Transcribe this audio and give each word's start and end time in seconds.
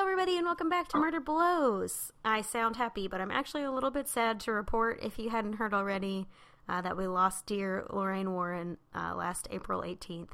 everybody, 0.00 0.38
and 0.38 0.46
welcome 0.46 0.70
back 0.70 0.88
to 0.88 0.96
Murder 0.96 1.20
Blows. 1.20 2.10
I 2.24 2.40
sound 2.40 2.76
happy, 2.76 3.06
but 3.06 3.20
I'm 3.20 3.30
actually 3.30 3.64
a 3.64 3.70
little 3.70 3.90
bit 3.90 4.08
sad 4.08 4.40
to 4.40 4.52
report, 4.52 4.98
if 5.02 5.18
you 5.18 5.28
hadn't 5.28 5.54
heard 5.54 5.74
already, 5.74 6.26
uh, 6.66 6.80
that 6.80 6.96
we 6.96 7.06
lost 7.06 7.44
dear 7.44 7.84
Lorraine 7.90 8.32
Warren 8.32 8.78
uh, 8.94 9.14
last 9.14 9.46
April 9.50 9.82
18th, 9.82 10.30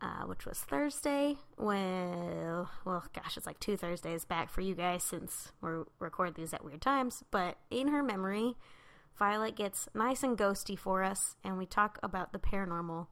uh, 0.00 0.24
which 0.24 0.44
was 0.44 0.58
Thursday. 0.58 1.36
Well, 1.56 2.68
well, 2.84 3.04
gosh, 3.14 3.36
it's 3.36 3.46
like 3.46 3.60
two 3.60 3.76
Thursdays 3.76 4.24
back 4.24 4.50
for 4.50 4.62
you 4.62 4.74
guys 4.74 5.04
since 5.04 5.52
we 5.62 5.70
record 6.00 6.34
these 6.34 6.52
at 6.52 6.64
weird 6.64 6.82
times. 6.82 7.22
But 7.30 7.58
in 7.70 7.88
her 7.88 8.02
memory, 8.02 8.56
Violet 9.16 9.54
gets 9.54 9.88
nice 9.94 10.24
and 10.24 10.36
ghosty 10.36 10.76
for 10.76 11.04
us, 11.04 11.36
and 11.44 11.56
we 11.56 11.66
talk 11.66 12.00
about 12.02 12.32
the 12.32 12.40
paranormal. 12.40 13.06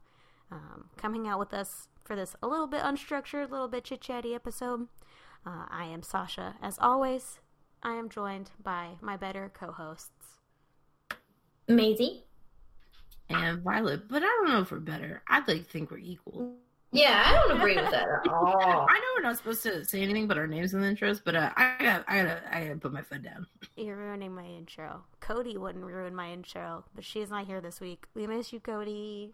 Um, 0.51 0.89
coming 0.97 1.29
out 1.29 1.39
with 1.39 1.53
us 1.53 1.87
for 2.03 2.15
this 2.15 2.35
a 2.43 2.47
little 2.47 2.67
bit 2.67 2.81
unstructured, 2.81 3.47
a 3.47 3.51
little 3.51 3.69
bit 3.69 3.85
chit 3.85 4.01
chatty 4.01 4.35
episode. 4.35 4.89
Uh, 5.45 5.65
I 5.69 5.85
am 5.85 6.01
Sasha. 6.01 6.55
As 6.61 6.77
always, 6.81 7.39
I 7.83 7.93
am 7.93 8.09
joined 8.09 8.49
by 8.63 8.91
my 9.01 9.15
better 9.15 9.51
co 9.53 9.71
hosts. 9.71 10.39
Maisie. 11.67 12.23
And 13.29 13.61
Violet, 13.61 14.07
but 14.07 14.21
I 14.23 14.25
don't 14.25 14.49
know 14.49 14.61
if 14.61 14.71
we're 14.71 14.79
better. 14.79 15.21
I'd 15.27 15.47
like 15.47 15.57
to 15.57 15.63
think 15.63 15.91
we're 15.91 15.97
equal. 15.97 16.55
Yeah, 16.91 17.23
I 17.25 17.33
don't 17.33 17.57
agree 17.57 17.75
with 17.75 17.91
that 17.91 18.07
at 18.07 18.27
all. 18.31 18.55
I 18.89 18.99
know 18.99 19.05
we're 19.17 19.23
not 19.23 19.37
supposed 19.37 19.63
to 19.63 19.83
say 19.83 20.01
anything 20.01 20.27
but 20.27 20.37
our 20.37 20.47
names 20.47 20.73
in 20.73 20.81
the 20.81 20.87
intros, 20.87 21.21
but 21.23 21.35
uh, 21.35 21.49
I 21.57 21.75
got, 21.79 22.05
I 22.07 22.17
gotta, 22.17 22.41
I 22.55 22.63
gotta 22.65 22.79
put 22.79 22.93
my 22.93 23.01
foot 23.01 23.23
down. 23.23 23.47
You're 23.75 23.97
ruining 23.97 24.33
my 24.33 24.45
intro. 24.45 25.03
Cody 25.19 25.57
wouldn't 25.57 25.83
ruin 25.83 26.15
my 26.15 26.31
intro, 26.31 26.85
but 26.93 27.03
she's 27.03 27.29
not 27.29 27.47
here 27.47 27.61
this 27.61 27.81
week. 27.81 28.05
We 28.13 28.27
miss 28.27 28.53
you, 28.53 28.59
Cody. 28.59 29.33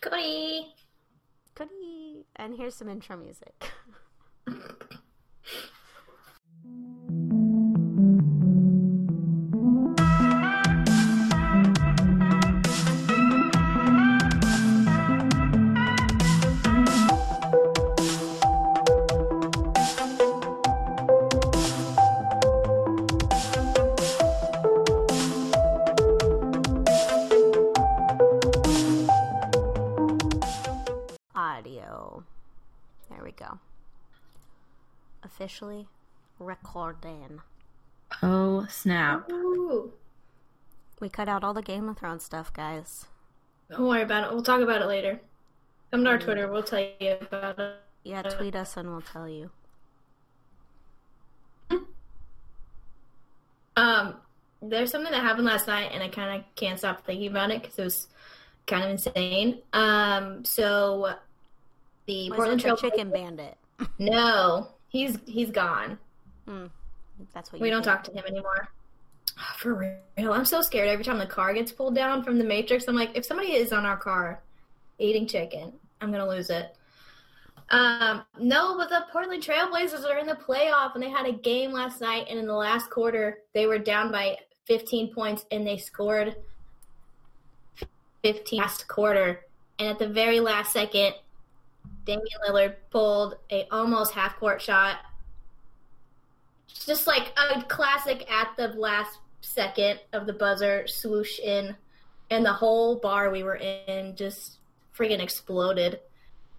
Cody. 0.00 0.74
Cody. 1.54 2.26
And 2.36 2.56
here's 2.56 2.74
some 2.74 2.88
intro 2.88 3.16
music. 3.16 3.70
Audio. 31.34 32.22
There 33.10 33.22
we 33.24 33.32
go. 33.32 33.58
Officially 35.34 35.88
recording. 36.38 37.40
Oh 38.22 38.68
snap! 38.70 39.28
Ooh. 39.32 39.92
We 41.00 41.08
cut 41.08 41.28
out 41.28 41.42
all 41.42 41.52
the 41.52 41.60
Game 41.60 41.88
of 41.88 41.98
Thrones 41.98 42.22
stuff, 42.22 42.52
guys. 42.52 43.06
Don't 43.68 43.88
worry 43.88 44.02
about 44.02 44.22
it. 44.22 44.32
We'll 44.32 44.44
talk 44.44 44.60
about 44.60 44.80
it 44.80 44.86
later. 44.86 45.20
Come 45.90 46.04
to 46.04 46.10
our 46.10 46.18
Twitter. 46.20 46.46
We'll 46.46 46.62
tell 46.62 46.86
you 47.00 47.16
about 47.20 47.58
it. 47.58 47.74
Yeah, 48.04 48.22
tweet 48.22 48.54
us 48.54 48.76
and 48.76 48.88
we'll 48.88 49.00
tell 49.00 49.28
you. 49.28 49.50
Um, 53.76 54.14
there's 54.62 54.92
something 54.92 55.10
that 55.10 55.20
happened 55.20 55.46
last 55.46 55.66
night, 55.66 55.90
and 55.92 56.00
I 56.00 56.10
kind 56.10 56.38
of 56.38 56.54
can't 56.54 56.78
stop 56.78 57.04
thinking 57.04 57.26
about 57.32 57.50
it 57.50 57.60
because 57.60 57.76
it 57.76 57.82
was 57.82 58.06
kind 58.68 58.84
of 58.84 58.90
insane. 58.90 59.62
Um, 59.72 60.44
so 60.44 61.16
the 62.06 62.30
Was 62.30 62.36
Portland 62.36 62.60
it 62.60 62.62
Trail 62.62 62.76
the 62.76 62.82
Chicken 62.82 63.10
Bandit? 63.10 63.56
No, 63.98 64.68
he's 64.94 65.18
he's 65.26 65.50
gone. 65.50 65.98
Hmm. 66.46 66.66
That's 67.34 67.52
what 67.52 67.60
We 67.60 67.68
don't 67.68 67.84
think. 67.84 67.96
talk 67.96 68.04
to 68.04 68.12
him 68.12 68.24
anymore. 68.26 68.68
For 69.58 69.74
real, 69.74 70.32
I'm 70.32 70.44
so 70.44 70.62
scared 70.62 70.88
every 70.88 71.04
time 71.04 71.18
the 71.18 71.26
car 71.26 71.52
gets 71.52 71.72
pulled 71.72 71.94
down 71.96 72.22
from 72.22 72.38
the 72.38 72.44
Matrix. 72.44 72.86
I'm 72.86 72.94
like, 72.94 73.10
if 73.14 73.24
somebody 73.24 73.52
is 73.52 73.72
on 73.72 73.84
our 73.84 73.96
car 73.96 74.40
eating 74.98 75.26
chicken, 75.26 75.72
I'm 76.00 76.12
gonna 76.12 76.28
lose 76.28 76.48
it. 76.48 76.76
Um, 77.70 78.22
no, 78.38 78.76
but 78.76 78.88
the 78.88 79.06
Portland 79.10 79.42
Trailblazers 79.42 80.04
are 80.08 80.18
in 80.18 80.26
the 80.26 80.36
playoff, 80.36 80.94
and 80.94 81.02
they 81.02 81.10
had 81.10 81.26
a 81.26 81.32
game 81.32 81.72
last 81.72 82.00
night, 82.00 82.26
and 82.30 82.38
in 82.38 82.46
the 82.46 82.54
last 82.54 82.90
quarter, 82.90 83.38
they 83.54 83.66
were 83.66 83.78
down 83.78 84.12
by 84.12 84.36
15 84.66 85.12
points, 85.12 85.46
and 85.50 85.66
they 85.66 85.78
scored 85.78 86.36
15 88.22 88.60
last 88.60 88.86
quarter, 88.86 89.40
and 89.78 89.88
at 89.88 89.98
the 89.98 90.06
very 90.08 90.40
last 90.40 90.72
second, 90.72 91.14
Damian 92.04 92.26
Lillard 92.46 92.74
pulled 92.90 93.36
a 93.50 93.66
almost 93.70 94.12
half 94.12 94.36
court 94.38 94.60
shot. 94.60 94.98
Just 96.86 97.06
like 97.06 97.32
a 97.38 97.62
classic 97.62 98.30
at 98.30 98.56
the 98.56 98.68
last 98.68 99.18
second 99.40 100.00
of 100.12 100.26
the 100.26 100.32
buzzer 100.32 100.86
swoosh 100.86 101.38
in 101.38 101.76
and 102.30 102.44
the 102.44 102.52
whole 102.52 102.96
bar 102.96 103.30
we 103.30 103.42
were 103.42 103.56
in 103.56 104.16
just 104.16 104.58
freaking 104.96 105.20
exploded. 105.20 106.00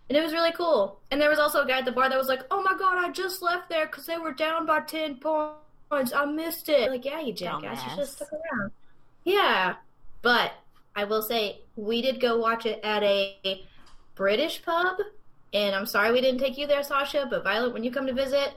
And 0.09 0.17
it 0.17 0.23
was 0.23 0.33
really 0.33 0.51
cool. 0.51 0.99
And 1.11 1.19
there 1.19 1.29
was 1.29 1.39
also 1.39 1.63
a 1.63 1.67
guy 1.67 1.79
at 1.79 1.85
the 1.85 1.91
bar 1.91 2.09
that 2.09 2.17
was 2.17 2.27
like 2.27 2.43
oh 2.51 2.61
my 2.61 2.75
god 2.77 3.03
i 3.03 3.11
just 3.11 3.41
left 3.41 3.69
there 3.69 3.87
because 3.87 4.05
they 4.05 4.17
were 4.17 4.33
down 4.33 4.65
by 4.65 4.81
10 4.81 5.17
points. 5.17 6.13
I 6.13 6.25
missed 6.25 6.69
it. 6.69 6.89
Like 6.89 7.05
yeah 7.05 7.21
you 7.21 7.33
jackass. 7.33 7.83
You 7.83 7.89
should 7.89 7.99
have 7.99 8.07
stuck 8.07 8.29
around. 8.31 8.71
Yeah. 9.23 9.75
But 10.21 10.53
i 10.95 11.03
will 11.03 11.21
say 11.21 11.61
we 11.75 12.01
did 12.01 12.21
go 12.21 12.37
watch 12.37 12.65
it 12.65 12.79
at 12.83 13.03
a 13.03 13.65
british 14.15 14.63
pub 14.63 14.97
and 15.55 15.73
i'm 15.73 15.87
sorry 15.87 16.11
we 16.11 16.21
didn't 16.21 16.39
take 16.39 16.57
you 16.57 16.67
there 16.67 16.83
sasha 16.83 17.25
but 17.27 17.43
violet 17.43 17.73
when 17.73 17.83
you 17.83 17.89
come 17.89 18.05
to 18.05 18.13
visit 18.13 18.53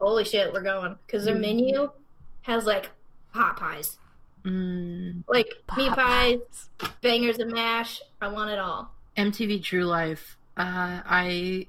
holy 0.00 0.24
shit, 0.24 0.52
we're 0.52 0.60
going 0.60 0.96
because 1.06 1.24
their 1.24 1.34
menu 1.34 1.90
has 2.42 2.66
like 2.66 2.90
hot 3.30 3.56
pies, 3.56 3.98
Mm, 4.44 5.24
like 5.26 5.48
meat 5.74 5.90
pies, 5.92 6.68
bangers 7.00 7.38
and 7.38 7.50
mash. 7.50 8.02
I 8.20 8.28
want 8.28 8.50
it 8.50 8.58
all. 8.58 8.92
MTV 9.16 9.62
True 9.62 9.86
Life. 9.86 10.36
Uh, 10.58 11.00
I 11.06 11.66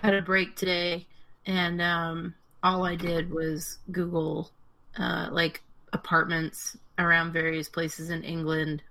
had 0.00 0.14
a 0.14 0.22
break 0.22 0.56
today, 0.56 1.06
and 1.44 1.82
um, 1.82 2.34
all 2.62 2.86
I 2.86 2.96
did 2.96 3.30
was 3.30 3.78
Google 3.90 4.50
uh, 4.96 5.28
like 5.30 5.62
apartments 5.92 6.78
around 6.98 7.34
various 7.34 7.68
places 7.68 8.08
in 8.08 8.24
England, 8.24 8.82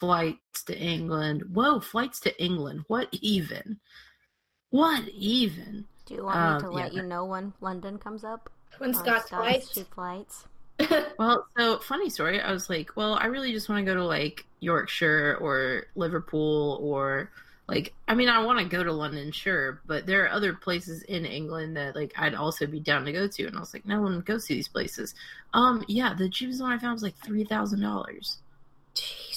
flights 0.00 0.64
to 0.64 0.78
England. 0.78 1.42
Whoa, 1.52 1.80
flights 1.80 2.20
to 2.20 2.42
England. 2.42 2.84
What 2.88 3.08
even? 3.12 3.78
What 4.70 5.08
even? 5.08 5.84
Do 6.06 6.14
you 6.14 6.24
want 6.24 6.54
me 6.54 6.60
to 6.60 6.66
Um, 6.68 6.72
let 6.74 6.92
yeah. 6.94 7.02
you 7.02 7.08
know 7.08 7.24
when 7.24 7.52
London 7.60 7.98
comes 7.98 8.24
up? 8.24 8.50
When 8.78 8.94
on 8.94 8.94
Scott's 8.94 9.28
flights. 9.30 9.70
cheap 9.74 9.92
flights. 9.94 10.44
Well, 11.18 11.46
so 11.56 11.78
funny 11.78 12.10
story. 12.10 12.40
I 12.40 12.52
was 12.52 12.68
like, 12.68 12.94
well, 12.96 13.14
I 13.14 13.26
really 13.26 13.50
just 13.52 13.68
want 13.70 13.80
to 13.84 13.90
go 13.90 13.96
to 13.96 14.04
like 14.04 14.44
Yorkshire 14.60 15.38
or 15.40 15.86
Liverpool 15.94 16.78
or 16.82 17.30
like, 17.68 17.94
I 18.06 18.14
mean, 18.14 18.28
I 18.28 18.44
want 18.44 18.58
to 18.58 18.64
go 18.66 18.84
to 18.84 18.92
London, 18.92 19.32
sure, 19.32 19.80
but 19.86 20.04
there 20.06 20.24
are 20.24 20.30
other 20.30 20.52
places 20.52 21.02
in 21.04 21.24
England 21.24 21.76
that 21.78 21.96
like 21.96 22.12
I'd 22.16 22.34
also 22.34 22.66
be 22.66 22.78
down 22.80 23.06
to 23.06 23.12
go 23.12 23.26
to. 23.26 23.46
And 23.46 23.56
I 23.56 23.60
was 23.60 23.72
like, 23.72 23.86
no 23.86 24.02
one 24.02 24.20
goes 24.20 24.46
to 24.46 24.54
these 24.54 24.68
places. 24.68 25.14
Um, 25.54 25.82
yeah, 25.88 26.12
the 26.12 26.28
cheapest 26.28 26.60
one 26.60 26.70
I 26.72 26.78
found 26.78 26.92
was 26.92 27.02
like 27.02 27.16
three 27.24 27.44
thousand 27.44 27.80
dollars. 27.80 28.36
Jesus. 28.94 29.35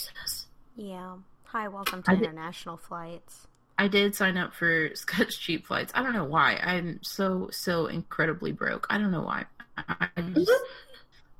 Yeah. 0.79 1.17
Hi, 1.47 1.67
welcome 1.67 2.01
to 2.03 2.11
I 2.11 2.15
did- 2.15 2.23
international 2.25 2.77
flights. 2.77 3.47
I 3.77 3.87
did 3.89 4.15
sign 4.15 4.37
up 4.37 4.53
for 4.53 4.89
Scott's 4.95 5.37
cheap 5.37 5.67
flights. 5.67 5.91
I 5.93 6.01
don't 6.03 6.13
know 6.13 6.23
why. 6.23 6.55
I'm 6.55 6.99
so 7.03 7.49
so 7.51 7.87
incredibly 7.87 8.51
broke. 8.53 8.87
I 8.89 8.97
don't 8.97 9.11
know 9.11 9.21
why. 9.23 9.45
I 9.77 10.07
just 10.33 10.51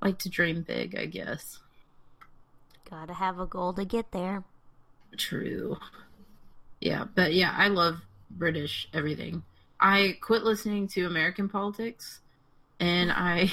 like 0.02 0.20
to 0.20 0.30
dream 0.30 0.62
big, 0.64 0.96
I 0.98 1.06
guess. 1.06 1.60
Gotta 2.90 3.14
have 3.14 3.40
a 3.40 3.46
goal 3.46 3.72
to 3.74 3.86
get 3.86 4.12
there. 4.12 4.44
True. 5.18 5.78
Yeah, 6.82 7.06
but 7.16 7.34
yeah, 7.34 7.54
I 7.58 7.68
love 7.70 8.02
British 8.32 8.90
everything. 8.94 9.44
I 9.80 10.18
quit 10.22 10.44
listening 10.44 10.88
to 10.90 11.06
American 11.06 11.48
politics 11.48 12.20
and 12.80 13.10
I 13.14 13.50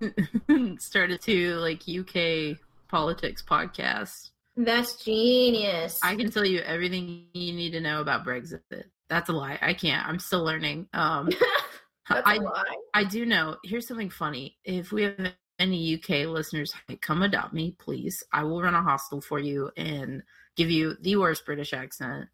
started 0.78 1.20
to 1.22 1.54
like 1.56 1.82
UK 1.88 2.58
politics 2.88 3.42
podcasts. 3.48 4.30
That's 4.58 4.96
genius. 4.96 6.00
I 6.02 6.16
can 6.16 6.32
tell 6.32 6.44
you 6.44 6.60
everything 6.60 7.26
you 7.32 7.52
need 7.52 7.70
to 7.70 7.80
know 7.80 8.00
about 8.00 8.26
Brexit. 8.26 8.60
That's 9.08 9.28
a 9.28 9.32
lie. 9.32 9.56
I 9.62 9.72
can't. 9.72 10.06
I'm 10.06 10.18
still 10.18 10.42
learning. 10.42 10.88
Um 10.92 11.30
That's 12.08 12.26
I 12.26 12.36
a 12.36 12.40
lie. 12.40 12.76
I 12.92 13.04
do 13.04 13.24
know. 13.24 13.56
Here's 13.64 13.86
something 13.86 14.10
funny. 14.10 14.56
If 14.64 14.90
we 14.90 15.04
have 15.04 15.32
any 15.60 15.94
UK 15.94 16.26
listeners, 16.26 16.74
come 17.00 17.22
adopt 17.22 17.54
me, 17.54 17.76
please. 17.78 18.24
I 18.32 18.42
will 18.42 18.60
run 18.60 18.74
a 18.74 18.82
hostel 18.82 19.20
for 19.20 19.38
you 19.38 19.70
and 19.76 20.24
give 20.56 20.70
you 20.70 20.96
the 21.02 21.16
worst 21.16 21.46
British 21.46 21.72
accent 21.72 22.28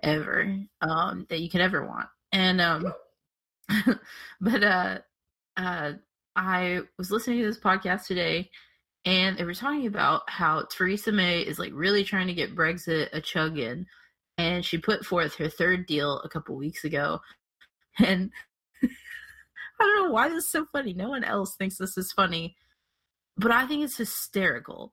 ever 0.00 0.56
um, 0.80 1.26
that 1.28 1.40
you 1.40 1.50
could 1.50 1.60
ever 1.60 1.84
want. 1.84 2.08
And 2.30 2.60
um, 2.60 2.92
but 4.40 4.62
uh, 4.62 4.98
uh, 5.56 5.92
I 6.36 6.80
was 6.98 7.10
listening 7.10 7.40
to 7.40 7.46
this 7.46 7.58
podcast 7.58 8.06
today, 8.06 8.50
and 9.04 9.36
they 9.36 9.44
were 9.44 9.54
talking 9.54 9.86
about 9.86 10.22
how 10.28 10.66
Theresa 10.70 11.12
May 11.12 11.40
is 11.40 11.58
like 11.58 11.72
really 11.74 12.04
trying 12.04 12.28
to 12.28 12.34
get 12.34 12.56
Brexit 12.56 13.08
a 13.12 13.20
chug 13.20 13.58
in, 13.58 13.86
and 14.38 14.64
she 14.64 14.78
put 14.78 15.04
forth 15.04 15.34
her 15.36 15.48
third 15.48 15.86
deal 15.86 16.20
a 16.20 16.28
couple 16.28 16.56
weeks 16.56 16.84
ago, 16.84 17.20
And 17.98 18.30
I 18.82 18.88
don't 19.78 20.06
know 20.06 20.12
why 20.12 20.28
this 20.28 20.44
is 20.44 20.50
so 20.50 20.66
funny. 20.66 20.92
No 20.92 21.08
one 21.08 21.24
else 21.24 21.54
thinks 21.56 21.78
this 21.78 21.98
is 21.98 22.12
funny, 22.12 22.56
but 23.36 23.50
I 23.50 23.66
think 23.66 23.84
it's 23.84 23.96
hysterical. 23.96 24.92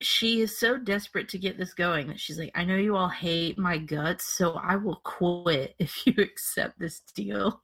She 0.00 0.40
is 0.40 0.58
so 0.58 0.78
desperate 0.78 1.28
to 1.30 1.38
get 1.38 1.58
this 1.58 1.74
going 1.74 2.08
that 2.08 2.18
she's 2.18 2.38
like, 2.38 2.50
I 2.54 2.64
know 2.64 2.76
you 2.76 2.96
all 2.96 3.08
hate 3.08 3.56
my 3.56 3.78
guts, 3.78 4.24
so 4.36 4.54
I 4.54 4.76
will 4.76 5.00
quit 5.04 5.74
if 5.78 6.06
you 6.06 6.14
accept 6.18 6.78
this 6.78 7.00
deal. 7.14 7.62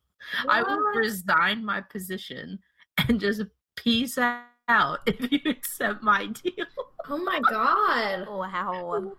I 0.48 0.62
will 0.62 0.78
resign 0.96 1.64
my 1.64 1.80
position 1.80 2.58
and 2.96 3.20
just 3.20 3.42
peace 3.76 4.18
out 4.18 4.42
if 5.06 5.32
you 5.32 5.40
accept 5.50 6.02
my 6.02 6.26
deal. 6.26 6.66
Oh 7.08 7.18
my 7.18 7.40
god. 7.40 8.26
Wow. 8.28 9.12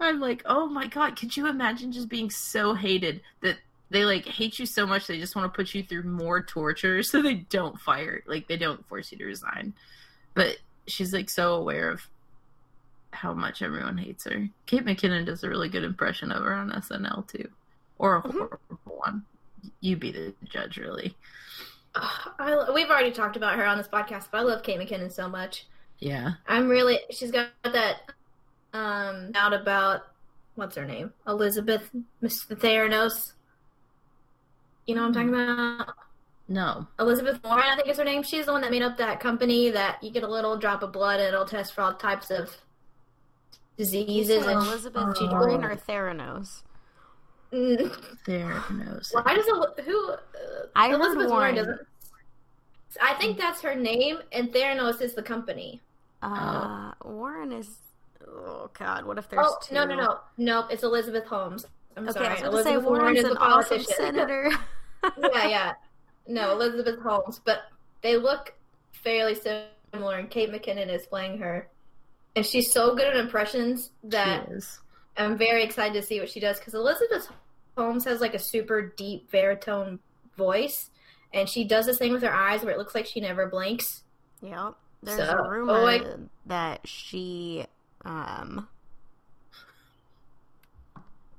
I'm 0.00 0.20
like, 0.20 0.42
oh 0.46 0.66
my 0.66 0.86
god, 0.86 1.16
could 1.16 1.36
you 1.36 1.46
imagine 1.48 1.92
just 1.92 2.08
being 2.08 2.30
so 2.30 2.74
hated 2.74 3.20
that 3.42 3.56
they 3.90 4.04
like 4.04 4.26
hate 4.26 4.58
you 4.58 4.66
so 4.66 4.84
much 4.86 5.06
they 5.06 5.18
just 5.18 5.36
want 5.36 5.52
to 5.52 5.56
put 5.56 5.74
you 5.74 5.82
through 5.82 6.02
more 6.02 6.42
torture 6.42 7.02
so 7.04 7.22
they 7.22 7.34
don't 7.34 7.78
fire 7.80 8.20
like 8.26 8.48
they 8.48 8.56
don't 8.56 8.84
force 8.88 9.12
you 9.12 9.18
to 9.18 9.24
resign. 9.24 9.74
But 10.34 10.56
she's 10.86 11.12
like 11.12 11.30
so 11.30 11.54
aware 11.54 11.90
of 11.90 12.02
how 13.12 13.32
much 13.32 13.62
everyone 13.62 13.96
hates 13.96 14.24
her. 14.24 14.48
Kate 14.66 14.84
McKinnon 14.84 15.24
does 15.24 15.44
a 15.44 15.48
really 15.48 15.68
good 15.68 15.84
impression 15.84 16.30
of 16.32 16.42
her 16.42 16.52
on 16.52 16.70
SNL 16.72 17.26
too. 17.28 17.48
Or 17.98 18.16
a 18.16 18.22
Mhm. 18.22 18.32
horrible 18.32 18.78
one. 18.84 19.24
You 19.80 19.96
be 19.96 20.10
the 20.12 20.34
judge 20.44 20.76
really. 20.76 21.16
Ugh, 21.96 22.32
I, 22.38 22.70
we've 22.72 22.90
already 22.90 23.10
talked 23.12 23.36
about 23.36 23.56
her 23.56 23.64
on 23.64 23.78
this 23.78 23.88
podcast, 23.88 24.26
but 24.30 24.38
I 24.38 24.42
love 24.42 24.62
Kate 24.62 24.78
McKinnon 24.78 25.10
so 25.12 25.28
much. 25.28 25.66
Yeah. 25.98 26.32
I'm 26.46 26.68
really. 26.68 27.00
She's 27.10 27.30
got 27.30 27.48
that 27.64 27.96
um 28.72 29.30
out 29.34 29.52
about 29.54 30.02
what's 30.56 30.76
her 30.76 30.84
name, 30.84 31.12
Elizabeth 31.26 31.88
Miss 32.20 32.44
Theranos. 32.44 33.32
You 34.86 34.94
know 34.94 35.02
what 35.02 35.08
I'm 35.08 35.12
talking 35.14 35.28
about? 35.30 35.94
No. 36.48 36.86
Elizabeth 37.00 37.42
Warren, 37.42 37.64
I 37.66 37.74
think 37.76 37.88
is 37.88 37.98
her 37.98 38.04
name. 38.04 38.22
She's 38.22 38.46
the 38.46 38.52
one 38.52 38.60
that 38.60 38.70
made 38.70 38.82
up 38.82 38.98
that 38.98 39.18
company 39.18 39.70
that 39.70 40.02
you 40.02 40.10
get 40.10 40.22
a 40.22 40.28
little 40.28 40.56
drop 40.56 40.82
of 40.82 40.92
blood 40.92 41.18
and 41.18 41.28
it'll 41.34 41.44
test 41.46 41.74
for 41.74 41.80
all 41.80 41.94
types 41.94 42.30
of 42.30 42.54
diseases. 43.76 44.46
And 44.46 44.60
Elizabeth 44.60 45.18
she- 45.18 45.26
Warren 45.26 45.64
or 45.64 45.74
Theranos? 45.76 46.62
There 48.26 48.62
knows. 48.72 49.10
Why 49.12 49.34
does 49.34 49.46
it, 49.46 49.84
who? 49.84 50.10
Uh, 50.10 50.16
I 50.74 50.92
Elizabeth 50.92 51.30
Warren. 51.30 51.54
doesn't. 51.54 51.80
I 53.00 53.14
think 53.14 53.38
that's 53.38 53.60
her 53.62 53.74
name, 53.74 54.18
and 54.32 54.52
Theranos 54.52 55.00
is 55.00 55.14
the 55.14 55.22
company. 55.22 55.80
Uh, 56.22 56.92
Warren 57.04 57.52
is. 57.52 57.68
Oh 58.26 58.70
God, 58.76 59.04
what 59.04 59.18
if 59.18 59.28
there's 59.28 59.46
oh 59.46 59.56
two? 59.62 59.74
no 59.74 59.84
no 59.84 59.94
no 59.96 60.18
nope! 60.38 60.66
It's 60.70 60.82
Elizabeth 60.82 61.24
Holmes. 61.26 61.66
I'm 61.96 62.04
Okay, 62.08 62.12
sorry, 62.12 62.26
I 62.26 62.32
was 62.32 62.40
gonna 62.40 62.52
say 62.52 62.58
Elizabeth 62.72 62.84
Warren 62.84 63.00
Warren's 63.02 63.18
is 63.20 63.24
an 63.26 63.34
the 63.34 63.40
awesome 63.40 63.82
senator. 63.82 64.50
yeah, 65.32 65.46
yeah. 65.48 65.72
No, 66.26 66.52
Elizabeth 66.52 66.98
Holmes, 67.00 67.40
but 67.44 67.64
they 68.02 68.16
look 68.16 68.54
fairly 68.92 69.34
similar, 69.36 70.16
and 70.16 70.28
Kate 70.28 70.50
McKinnon 70.50 70.92
is 70.92 71.06
playing 71.06 71.38
her, 71.38 71.68
and 72.34 72.44
she's 72.44 72.72
so 72.72 72.96
good 72.96 73.06
at 73.06 73.16
impressions 73.16 73.90
that 74.04 74.46
She 74.48 74.54
is. 74.54 74.80
I'm 75.18 75.36
very 75.38 75.62
excited 75.64 75.94
to 76.00 76.06
see 76.06 76.20
what 76.20 76.28
she 76.28 76.40
does 76.40 76.58
because 76.58 76.74
Elizabeth 76.74 77.28
Holmes 77.76 78.04
has 78.04 78.20
like 78.20 78.34
a 78.34 78.38
super 78.38 78.92
deep 78.96 79.30
baritone 79.30 79.98
voice, 80.36 80.90
and 81.32 81.48
she 81.48 81.64
does 81.64 81.86
this 81.86 81.98
thing 81.98 82.12
with 82.12 82.22
her 82.22 82.32
eyes 82.34 82.62
where 82.62 82.72
it 82.72 82.78
looks 82.78 82.94
like 82.94 83.06
she 83.06 83.20
never 83.20 83.46
blinks. 83.46 84.02
Yep. 84.42 84.74
There's 85.02 85.18
So, 85.18 85.38
a 85.38 85.48
rumor 85.48 85.72
oh, 85.72 85.86
I- 85.86 86.04
that 86.46 86.86
she, 86.86 87.64
um, 88.04 88.68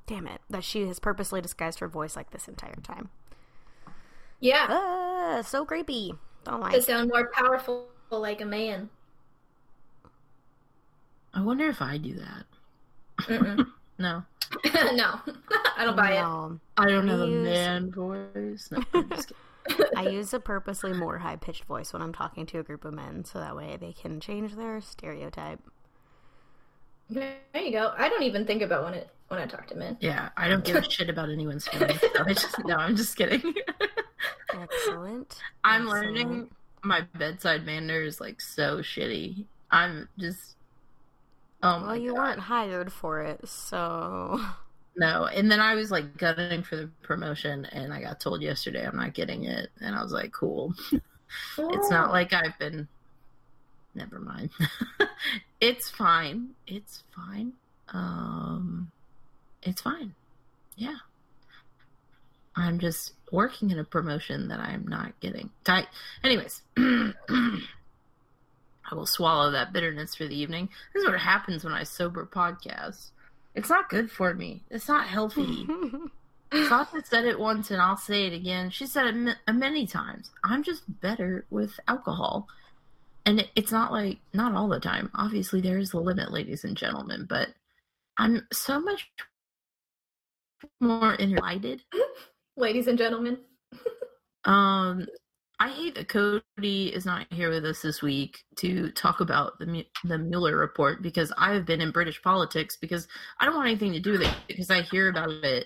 damn 0.05 0.27
it, 0.27 0.41
that 0.49 0.63
she 0.63 0.87
has 0.87 0.99
purposely 0.99 1.41
disguised 1.41 1.79
her 1.79 1.87
voice 1.87 2.15
like 2.15 2.31
this 2.31 2.47
entire 2.47 2.75
time. 2.83 3.09
Yeah, 4.39 4.67
Ah, 4.69 5.41
so 5.43 5.65
creepy. 5.65 6.13
Don't 6.43 6.61
like. 6.61 6.73
to 6.73 6.81
sound 6.81 7.09
more 7.09 7.29
powerful 7.33 7.87
like 8.11 8.39
a 8.41 8.45
man. 8.45 8.89
I 11.33 11.41
wonder 11.41 11.67
if 11.67 11.81
I 11.81 11.97
do 11.97 12.13
that. 12.15 12.45
Mm-mm. 13.21 13.65
No. 13.99 14.23
no, 14.93 15.19
I 15.77 15.83
don't 15.83 15.95
buy 15.97 16.11
it. 16.13 16.19
I 16.19 16.87
don't 16.87 17.09
I 17.09 17.11
have 17.11 17.19
a 17.21 17.27
use- 17.27 17.43
man 17.47 17.91
voice. 17.91 18.69
No, 18.71 18.81
I'm 18.93 19.09
just 19.09 19.33
kidding. 19.67 19.85
I 19.97 20.03
use 20.07 20.33
a 20.33 20.39
purposely 20.39 20.93
more 20.93 21.17
high 21.17 21.35
pitched 21.35 21.65
voice 21.65 21.91
when 21.91 22.01
I'm 22.01 22.13
talking 22.13 22.45
to 22.47 22.59
a 22.59 22.63
group 22.63 22.85
of 22.85 22.93
men, 22.93 23.25
so 23.25 23.39
that 23.39 23.55
way 23.55 23.77
they 23.79 23.91
can 23.91 24.19
change 24.21 24.55
their 24.55 24.79
stereotype. 24.79 25.59
There 27.09 27.35
you 27.55 27.71
go. 27.71 27.93
I 27.97 28.07
don't 28.09 28.23
even 28.23 28.45
think 28.45 28.61
about 28.61 28.83
when 28.85 28.93
it 28.93 29.09
when 29.29 29.39
I 29.41 29.45
talk 29.45 29.67
to 29.67 29.75
men. 29.75 29.97
Yeah, 29.99 30.29
I 30.37 30.47
don't 30.47 30.63
give 30.63 30.75
a 30.77 30.89
shit 30.89 31.09
about 31.09 31.29
anyone's 31.29 31.67
feelings. 31.67 31.99
So 31.99 32.23
I 32.25 32.33
just, 32.33 32.65
no, 32.65 32.75
I'm 32.75 32.95
just 32.95 33.15
kidding. 33.17 33.53
Excellent. 34.53 35.39
I'm 35.63 35.83
Excellent. 35.83 36.05
learning 36.15 36.49
my 36.83 37.01
bedside 37.17 37.65
manner 37.65 38.01
is 38.01 38.19
like 38.21 38.39
so 38.41 38.79
shitty. 38.79 39.45
I'm 39.71 40.07
just 40.17 40.55
oh 41.81 41.87
Well, 41.87 41.95
you 41.97 42.11
God. 42.13 42.19
weren't 42.19 42.39
hired 42.39 42.91
for 42.91 43.21
it, 43.21 43.47
so 43.47 44.39
no. 44.95 45.25
And 45.25 45.49
then 45.51 45.59
I 45.59 45.75
was 45.75 45.91
like 45.91 46.17
gunning 46.17 46.63
for 46.63 46.75
the 46.75 46.89
promotion, 47.03 47.65
and 47.65 47.93
I 47.93 48.01
got 48.01 48.19
told 48.19 48.41
yesterday 48.41 48.85
I'm 48.85 48.95
not 48.97 49.13
getting 49.13 49.43
it, 49.45 49.69
and 49.81 49.95
I 49.95 50.01
was 50.03 50.11
like, 50.11 50.31
cool. 50.31 50.73
It's 51.57 51.89
not 51.89 52.11
like 52.11 52.31
I've 52.31 52.57
been. 52.57 52.87
Never 53.93 54.17
mind. 54.17 54.49
it's 55.59 55.89
fine. 55.89 56.51
It's 56.65 57.03
fine. 57.13 57.51
Um, 57.89 58.91
it's 59.61 59.81
fine. 59.81 60.15
Yeah. 60.77 60.95
I'm 62.55 62.79
just 62.79 63.11
working 63.29 63.71
in 63.71 63.77
a 63.79 63.83
promotion 63.83 64.47
that 64.47 64.61
I'm 64.61 64.87
not 64.87 65.19
getting. 65.19 65.49
Di- 65.65 65.87
Anyways, 66.23 66.61
I 68.89 68.95
will 68.95 69.05
swallow 69.05 69.51
that 69.51 69.73
bitterness 69.73 70.15
for 70.15 70.27
the 70.27 70.37
evening. 70.37 70.69
This 70.93 71.03
is 71.03 71.09
what 71.09 71.19
happens 71.19 71.63
when 71.63 71.73
I 71.73 71.83
sober 71.83 72.25
podcast. 72.25 73.11
It's 73.55 73.69
not 73.69 73.89
good 73.89 74.09
for 74.11 74.33
me. 74.33 74.63
It's 74.69 74.87
not 74.87 75.07
healthy. 75.07 75.67
Sasha 76.53 77.03
said 77.03 77.25
it 77.25 77.39
once 77.39 77.71
and 77.71 77.81
I'll 77.81 77.97
say 77.97 78.27
it 78.27 78.33
again. 78.33 78.69
She 78.69 78.85
said 78.85 79.07
it 79.07 79.15
ma- 79.15 79.33
uh, 79.47 79.53
many 79.53 79.85
times. 79.85 80.31
I'm 80.43 80.63
just 80.63 80.83
better 81.01 81.45
with 81.49 81.77
alcohol. 81.87 82.47
And 83.25 83.41
it, 83.41 83.49
it's 83.55 83.71
not 83.71 83.91
like, 83.91 84.19
not 84.33 84.55
all 84.55 84.69
the 84.69 84.79
time. 84.79 85.11
Obviously, 85.13 85.59
there 85.59 85.77
is 85.77 85.91
a 85.91 85.99
limit, 85.99 86.31
ladies 86.31 86.63
and 86.63 86.77
gentlemen, 86.77 87.25
but 87.27 87.49
I'm 88.17 88.47
so 88.53 88.79
much 88.79 89.09
more 90.79 91.15
enlightened. 91.19 91.83
ladies 92.57 92.87
and 92.87 92.97
gentlemen. 92.97 93.39
Um, 94.45 95.07
I 95.59 95.69
hate 95.69 95.95
that 95.95 96.07
Cody 96.07 96.93
is 96.93 97.05
not 97.05 97.25
here 97.31 97.49
with 97.49 97.65
us 97.65 97.81
this 97.81 98.01
week 98.01 98.43
to 98.57 98.91
talk 98.91 99.21
about 99.21 99.57
the 99.59 99.85
the 100.03 100.17
Mueller 100.17 100.55
report 100.55 101.01
because 101.01 101.33
I 101.37 101.53
have 101.53 101.65
been 101.65 101.81
in 101.81 101.91
British 101.91 102.21
politics 102.21 102.77
because 102.79 103.07
I 103.39 103.45
don't 103.45 103.55
want 103.55 103.67
anything 103.67 103.93
to 103.93 103.99
do 103.99 104.11
with 104.11 104.21
it 104.21 104.35
because 104.47 104.69
I 104.69 104.81
hear 104.81 105.09
about 105.09 105.29
it 105.31 105.65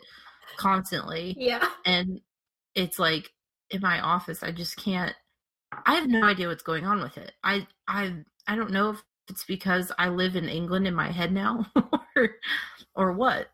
constantly. 0.57 1.35
Yeah. 1.37 1.67
and 1.85 2.21
it's 2.75 2.99
like 2.99 3.29
in 3.69 3.81
my 3.81 3.99
office 3.99 4.43
i 4.43 4.51
just 4.51 4.77
can't 4.77 5.13
i 5.85 5.95
have 5.95 6.07
no 6.07 6.23
idea 6.23 6.47
what's 6.47 6.63
going 6.63 6.85
on 6.85 7.01
with 7.01 7.17
it. 7.17 7.31
I 7.43 7.67
i 7.87 8.13
i 8.47 8.55
don't 8.55 8.71
know 8.71 8.91
if 8.91 9.01
it's 9.29 9.45
because 9.45 9.91
i 9.97 10.09
live 10.09 10.35
in 10.35 10.49
england 10.49 10.87
in 10.87 10.95
my 10.95 11.11
head 11.11 11.31
now 11.31 11.65
or 12.15 12.29
or 12.95 13.13
what. 13.13 13.47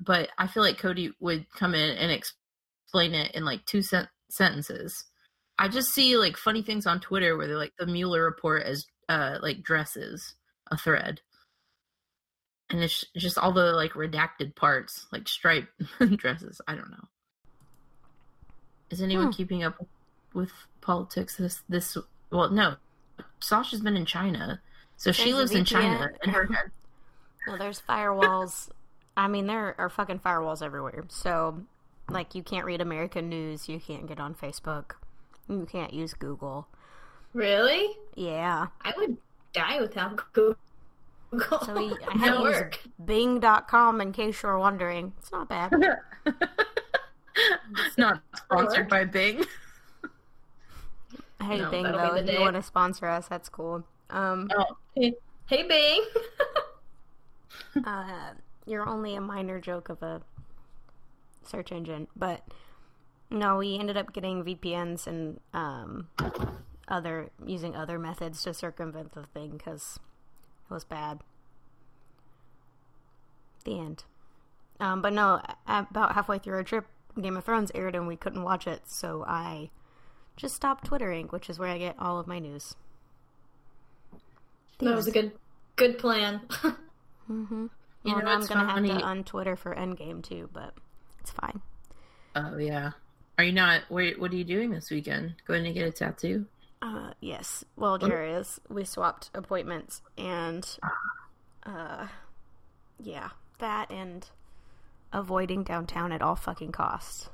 But 0.00 0.30
i 0.38 0.46
feel 0.46 0.62
like 0.62 0.78
cody 0.78 1.12
would 1.20 1.46
come 1.50 1.74
in 1.74 1.96
and 1.96 2.10
explain 2.10 3.14
it 3.14 3.34
in 3.34 3.44
like 3.44 3.64
two 3.66 3.82
sen- 3.82 4.08
sentences 4.30 5.04
i 5.58 5.68
just 5.68 5.90
see 5.92 6.16
like 6.16 6.36
funny 6.36 6.62
things 6.62 6.86
on 6.86 7.00
twitter 7.00 7.36
where 7.36 7.46
they're 7.46 7.56
like 7.56 7.72
the 7.78 7.86
mueller 7.86 8.24
report 8.24 8.62
as 8.62 8.84
uh 9.08 9.38
like 9.42 9.62
dresses 9.62 10.34
a 10.70 10.76
thread 10.76 11.20
and 12.70 12.82
it's 12.82 13.04
just 13.16 13.36
all 13.38 13.52
the 13.52 13.72
like 13.72 13.92
redacted 13.92 14.54
parts 14.56 15.06
like 15.12 15.28
stripe 15.28 15.68
dresses 16.16 16.60
i 16.66 16.74
don't 16.74 16.90
know 16.90 17.08
is 18.90 19.02
anyone 19.02 19.26
Hmm. 19.26 19.32
keeping 19.32 19.62
up 19.62 19.84
with 20.34 20.50
politics 20.80 21.36
this 21.36 21.62
this 21.68 21.96
well 22.30 22.50
no 22.50 22.76
sasha's 23.40 23.80
been 23.80 23.96
in 23.96 24.06
china 24.06 24.60
so 24.96 25.12
she 25.12 25.24
There's 25.24 25.34
a 25.34 25.38
lives 25.38 25.52
in 25.52 25.64
china 25.64 26.10
and 26.22 26.32
her 26.32 26.46
head 26.46 26.70
well, 27.46 27.58
there's 27.58 27.82
firewalls. 27.88 28.70
I 29.16 29.26
mean, 29.26 29.48
there 29.48 29.74
are 29.76 29.88
fucking 29.88 30.20
firewalls 30.20 30.62
everywhere. 30.62 31.04
So, 31.08 31.60
like, 32.08 32.36
you 32.36 32.44
can't 32.44 32.64
read 32.64 32.80
American 32.80 33.28
news. 33.28 33.68
You 33.68 33.80
can't 33.80 34.06
get 34.06 34.20
on 34.20 34.34
Facebook. 34.36 34.92
You 35.48 35.66
can't 35.70 35.92
use 35.92 36.14
Google. 36.14 36.66
Really? 37.34 37.96
Yeah. 38.14 38.66
I 38.82 38.92
would 38.96 39.16
die 39.52 39.80
without 39.80 40.20
Google. 40.32 40.56
So 41.64 41.74
we, 41.76 41.94
I 42.08 42.12
had 42.18 42.30
no 42.34 42.44
to 42.44 42.50
use 42.50 42.60
work. 42.60 42.80
Bing.com 43.04 44.00
in 44.00 44.12
case 44.12 44.42
you're 44.42 44.58
wondering. 44.58 45.12
It's 45.18 45.32
not 45.32 45.48
bad. 45.48 45.72
It's 47.86 47.96
not 47.96 48.20
sponsored 48.36 48.88
by 48.90 49.06
bing 49.06 49.44
Hey, 51.40 51.58
No, 51.58 51.70
Bing, 51.70 51.84
though, 51.84 52.14
if 52.14 52.26
day. 52.26 52.34
you 52.34 52.40
want 52.40 52.56
to 52.56 52.62
sponsor 52.62 53.06
us, 53.08 53.26
that's 53.26 53.48
cool. 53.48 53.84
Um, 54.10 54.50
oh 54.56 54.76
Hey 54.94 55.14
Bing. 55.66 56.04
uh, 57.86 58.30
you're 58.66 58.86
only 58.88 59.16
a 59.16 59.20
minor 59.20 59.60
joke 59.60 59.88
of 59.88 60.02
a 60.02 60.20
search 61.42 61.72
engine, 61.72 62.06
but 62.14 62.42
No, 63.32 63.56
we 63.56 63.78
ended 63.78 63.96
up 63.96 64.12
getting 64.12 64.44
VPNs 64.44 65.06
and 65.06 65.40
um, 65.54 66.08
other 66.86 67.30
using 67.44 67.74
other 67.74 67.98
methods 67.98 68.42
to 68.42 68.52
circumvent 68.52 69.12
the 69.14 69.24
thing 69.24 69.52
because 69.52 69.98
it 70.70 70.74
was 70.74 70.84
bad. 70.84 71.20
The 73.64 73.78
end. 73.78 74.04
Um, 74.80 75.00
but 75.00 75.12
no, 75.12 75.40
about 75.66 76.14
halfway 76.14 76.38
through 76.38 76.54
our 76.56 76.62
trip, 76.62 76.86
Game 77.20 77.36
of 77.36 77.44
Thrones 77.44 77.70
aired 77.74 77.94
and 77.94 78.06
we 78.06 78.16
couldn't 78.16 78.42
watch 78.42 78.66
it, 78.66 78.82
so 78.86 79.24
I 79.26 79.70
just 80.36 80.54
stopped 80.54 80.84
Twittering, 80.84 81.28
which 81.28 81.48
is 81.48 81.58
where 81.58 81.68
I 81.68 81.78
get 81.78 81.96
all 81.98 82.18
of 82.18 82.26
my 82.26 82.38
news. 82.38 82.74
That 84.80 84.94
was 84.94 85.06
a 85.06 85.12
good 85.12 85.32
good 85.76 85.98
plan. 85.98 86.42
Mm-hmm. 87.30 87.66
You 88.04 88.14
well, 88.14 88.24
know 88.24 88.30
I'm 88.30 88.46
gonna 88.46 88.66
funny? 88.66 88.90
have 88.90 89.00
to 89.00 89.06
untwitter 89.06 89.56
for 89.56 89.74
Endgame 89.74 90.22
too, 90.24 90.50
but 90.52 90.74
it's 91.20 91.30
fine. 91.30 91.62
Oh 92.34 92.58
yeah. 92.58 92.90
Are 93.42 93.44
you 93.44 93.50
not? 93.50 93.82
Wait, 93.90 94.20
what 94.20 94.30
are 94.30 94.36
you 94.36 94.44
doing 94.44 94.70
this 94.70 94.88
weekend? 94.88 95.34
Going 95.48 95.64
to 95.64 95.72
get 95.72 95.84
a 95.84 95.90
tattoo? 95.90 96.46
Uh, 96.80 97.10
yes. 97.20 97.64
Well, 97.74 97.98
Jerry 97.98 98.30
is. 98.34 98.60
We 98.68 98.84
swapped 98.84 99.30
appointments, 99.34 100.00
and 100.16 100.64
uh, 101.66 102.06
yeah, 103.02 103.30
that 103.58 103.90
and 103.90 104.24
avoiding 105.12 105.64
downtown 105.64 106.12
at 106.12 106.22
all 106.22 106.36
fucking 106.36 106.70
costs. 106.70 107.30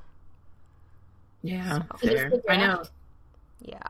Yeah, 1.43 1.81
So- 1.91 1.99
fair. 1.99 2.33
I 2.49 2.57
know. 2.57 2.85
Yeah. 3.61 3.83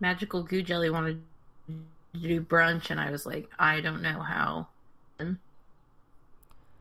Magical 0.00 0.42
Goo 0.42 0.60
Jelly 0.60 0.90
wanted 0.90 1.22
to 1.68 2.18
do 2.20 2.42
brunch, 2.42 2.90
and 2.90 3.00
I 3.00 3.10
was 3.10 3.24
like, 3.24 3.48
I 3.58 3.80
don't 3.80 4.02
know 4.02 4.20
how. 4.20 4.68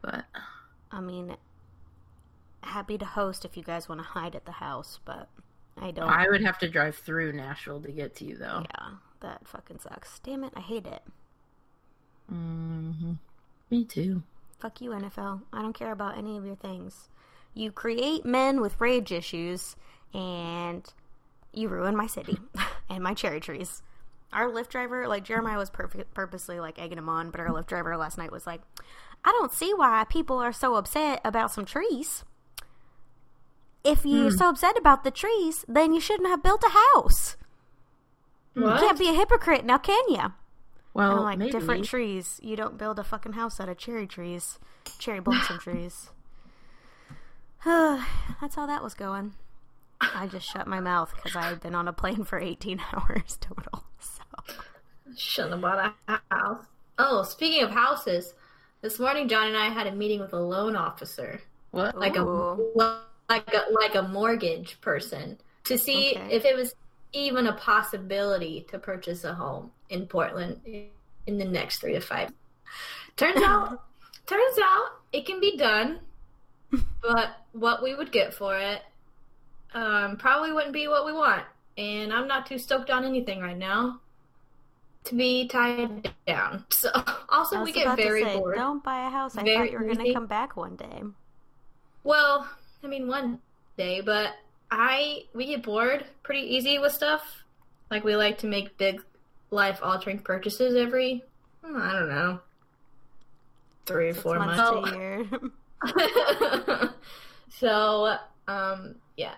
But 0.02 0.26
I 0.92 1.00
mean, 1.00 1.38
happy 2.66 2.98
to 2.98 3.06
host 3.06 3.46
if 3.46 3.56
you 3.58 3.64
guys 3.64 3.88
want 3.90 4.02
to 4.02 4.08
hide 4.08 4.36
at 4.36 4.46
the 4.46 4.52
house, 4.54 5.00
but 5.06 5.30
I 5.80 5.92
don't. 5.92 6.10
I 6.10 6.28
would 6.30 6.42
have 6.42 6.58
to 6.60 6.70
drive 6.70 6.96
through 6.96 7.34
Nashville 7.34 7.82
to 7.82 7.92
get 7.92 8.16
to 8.18 8.26
you, 8.26 8.38
though. 8.38 8.64
Yeah, 8.70 8.90
that 9.22 9.48
fucking 9.48 9.80
sucks. 9.80 10.20
Damn 10.20 10.44
it, 10.44 10.54
I 10.56 10.62
hate 10.62 10.86
it. 10.88 11.02
hmm 12.30 13.14
Me 13.70 13.86
too. 13.86 14.24
Fuck 14.60 14.82
you, 14.82 14.92
NFL. 14.92 15.42
I 15.52 15.62
don't 15.62 15.74
care 15.74 15.92
about 15.92 16.18
any 16.18 16.38
of 16.38 16.46
your 16.46 16.56
things. 16.56 17.10
You 17.54 17.72
create 17.72 18.26
men 18.26 18.62
with 18.62 18.80
rage 18.80 19.12
issues, 19.12 19.76
and 20.14 20.92
you 21.54 21.68
ruin 21.70 21.96
my 21.96 22.08
city 22.08 22.38
and 22.90 23.04
my 23.04 23.14
cherry 23.14 23.40
trees. 23.40 23.82
Our 24.32 24.50
Lyft 24.50 24.70
driver, 24.70 25.08
like 25.08 25.24
Jeremiah, 25.24 25.58
was 25.60 25.70
perfect, 25.70 26.14
purposely 26.16 26.60
like 26.60 26.80
egging 26.82 26.98
him 26.98 27.10
on, 27.10 27.30
but 27.30 27.40
our 27.40 27.50
Lyft 27.50 27.68
driver 27.68 27.96
last 27.98 28.18
night 28.18 28.32
was 28.32 28.48
like, 28.48 28.62
"I 29.24 29.32
don't 29.32 29.52
see 29.54 29.74
why 29.74 30.06
people 30.10 30.40
are 30.40 30.54
so 30.54 30.76
upset 30.76 31.22
about 31.24 31.52
some 31.52 31.66
trees. 31.66 32.24
If 33.84 34.06
you're 34.06 34.32
hmm. 34.32 34.38
so 34.38 34.50
upset 34.50 34.78
about 34.78 35.04
the 35.04 35.12
trees, 35.12 35.66
then 35.68 35.94
you 35.94 36.00
shouldn't 36.00 36.30
have 36.30 36.44
built 36.44 36.64
a 36.64 36.70
house. 36.96 37.36
What? 38.54 38.80
You 38.82 38.88
can't 38.88 39.00
be 39.00 39.10
a 39.10 39.14
hypocrite 39.14 39.66
now, 39.66 39.78
can 39.78 40.04
you?" 40.10 40.34
Well, 40.94 41.12
And 41.12 41.22
like 41.24 41.38
maybe. 41.40 41.52
different 41.52 41.86
trees. 41.86 42.40
You 42.44 42.56
don't 42.56 42.78
build 42.78 43.00
a 43.00 43.04
fucking 43.04 43.34
house 43.34 43.60
out 43.60 43.70
of 43.70 43.78
cherry 43.78 44.06
trees, 44.08 44.60
cherry 45.00 45.20
blossom 45.20 45.58
trees. 45.60 46.12
That's 47.66 48.56
how 48.56 48.66
that 48.68 48.84
was 48.84 48.94
going. 48.94 49.34
I 50.02 50.28
just 50.28 50.46
shut 50.46 50.68
my 50.68 50.80
mouth 50.80 51.14
because 51.16 51.36
I 51.36 51.44
had 51.44 51.62
been 51.62 51.76
on 51.76 51.88
a 51.88 51.94
plane 51.94 52.24
for 52.26 52.40
18 52.40 52.82
hours 52.94 53.38
total. 53.40 53.86
So 54.00 54.22
Shouldn't 55.16 55.54
have 55.54 55.62
bought 55.62 55.96
a 56.08 56.22
house. 56.32 56.66
Oh, 57.00 57.24
speaking 57.24 57.64
of 57.64 57.72
houses, 57.72 58.34
this 58.82 59.00
morning 59.00 59.28
John 59.28 59.48
and 59.48 59.58
I 59.58 59.70
had 59.70 59.88
a 59.88 59.92
meeting 59.96 60.20
with 60.20 60.34
a 60.34 60.40
loan 60.40 60.76
officer, 60.76 61.42
What? 61.72 61.98
like 61.98 62.18
Ooh. 62.18 62.60
a 62.80 63.02
like 63.30 63.54
a 63.54 63.64
like 63.72 63.96
a 63.96 64.02
mortgage 64.04 64.80
person, 64.82 65.38
to 65.66 65.78
see 65.78 66.14
Okay. 66.16 66.36
if 66.36 66.46
it 66.46 66.56
was 66.56 66.76
even 67.14 67.48
a 67.48 67.54
possibility 67.54 68.66
to 68.70 68.80
purchase 68.80 69.24
a 69.24 69.34
home 69.34 69.72
in 69.90 70.08
Portland 70.08 70.60
in 70.66 71.38
the 71.38 71.46
next 71.46 71.80
three 71.80 71.94
to 71.94 72.00
five. 72.02 72.32
Turns 73.16 73.42
out, 73.44 73.82
turns 74.26 74.58
out 74.64 74.88
it 75.12 75.26
can 75.26 75.40
be 75.40 75.56
done, 75.58 76.00
but 77.02 77.38
what 77.54 77.84
we 77.84 77.94
would 77.96 78.12
get 78.12 78.34
for 78.34 78.58
it 78.58 78.82
um, 79.74 80.18
probably 80.18 80.52
wouldn't 80.52 80.74
be 80.74 80.88
what 80.88 81.06
we 81.06 81.14
want. 81.14 81.44
And 81.78 82.14
I'm 82.14 82.28
not 82.28 82.46
too 82.46 82.58
stoked 82.58 82.90
on 82.92 83.04
anything 83.06 83.42
right 83.42 83.58
now 83.58 84.00
to 85.06 85.16
be 85.16 85.48
tied 85.48 86.12
down. 86.28 86.66
So 86.72 86.90
also 87.30 87.64
we 87.64 87.72
get 87.72 87.96
very 87.98 88.24
say, 88.24 88.38
bored. 88.38 88.56
don't 88.56 88.84
buy 88.84 89.08
a 89.08 89.10
house. 89.10 89.38
I 89.38 89.44
Very 89.44 89.58
thought 89.68 89.72
you 89.72 89.80
were 89.80 89.86
going 89.86 90.06
to 90.06 90.14
come 90.14 90.28
back 90.28 90.56
one 90.56 90.76
day. 90.76 91.02
Well, 92.04 92.48
I 92.84 92.88
mean 92.88 93.08
one 93.08 93.40
day, 93.78 94.02
but 94.02 94.34
I 94.72 95.24
we 95.34 95.48
get 95.48 95.64
bored 95.64 96.06
pretty 96.24 96.42
easy 96.56 96.80
with 96.80 96.94
stuff. 96.94 97.44
Like 97.90 98.04
we 98.04 98.16
like 98.16 98.38
to 98.40 98.48
make 98.48 98.78
big 98.78 99.02
life 99.52 99.80
altering 99.82 100.20
purchases 100.20 100.76
every 100.76 101.24
hmm, 101.64 101.78
I 101.78 101.94
don't 101.94 102.10
know. 102.10 102.40
Three 103.86 104.10
or 104.10 104.14
Six 104.14 104.24
four 104.24 104.40
months 104.40 104.58
months. 104.58 104.92
a 104.92 104.96
year. 104.96 105.28
so, 107.50 108.18
um, 108.48 108.96
yeah. 109.18 109.36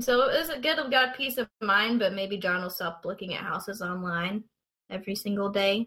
So 0.00 0.22
it 0.22 0.38
was 0.38 0.48
a 0.48 0.58
good. 0.58 0.78
Got 0.90 1.16
peace 1.16 1.36
of 1.36 1.48
mind, 1.60 1.98
but 1.98 2.14
maybe 2.14 2.38
John 2.38 2.62
will 2.62 2.70
stop 2.70 3.02
looking 3.04 3.34
at 3.34 3.42
houses 3.42 3.82
online 3.82 4.44
every 4.90 5.14
single 5.14 5.50
day 5.50 5.86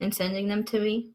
and 0.00 0.14
sending 0.14 0.48
them 0.48 0.64
to 0.64 0.80
me. 0.80 1.10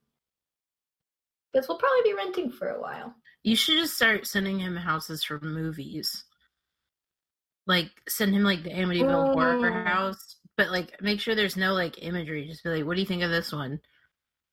Because 1.54 1.68
we'll 1.68 1.78
probably 1.78 2.12
be 2.12 2.16
renting 2.16 2.52
for 2.52 2.70
a 2.70 2.82
while. 2.82 3.16
You 3.46 3.56
should 3.56 3.78
just 3.78 3.96
start 3.96 4.26
sending 4.26 4.58
him 4.58 4.76
houses 4.76 5.24
for 5.24 5.40
movies. 5.40 6.24
Like 7.68 7.92
send 8.10 8.34
him 8.34 8.42
like 8.42 8.64
the 8.64 8.72
Amityville 8.72 9.34
Horror 9.34 9.70
Oh. 9.72 9.84
House, 9.86 10.38
but 10.58 10.72
like 10.72 11.00
make 11.00 11.20
sure 11.20 11.36
there's 11.36 11.56
no 11.56 11.74
like 11.74 12.02
imagery. 12.02 12.48
Just 12.48 12.64
be 12.64 12.72
like, 12.72 12.86
"What 12.86 12.96
do 12.96 13.02
you 13.02 13.06
think 13.08 13.22
of 13.22 13.30
this 13.30 13.52
one?" 13.54 13.80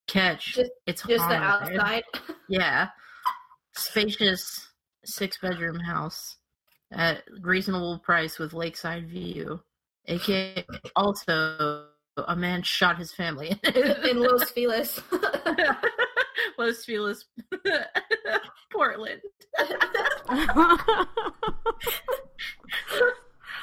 Catch. 0.09 0.57
Just- 0.57 0.71
it's 0.87 1.03
Just 1.05 1.27
the 1.27 1.37
outside. 1.37 2.03
Yeah, 2.51 2.89
spacious 3.75 4.69
six 5.07 5.39
bedroom 5.41 5.81
house 5.81 6.37
at 6.93 7.23
reasonable 7.41 7.99
price 8.01 8.39
with 8.39 8.53
lakeside 8.53 9.09
view. 9.09 9.61
AKA 10.09 10.67
also 10.97 11.87
a 12.29 12.37
man 12.37 12.63
shot 12.63 12.99
his 12.99 13.15
family 13.15 13.59
in 13.65 14.21
Los 14.21 14.51
Feliz. 14.55 15.01
Los 16.63 16.85
Feliz, 16.85 17.25
Portland. 18.73 19.21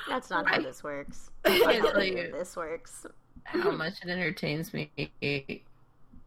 That's 0.09 0.29
not 0.29 0.47
how 0.49 0.61
this 0.61 0.83
works. 0.83 1.31
That's 1.43 1.93
this 1.93 2.55
works. 2.57 3.05
how 3.45 3.71
much 3.71 3.93
it 4.03 4.09
entertains 4.09 4.73
me 4.73 4.91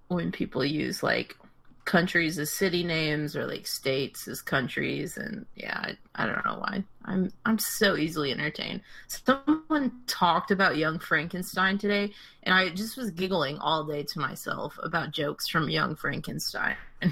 when 0.08 0.32
people 0.32 0.64
use 0.64 1.02
like 1.02 1.36
countries 1.84 2.38
as 2.38 2.50
city 2.50 2.84
names 2.84 3.34
or 3.36 3.46
like 3.46 3.66
states 3.66 4.28
as 4.28 4.40
countries 4.40 5.16
and 5.16 5.44
yeah 5.56 5.76
I, 5.76 5.96
I 6.14 6.26
don't 6.26 6.44
know 6.44 6.58
why. 6.58 6.84
I'm 7.04 7.32
i'm 7.44 7.58
so 7.58 7.96
easily 7.96 8.30
entertained. 8.30 8.82
Someone 9.08 9.92
talked 10.06 10.50
about 10.50 10.76
young 10.76 10.98
frankenstein 10.98 11.78
today 11.78 12.12
and 12.44 12.54
i 12.54 12.68
just 12.68 12.96
was 12.96 13.10
giggling 13.10 13.58
all 13.58 13.84
day 13.84 14.04
to 14.04 14.20
myself 14.20 14.78
about 14.82 15.10
jokes 15.10 15.48
from 15.48 15.68
young 15.68 15.96
frankenstein. 15.96 16.76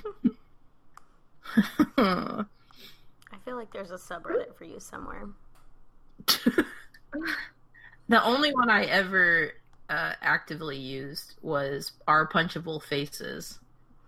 I 1.98 2.44
feel 3.44 3.56
like 3.56 3.72
there's 3.72 3.90
a 3.90 3.94
subreddit 3.94 4.54
for 4.56 4.64
you 4.64 4.78
somewhere. 4.78 5.28
the 8.08 8.24
only 8.24 8.52
one 8.54 8.70
i 8.70 8.84
ever 8.84 9.52
uh, 9.88 10.12
actively 10.22 10.76
used 10.76 11.34
was 11.42 11.92
our 12.06 12.28
punchable 12.28 12.80
faces 12.80 13.59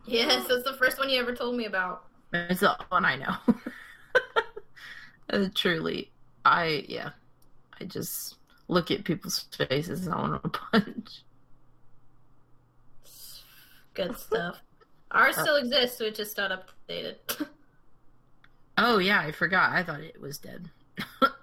yes, 0.06 0.47
that's 0.49 0.64
the 0.64 0.75
first 0.75 0.99
one 0.99 1.09
you 1.11 1.21
ever 1.21 1.35
told 1.35 1.56
me 1.56 1.64
about. 1.66 2.04
It's 2.32 2.61
the 2.61 2.76
one 2.88 3.04
I 3.04 3.16
know. 3.16 3.37
Uh, 5.30 5.49
truly, 5.54 6.11
I 6.44 6.85
yeah, 6.88 7.11
I 7.80 7.85
just 7.85 8.37
look 8.68 8.90
at 8.90 9.04
people's 9.04 9.40
faces 9.56 10.04
and 10.06 10.14
I 10.14 10.21
want 10.21 10.42
to 10.42 10.49
punch. 10.73 11.23
Good 13.94 14.16
stuff. 14.18 14.62
Ours 15.11 15.37
still 15.38 15.56
exists, 15.56 15.99
so 15.99 16.04
it's 16.04 16.18
just 16.18 16.37
not 16.37 16.50
updated. 16.50 17.16
Oh 18.78 18.99
yeah, 18.99 19.21
I 19.21 19.32
forgot. 19.32 19.73
I 19.73 19.82
thought 19.82 20.00
it 20.00 20.21
was 20.21 20.38
dead. 20.38 20.71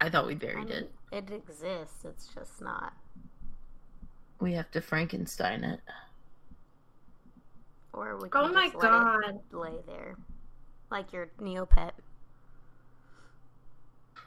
I 0.01 0.09
thought 0.09 0.27
we 0.27 0.35
I 0.35 0.35
buried 0.35 0.69
mean, 0.69 0.71
it. 0.71 0.91
it 1.11 1.31
exists. 1.31 2.03
It's 2.05 2.27
just 2.33 2.61
not. 2.61 2.93
We 4.39 4.53
have 4.53 4.71
to 4.71 4.81
Frankenstein 4.81 5.63
it. 5.63 5.81
Or 7.93 8.17
we 8.17 8.29
can 8.29 8.41
oh 8.41 8.47
my 8.53 8.65
just 8.65 8.75
let 8.75 8.91
god. 8.91 9.19
it 9.29 9.55
lay 9.55 9.73
there, 9.87 10.15
like 10.91 11.11
your 11.11 11.29
Neopet. 11.41 11.91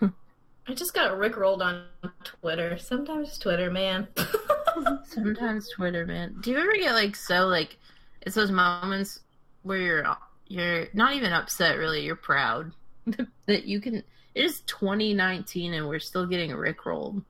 I 0.69 0.75
just 0.75 0.95
got 0.95 1.13
rickrolled 1.13 1.63
on 1.63 1.87
Twitter. 2.25 2.77
Sometimes 2.79 3.39
Twitter, 3.39 3.71
man. 3.71 4.09
Sometimes 5.05 5.69
Twitter, 5.71 6.07
man. 6.07 6.37
Do 6.41 6.51
you 6.51 6.59
ever 6.59 6.73
get 6.75 6.93
like 6.93 7.15
so 7.17 7.47
like 7.47 7.79
it's 8.23 8.35
those 8.35 8.51
moments 8.51 9.21
where 9.63 9.79
you're 9.79 10.17
you're 10.49 10.87
not 10.93 11.15
even 11.15 11.33
upset 11.33 11.79
really, 11.79 12.05
you're 12.05 12.17
proud 12.17 12.73
that 13.47 13.65
you 13.65 13.81
can 13.81 13.97
It 14.35 14.45
is 14.45 14.61
2019 14.63 15.75
and 15.75 15.89
we're 15.89 15.99
still 16.01 16.27
getting 16.27 16.51
rickrolled. 16.51 17.23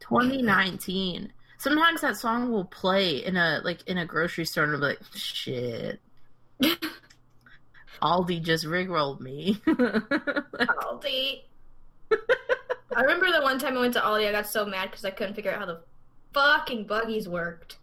2019. 0.00 1.32
Sometimes 1.62 2.00
that 2.00 2.16
song 2.16 2.50
will 2.50 2.64
play 2.64 3.24
in 3.24 3.36
a 3.36 3.60
like 3.62 3.86
in 3.86 3.98
a 3.98 4.04
grocery 4.04 4.44
store 4.44 4.64
and 4.64 4.72
I'll 4.74 4.80
be 4.80 4.86
like, 4.86 4.98
shit. 5.14 6.00
Aldi 8.02 8.42
just 8.42 8.64
rickrolled 8.64 9.20
me. 9.20 9.62
Aldi. 9.68 11.42
I 12.10 13.00
remember 13.00 13.30
the 13.30 13.42
one 13.42 13.60
time 13.60 13.76
I 13.76 13.80
went 13.80 13.94
to 13.94 14.00
Aldi, 14.00 14.28
I 14.28 14.32
got 14.32 14.48
so 14.48 14.66
mad 14.66 14.90
because 14.90 15.04
I 15.04 15.10
couldn't 15.10 15.34
figure 15.34 15.52
out 15.52 15.60
how 15.60 15.66
the 15.66 15.82
fucking 16.32 16.88
buggies 16.88 17.28
worked. 17.28 17.76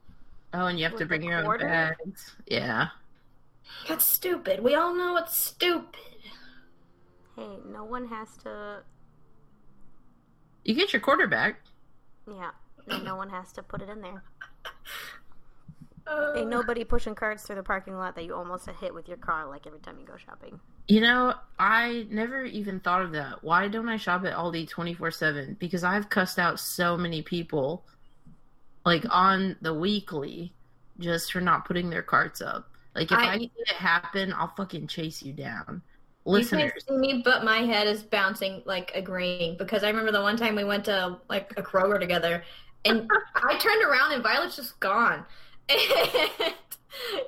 oh, 0.53 0.65
and 0.65 0.77
you 0.77 0.83
have 0.83 0.91
With 0.91 1.00
to 1.00 1.05
bring 1.05 1.24
your 1.24 1.38
own 1.38 1.59
bags. 1.59 2.36
Yeah. 2.48 2.89
That's 3.88 4.03
stupid. 4.03 4.62
We 4.62 4.75
all 4.75 4.93
know 4.93 5.15
it's 5.15 5.38
stupid. 5.38 6.01
Hey, 7.38 7.59
no 7.71 7.86
one 7.86 8.09
has 8.09 8.27
to. 8.43 8.81
You 10.65 10.75
get 10.75 10.91
your 10.91 11.01
quarterback. 11.01 11.62
Yeah, 12.27 12.51
and 12.89 13.03
no 13.03 13.15
one 13.15 13.29
has 13.29 13.51
to 13.53 13.63
put 13.63 13.81
it 13.81 13.89
in 13.89 14.01
there. 14.01 14.24
Uh, 16.08 16.34
Ain't 16.36 16.50
nobody 16.50 16.84
pushing 16.84 17.13
carts 17.13 17.43
through 17.43 17.58
the 17.58 17.63
parking 17.63 17.96
lot 17.96 18.15
that 18.15 18.25
you 18.25 18.34
almost 18.34 18.67
hit 18.79 18.93
with 18.93 19.08
your 19.08 19.17
car 19.17 19.48
like 19.48 19.67
every 19.67 19.79
time 19.79 20.00
you 20.00 20.05
go 20.05 20.17
shopping. 20.17 20.60
You 20.88 21.01
know, 21.01 21.36
I 21.60 22.08
never 22.10 22.43
even 22.46 22.79
thought 22.79 23.03
of 23.03 23.12
that. 23.12 23.43
Why 23.43 23.67
don't 23.67 23.88
I 23.88 23.98
shop 23.98 24.25
at 24.25 24.34
Aldi 24.34 24.69
24 24.69 25.12
7? 25.12 25.58
Because 25.60 25.84
I've 25.84 26.10
cussed 26.10 26.39
out 26.39 26.60
so 26.60 26.98
many 26.98 27.22
people, 27.22 27.86
like 28.86 29.05
on 29.10 29.55
the 29.62 29.74
weekly, 29.74 30.51
just 31.00 31.31
for 31.31 31.41
not 31.41 31.65
putting 31.65 31.91
their 31.91 32.01
carts 32.01 32.41
up. 32.41 32.67
Like, 32.96 33.12
if 33.12 33.17
I, 33.17 33.34
I- 33.34 33.38
see 33.38 33.51
it 33.58 33.67
happen, 33.67 34.34
I'll 34.34 34.53
fucking 34.58 34.88
chase 34.88 35.22
you 35.22 35.34
down. 35.34 35.84
You 36.25 36.34
Listeners, 36.34 36.72
can't 36.72 36.88
see 36.88 36.98
me, 36.98 37.22
but 37.24 37.43
my 37.43 37.60
head 37.60 37.88
is 37.88 38.03
bouncing 38.03 38.62
like 38.65 38.91
agreeing 38.93 39.58
because 39.58 39.84
I 39.84 39.88
remember 39.89 40.12
the 40.12 40.22
one 40.22 40.38
time 40.38 40.55
we 40.55 40.63
went 40.63 40.86
to 40.86 41.17
like 41.29 41.53
a 41.58 41.63
Kroger 41.63 42.00
together, 42.00 42.43
and 42.86 43.09
I 43.36 43.57
turned 43.57 43.83
around 43.83 44.13
and 44.13 44.24
Violet's 44.24 44.55
just 44.55 44.79
gone. 44.79 45.25
And 45.69 45.77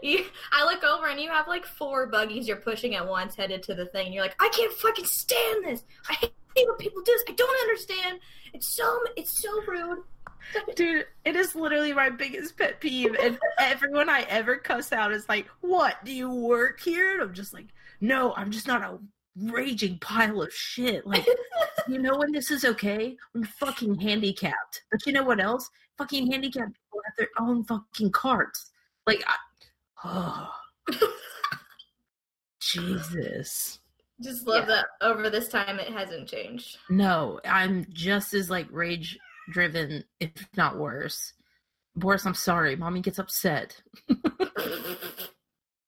you, 0.01 0.25
I 0.51 0.65
look 0.65 0.83
over 0.83 1.07
and 1.07 1.19
you 1.19 1.29
have 1.29 1.47
like 1.47 1.65
four 1.65 2.07
buggies 2.07 2.47
you're 2.47 2.57
pushing 2.57 2.95
at 2.95 3.07
once 3.07 3.35
headed 3.35 3.63
to 3.63 3.75
the 3.75 3.85
thing. 3.85 4.07
And 4.07 4.15
you're 4.15 4.23
like, 4.23 4.35
I 4.39 4.49
can't 4.49 4.73
fucking 4.73 5.05
stand 5.05 5.65
this. 5.65 5.83
I 6.09 6.13
hate 6.15 6.33
when 6.67 6.77
people 6.77 7.01
do 7.03 7.11
this. 7.11 7.23
I 7.29 7.33
don't 7.33 7.61
understand. 7.61 8.19
It's 8.53 8.67
so 8.67 8.99
it's 9.15 9.41
so 9.41 9.61
rude. 9.67 10.03
dude, 10.75 11.05
it 11.23 11.35
is 11.35 11.55
literally 11.55 11.93
my 11.93 12.09
biggest 12.09 12.57
pet 12.57 12.79
peeve. 12.79 13.15
And 13.21 13.37
everyone 13.59 14.09
I 14.09 14.21
ever 14.21 14.57
cuss 14.57 14.91
out 14.91 15.11
is 15.11 15.29
like, 15.29 15.47
What? 15.61 16.03
Do 16.03 16.13
you 16.13 16.29
work 16.29 16.79
here? 16.79 17.13
And 17.13 17.21
I'm 17.21 17.33
just 17.33 17.53
like, 17.53 17.67
No, 17.99 18.33
I'm 18.35 18.51
just 18.51 18.67
not 18.67 18.81
a 18.81 18.97
raging 19.35 19.97
pile 19.99 20.41
of 20.41 20.53
shit. 20.53 21.05
Like, 21.05 21.25
you 21.87 21.99
know 21.99 22.17
when 22.17 22.31
this 22.31 22.51
is 22.51 22.65
okay? 22.65 23.15
When 23.33 23.43
fucking 23.43 23.95
handicapped. 23.99 24.83
But 24.91 25.05
you 25.05 25.13
know 25.13 25.23
what 25.23 25.39
else? 25.41 25.69
Fucking 25.97 26.31
handicapped 26.31 26.73
people 26.73 27.01
have 27.05 27.13
their 27.17 27.29
own 27.39 27.63
fucking 27.63 28.11
carts. 28.11 28.71
Like, 29.07 29.23
I, 29.27 29.35
oh. 30.05 30.53
Jesus. 32.59 33.79
Just 34.21 34.45
love 34.45 34.67
Yeah. 34.67 34.75
that 34.75 34.85
over 35.01 35.29
this 35.29 35.47
time 35.49 35.79
it 35.79 35.89
hasn't 35.91 36.27
changed. 36.29 36.77
No, 36.89 37.39
I'm 37.45 37.85
just 37.91 38.33
as 38.33 38.49
like 38.49 38.67
rage 38.71 39.17
driven, 39.49 40.03
if 40.19 40.31
not 40.55 40.77
worse. 40.77 41.33
Boris, 41.95 42.25
I'm 42.25 42.35
sorry. 42.35 42.75
Mommy 42.75 43.01
gets 43.01 43.19
upset. 43.19 43.81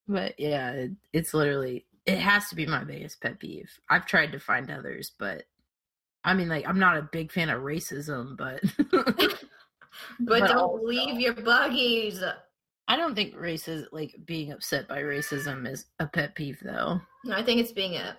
But 0.08 0.38
yeah, 0.38 0.72
it, 0.72 0.92
it's 1.14 1.34
literally 1.34 1.86
it 2.06 2.18
has 2.18 2.50
to 2.50 2.56
be 2.56 2.66
my 2.66 2.84
biggest 2.84 3.22
pet 3.22 3.40
peeve. 3.40 3.70
I've 3.90 4.06
tried 4.06 4.32
to 4.34 4.40
find 4.40 4.70
others, 4.70 5.12
but 5.18 5.44
I 6.24 6.34
mean, 6.34 6.50
like 6.50 6.68
I'm 6.68 6.80
not 6.80 6.98
a 6.98 7.10
big 7.12 7.32
fan 7.32 7.50
of 7.50 7.62
racism, 7.62 8.38
but 8.38 8.62
But, 10.20 10.40
But 10.42 10.48
don't 10.48 10.58
also- 10.58 10.84
leave 10.86 11.20
your 11.20 11.34
buggies. 11.36 12.22
I 12.88 12.98
don't 12.98 13.16
think 13.16 13.36
racism, 13.36 13.86
like 13.92 14.16
being 14.26 14.52
upset 14.52 14.88
by 14.88 15.02
racism, 15.02 15.70
is 15.72 15.86
a 16.00 16.08
pet 16.08 16.36
peeve 16.36 16.60
though. 16.64 17.00
No, 17.24 17.36
I 17.38 17.44
think 17.44 17.62
it's 17.62 17.72
being 17.72 17.96
a 17.96 18.18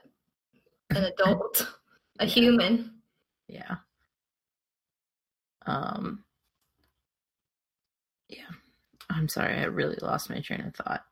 an 0.90 1.05
adult, 1.18 1.66
a 2.20 2.27
human. 2.27 2.92
Yeah. 3.49 3.77
Um. 5.66 6.25
Yeah, 8.29 8.49
I'm 9.11 9.29
sorry. 9.29 9.55
I 9.59 9.64
really 9.64 9.99
lost 10.01 10.31
my 10.31 10.40
train 10.40 10.61
of 10.62 10.75
thought. 10.75 11.05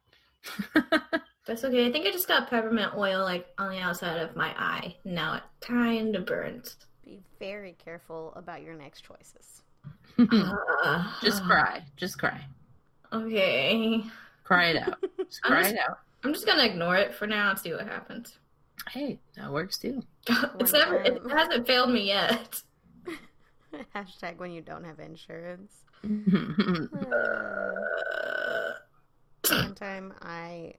That's 1.46 1.64
okay. 1.64 1.86
I 1.86 1.92
think 1.92 2.06
I 2.06 2.10
just 2.12 2.28
got 2.28 2.48
peppermint 2.48 2.92
oil 2.96 3.22
like 3.22 3.46
on 3.58 3.70
the 3.70 3.78
outside 3.80 4.18
of 4.20 4.36
my 4.36 4.48
eye. 4.56 4.94
Now 5.04 5.34
it 5.34 5.42
kind 5.60 6.14
of 6.14 6.24
burns. 6.26 6.76
Be 7.04 7.20
very 7.38 7.74
careful 7.84 8.32
about 8.36 8.62
your 8.62 8.74
next 8.74 9.00
choices. 9.02 9.62
Uh, 10.18 11.12
Just 11.22 11.42
cry. 11.44 11.82
Just 11.96 12.18
cry. 12.18 12.40
Okay. 13.12 14.04
Cry 14.44 14.66
it 14.70 14.76
out. 14.76 14.98
Just 15.18 15.40
I'm 15.44 15.50
cry 15.52 15.62
just- 15.62 15.74
it 15.74 15.80
out. 15.80 15.98
I'm 16.24 16.32
just 16.32 16.46
gonna 16.46 16.62
ignore 16.64 16.94
it 16.94 17.12
for 17.12 17.26
now 17.26 17.50
and 17.50 17.58
see 17.58 17.72
what 17.72 17.84
happens. 17.88 18.38
Hey, 18.90 19.18
that 19.36 19.52
works 19.52 19.76
too. 19.78 20.04
It's 20.60 20.72
never. 20.72 21.00
It 21.02 21.20
hasn't 21.28 21.66
failed 21.66 21.90
me 21.90 22.06
yet. 22.06 22.62
Hashtag 23.92 24.36
when 24.38 24.52
you 24.52 24.60
don't 24.60 24.84
have 24.84 25.00
insurance. 25.00 25.72
Uh, 26.04 26.08
one 29.50 29.74
time 29.74 30.14
I 30.22 30.74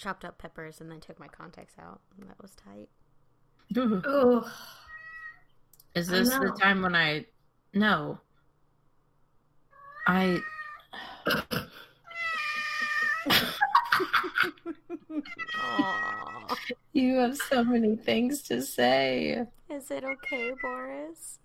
chopped 0.00 0.24
up 0.24 0.38
peppers 0.38 0.80
and 0.80 0.90
then 0.90 0.98
took 1.00 1.20
my 1.20 1.28
contacts 1.28 1.74
out. 1.78 2.00
and 2.18 2.28
That 2.28 2.40
was 2.40 2.52
tight. 2.56 2.88
Oh, 3.76 4.50
Is 5.94 6.08
this 6.08 6.30
the 6.30 6.56
time 6.60 6.82
when 6.82 6.96
I? 6.96 7.26
No. 7.74 8.18
I. 10.06 10.40
You 16.92 17.16
have 17.18 17.36
so 17.36 17.62
many 17.62 17.96
things 17.96 18.42
to 18.42 18.60
say. 18.62 19.44
Is 19.70 19.90
it 19.90 20.02
okay, 20.04 20.52
Boris? 20.60 21.38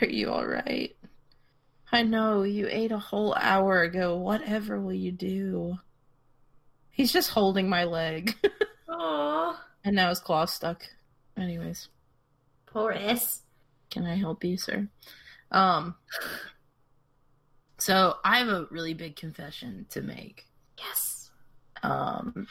Are 0.00 0.06
you 0.06 0.30
all 0.30 0.46
right? 0.46 0.94
I 1.90 2.02
know 2.02 2.42
you 2.42 2.68
ate 2.70 2.92
a 2.92 2.98
whole 2.98 3.34
hour 3.34 3.82
ago. 3.82 4.16
Whatever 4.16 4.80
will 4.80 4.92
you 4.92 5.12
do? 5.12 5.78
He's 6.92 7.12
just 7.12 7.30
holding 7.30 7.68
my 7.68 7.84
leg, 7.84 8.34
oh, 8.88 9.58
and 9.84 9.96
now 9.96 10.10
his 10.10 10.20
claw's 10.20 10.52
stuck. 10.52 10.82
Anyways, 11.36 11.88
Boris. 12.72 13.42
can 13.90 14.04
I 14.06 14.14
help 14.16 14.44
you, 14.44 14.56
sir? 14.56 14.88
Um. 15.50 15.94
So 17.78 18.16
I 18.24 18.38
have 18.38 18.48
a 18.48 18.66
really 18.70 18.94
big 18.94 19.16
confession 19.16 19.86
to 19.90 20.02
make. 20.02 20.44
Yes. 20.78 21.30
Um, 21.82 22.46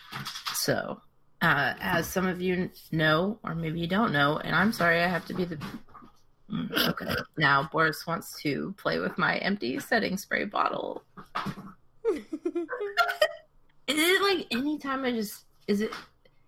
so, 0.54 1.01
uh, 1.41 1.73
as 1.80 2.06
some 2.08 2.27
of 2.27 2.41
you 2.41 2.69
know, 2.91 3.39
or 3.43 3.56
maybe 3.56 3.80
you 3.80 3.88
don't 3.88 4.12
know, 4.12 4.38
and 4.39 4.54
I'm 4.56 4.73
sorry 4.73 5.01
I 5.01 5.08
have 5.08 5.25
to 5.27 5.34
be 5.34 5.45
the. 5.45 5.58
Mm, 6.51 6.89
Okay. 6.89 7.15
Now, 7.38 7.69
Boris 7.71 8.06
wants 8.06 8.41
to 8.41 8.73
play 8.77 8.99
with 8.99 9.17
my 9.17 9.38
empty 9.38 9.80
setting 9.80 10.17
spray 10.17 10.43
bottle. 10.43 11.04
Is 13.97 14.21
it 14.21 14.21
like 14.21 14.47
anytime 14.51 15.04
I 15.06 15.12
just. 15.12 15.45
Is 15.67 15.82
it. 15.82 15.91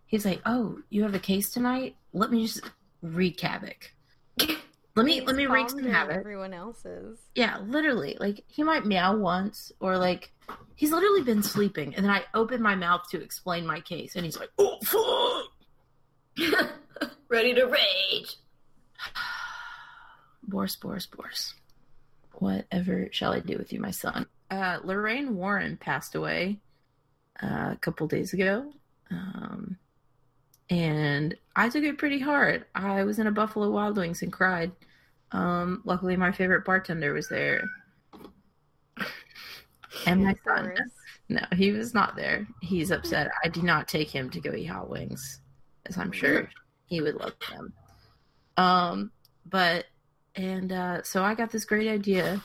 He's 0.06 0.25
like, 0.25 0.41
oh, 0.45 0.77
you 0.89 1.03
have 1.03 1.15
a 1.15 1.19
case 1.19 1.49
tonight? 1.49 1.95
Let 2.13 2.32
me 2.32 2.45
just 2.45 2.62
wreak 3.01 3.39
havoc. 3.41 3.91
Let 4.95 5.08
me 5.08 5.21
let 5.21 5.36
me 5.36 5.47
wreak 5.47 5.71
some 5.71 5.84
havoc. 5.84 6.17
Everyone 6.17 6.53
else's. 6.53 7.17
Yeah, 7.34 7.58
literally. 7.65 8.15
Like 8.19 8.43
he 8.45 8.62
might 8.62 8.86
meow 8.86 9.17
once, 9.17 9.71
or 9.79 9.97
like 9.97 10.32
he's 10.75 10.91
literally 10.91 11.23
been 11.23 11.41
sleeping, 11.41 11.95
and 11.95 12.06
then 12.06 12.12
I 12.12 12.23
open 12.36 12.62
my 12.62 12.75
mouth 12.75 13.01
to 13.10 13.19
explain 13.19 13.65
my 13.65 13.79
case, 13.79 14.15
and 14.15 14.23
he's 14.23 14.38
like, 14.38 14.51
"Oh 14.60 14.77
fuck!" 14.84 16.69
Ready 17.27 17.56
to 17.56 17.65
rage. 17.65 18.36
Boris, 20.43 20.75
Boris, 20.75 21.08
Boris. 21.08 21.56
Whatever 22.34 23.10
shall 23.12 23.34
I 23.34 23.39
do 23.39 23.58
with 23.58 23.73
you, 23.73 23.79
my 23.79 23.91
son? 23.91 24.27
Uh, 24.51 24.77
Lorraine 24.84 25.36
Warren 25.36 25.77
passed 25.77 26.13
away 26.13 26.60
uh, 27.41 27.71
a 27.71 27.77
couple 27.81 28.07
days 28.07 28.33
ago, 28.33 28.71
um, 29.11 29.77
and 30.69 31.35
I 31.55 31.69
took 31.69 31.83
it 31.83 31.97
pretty 31.97 32.19
hard. 32.19 32.65
I 32.75 33.03
was 33.03 33.19
in 33.19 33.27
a 33.27 33.31
Buffalo 33.31 33.69
Wild 33.69 33.97
Wings 33.97 34.21
and 34.21 34.31
cried. 34.31 34.71
Um, 35.31 35.81
luckily, 35.85 36.15
my 36.15 36.31
favorite 36.31 36.65
bartender 36.65 37.13
was 37.13 37.27
there, 37.29 37.63
and 40.05 40.23
my 40.23 40.35
son. 40.45 40.73
No, 41.29 41.41
he 41.53 41.71
was 41.71 41.93
not 41.93 42.15
there. 42.15 42.45
He's 42.61 42.91
upset. 42.91 43.31
I 43.43 43.47
do 43.47 43.61
not 43.61 43.87
take 43.87 44.09
him 44.09 44.29
to 44.31 44.39
go 44.39 44.53
eat 44.53 44.65
hot 44.65 44.89
wings, 44.89 45.41
as 45.85 45.97
I'm 45.97 46.11
sure 46.11 46.49
he 46.85 47.01
would 47.01 47.15
love 47.15 47.33
them. 47.49 47.73
Um, 48.57 49.11
but 49.45 49.85
and 50.35 50.71
uh, 50.71 51.03
so 51.03 51.23
I 51.23 51.35
got 51.35 51.51
this 51.51 51.65
great 51.65 51.87
idea. 51.87 52.41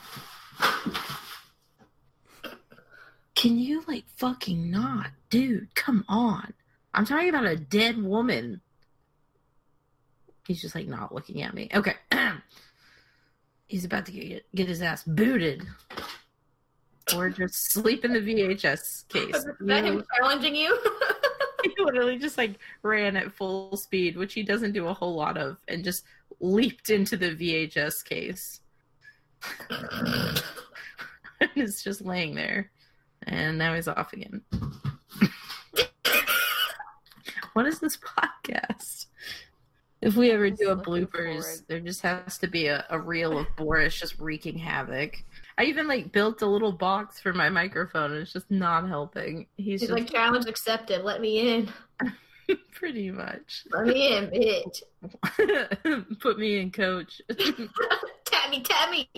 Can 3.39 3.57
you 3.57 3.85
like 3.87 4.03
fucking 4.17 4.69
not, 4.69 5.11
dude? 5.29 5.73
Come 5.73 6.03
on! 6.09 6.53
I'm 6.93 7.05
talking 7.05 7.29
about 7.29 7.45
a 7.45 7.55
dead 7.55 8.03
woman. 8.03 8.59
He's 10.45 10.61
just 10.61 10.75
like 10.75 10.89
not 10.89 11.15
looking 11.15 11.41
at 11.41 11.53
me. 11.53 11.69
Okay. 11.73 11.93
He's 13.67 13.85
about 13.85 14.05
to 14.07 14.11
get 14.11 14.45
get 14.53 14.67
his 14.67 14.81
ass 14.81 15.05
booted. 15.05 15.65
Or 17.15 17.29
just 17.29 17.71
sleep 17.71 18.03
in 18.03 18.11
the 18.11 18.19
VHS 18.19 19.07
case. 19.07 19.33
Is 19.33 19.47
that 19.61 19.85
him 19.85 20.03
challenging 20.17 20.53
you? 20.53 20.77
he 21.63 21.73
literally 21.77 22.17
just 22.17 22.37
like 22.37 22.59
ran 22.83 23.15
at 23.15 23.31
full 23.31 23.77
speed, 23.77 24.17
which 24.17 24.33
he 24.33 24.43
doesn't 24.43 24.73
do 24.73 24.87
a 24.87 24.93
whole 24.93 25.15
lot 25.15 25.37
of, 25.37 25.59
and 25.69 25.85
just 25.85 26.03
leaped 26.41 26.89
into 26.89 27.15
the 27.15 27.33
VHS 27.33 28.03
case. 28.03 28.59
and 29.69 30.41
it's 31.55 31.81
just 31.81 32.01
laying 32.01 32.35
there. 32.35 32.69
And 33.23 33.57
now 33.57 33.73
he's 33.75 33.87
off 33.87 34.13
again. 34.13 34.41
what 37.53 37.65
is 37.65 37.79
this 37.79 37.97
podcast? 37.97 39.05
If 40.01 40.15
we 40.15 40.31
ever 40.31 40.49
do 40.49 40.69
a 40.69 40.77
bloopers, 40.77 41.43
forward. 41.43 41.61
there 41.67 41.79
just 41.81 42.01
has 42.01 42.37
to 42.37 42.47
be 42.47 42.67
a, 42.67 42.85
a 42.89 42.97
reel 42.97 43.37
of 43.37 43.47
Boris 43.57 43.99
just 43.99 44.17
wreaking 44.17 44.57
havoc. 44.57 45.17
I 45.57 45.63
even 45.65 45.87
like 45.89 46.13
built 46.13 46.41
a 46.41 46.45
little 46.47 46.71
box 46.71 47.19
for 47.19 47.33
my 47.33 47.49
microphone 47.49 48.13
and 48.13 48.21
it's 48.21 48.31
just 48.31 48.49
not 48.49 48.87
helping. 48.87 49.47
He's, 49.57 49.81
He's 49.81 49.89
just 49.89 49.91
like, 49.91 50.09
challenge 50.09 50.45
accepted. 50.47 51.03
Let 51.03 51.19
me 51.19 51.55
in. 51.55 51.69
pretty 52.71 53.11
much. 53.11 53.65
Let 53.71 53.87
me 53.87 54.17
in, 54.17 54.27
bitch. 54.27 54.81
Put 56.21 56.39
me 56.39 56.59
in 56.59 56.71
coach. 56.71 57.21
Tammy, 58.25 58.61
Tammy. 58.63 59.09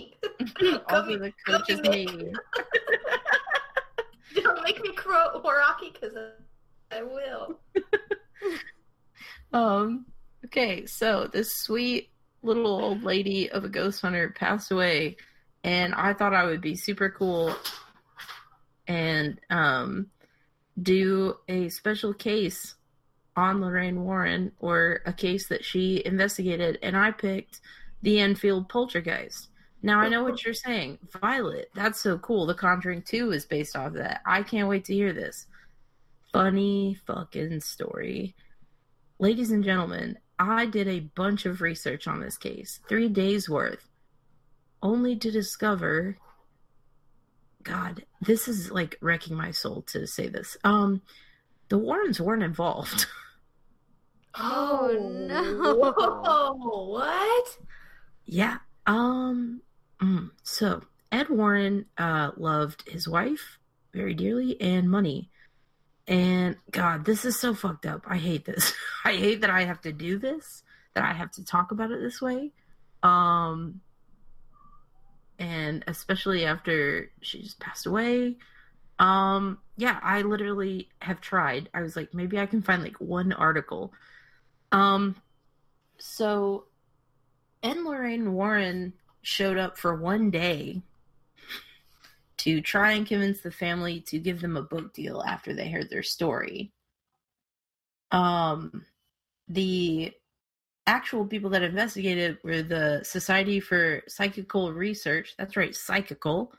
also 0.88 1.18
the 1.18 1.32
coach 1.46 1.70
is 1.70 1.80
me. 1.82 2.32
Don't 4.42 4.62
make 4.62 4.82
me 4.82 4.92
crow 4.92 5.40
Rocky 5.44 5.92
because 5.92 6.16
I 6.90 7.02
will. 7.02 7.58
Um 9.52 10.06
okay, 10.46 10.86
so 10.86 11.28
this 11.30 11.54
sweet 11.58 12.10
little 12.42 12.66
old 12.66 13.02
lady 13.02 13.50
of 13.50 13.64
a 13.64 13.68
ghost 13.68 14.00
hunter 14.00 14.30
passed 14.30 14.70
away 14.70 15.16
and 15.62 15.94
I 15.94 16.14
thought 16.14 16.34
I 16.34 16.46
would 16.46 16.60
be 16.62 16.74
super 16.74 17.10
cool 17.10 17.54
and 18.88 19.38
um 19.50 20.06
do 20.80 21.36
a 21.48 21.68
special 21.68 22.14
case 22.14 22.74
on 23.36 23.60
Lorraine 23.60 24.04
Warren 24.04 24.52
or 24.58 25.02
a 25.06 25.12
case 25.12 25.48
that 25.48 25.64
she 25.64 26.02
investigated 26.04 26.78
and 26.82 26.96
I 26.96 27.10
picked 27.10 27.60
the 28.02 28.20
Enfield 28.20 28.68
poltergeist. 28.68 29.48
Now 29.82 29.98
I 29.98 30.08
know 30.08 30.22
what 30.22 30.44
you're 30.44 30.54
saying. 30.54 30.98
Violet, 31.20 31.70
that's 31.74 32.00
so 32.00 32.16
cool. 32.18 32.46
The 32.46 32.54
Conjuring 32.54 33.02
2 33.02 33.32
is 33.32 33.44
based 33.44 33.76
off 33.76 33.88
of 33.88 33.92
that. 33.94 34.20
I 34.24 34.42
can't 34.42 34.68
wait 34.68 34.84
to 34.86 34.94
hear 34.94 35.12
this. 35.12 35.46
Funny 36.32 36.96
fucking 37.06 37.60
story. 37.60 38.34
Ladies 39.18 39.50
and 39.50 39.64
gentlemen, 39.64 40.18
I 40.38 40.66
did 40.66 40.88
a 40.88 41.00
bunch 41.00 41.46
of 41.46 41.60
research 41.60 42.06
on 42.06 42.20
this 42.20 42.38
case, 42.38 42.80
three 42.88 43.08
days 43.08 43.48
worth, 43.48 43.88
only 44.82 45.16
to 45.16 45.30
discover. 45.30 46.16
God, 47.62 48.04
this 48.20 48.48
is 48.48 48.70
like 48.70 48.96
wrecking 49.00 49.36
my 49.36 49.50
soul 49.50 49.82
to 49.88 50.06
say 50.06 50.28
this. 50.28 50.56
Um, 50.64 51.02
the 51.68 51.78
Warrens 51.78 52.20
weren't 52.20 52.42
involved. 52.42 53.06
Oh, 54.34 54.96
no. 55.28 55.92
Whoa, 55.94 56.86
what? 56.90 57.58
yeah. 58.24 58.58
Um. 58.86 59.60
Mm, 60.02 60.30
so 60.42 60.82
Ed 61.10 61.28
Warren 61.28 61.86
uh 61.98 62.32
loved 62.36 62.88
his 62.88 63.06
wife 63.08 63.58
very 63.92 64.14
dearly 64.14 64.60
and 64.60 64.90
money. 64.90 65.30
And 66.08 66.56
God, 66.70 67.04
this 67.04 67.24
is 67.24 67.38
so 67.38 67.54
fucked 67.54 67.86
up. 67.86 68.02
I 68.06 68.16
hate 68.16 68.44
this. 68.44 68.72
I 69.04 69.12
hate 69.12 69.42
that 69.42 69.50
I 69.50 69.64
have 69.64 69.80
to 69.82 69.92
do 69.92 70.18
this, 70.18 70.62
that 70.94 71.04
I 71.04 71.12
have 71.12 71.30
to 71.32 71.44
talk 71.44 71.70
about 71.70 71.90
it 71.90 72.00
this 72.00 72.20
way. 72.20 72.50
Um 73.02 73.80
and 75.38 75.84
especially 75.86 76.44
after 76.44 77.10
she 77.20 77.42
just 77.42 77.60
passed 77.60 77.86
away. 77.86 78.36
Um 78.98 79.58
yeah, 79.76 79.98
I 80.02 80.22
literally 80.22 80.88
have 81.00 81.20
tried. 81.20 81.68
I 81.74 81.82
was 81.82 81.96
like 81.96 82.14
maybe 82.14 82.38
I 82.38 82.46
can 82.46 82.62
find 82.62 82.82
like 82.82 83.00
one 83.00 83.32
article. 83.32 83.92
Um 84.70 85.16
so 85.98 86.64
Ed 87.62 87.76
Lorraine 87.76 88.32
Warren 88.32 88.94
showed 89.22 89.56
up 89.56 89.78
for 89.78 89.94
one 89.94 90.30
day 90.30 90.82
to 92.38 92.60
try 92.60 92.92
and 92.92 93.06
convince 93.06 93.40
the 93.40 93.50
family 93.50 94.00
to 94.00 94.18
give 94.18 94.40
them 94.40 94.56
a 94.56 94.62
book 94.62 94.92
deal 94.92 95.22
after 95.22 95.54
they 95.54 95.70
heard 95.70 95.88
their 95.90 96.02
story. 96.02 96.72
Um, 98.10 98.84
the 99.48 100.12
actual 100.86 101.24
people 101.24 101.50
that 101.50 101.62
investigated 101.62 102.38
were 102.42 102.62
the 102.62 103.00
Society 103.04 103.60
for 103.60 104.02
Psychical 104.08 104.72
Research. 104.72 105.34
That's 105.38 105.56
right, 105.56 105.74
psychical. 105.74 106.52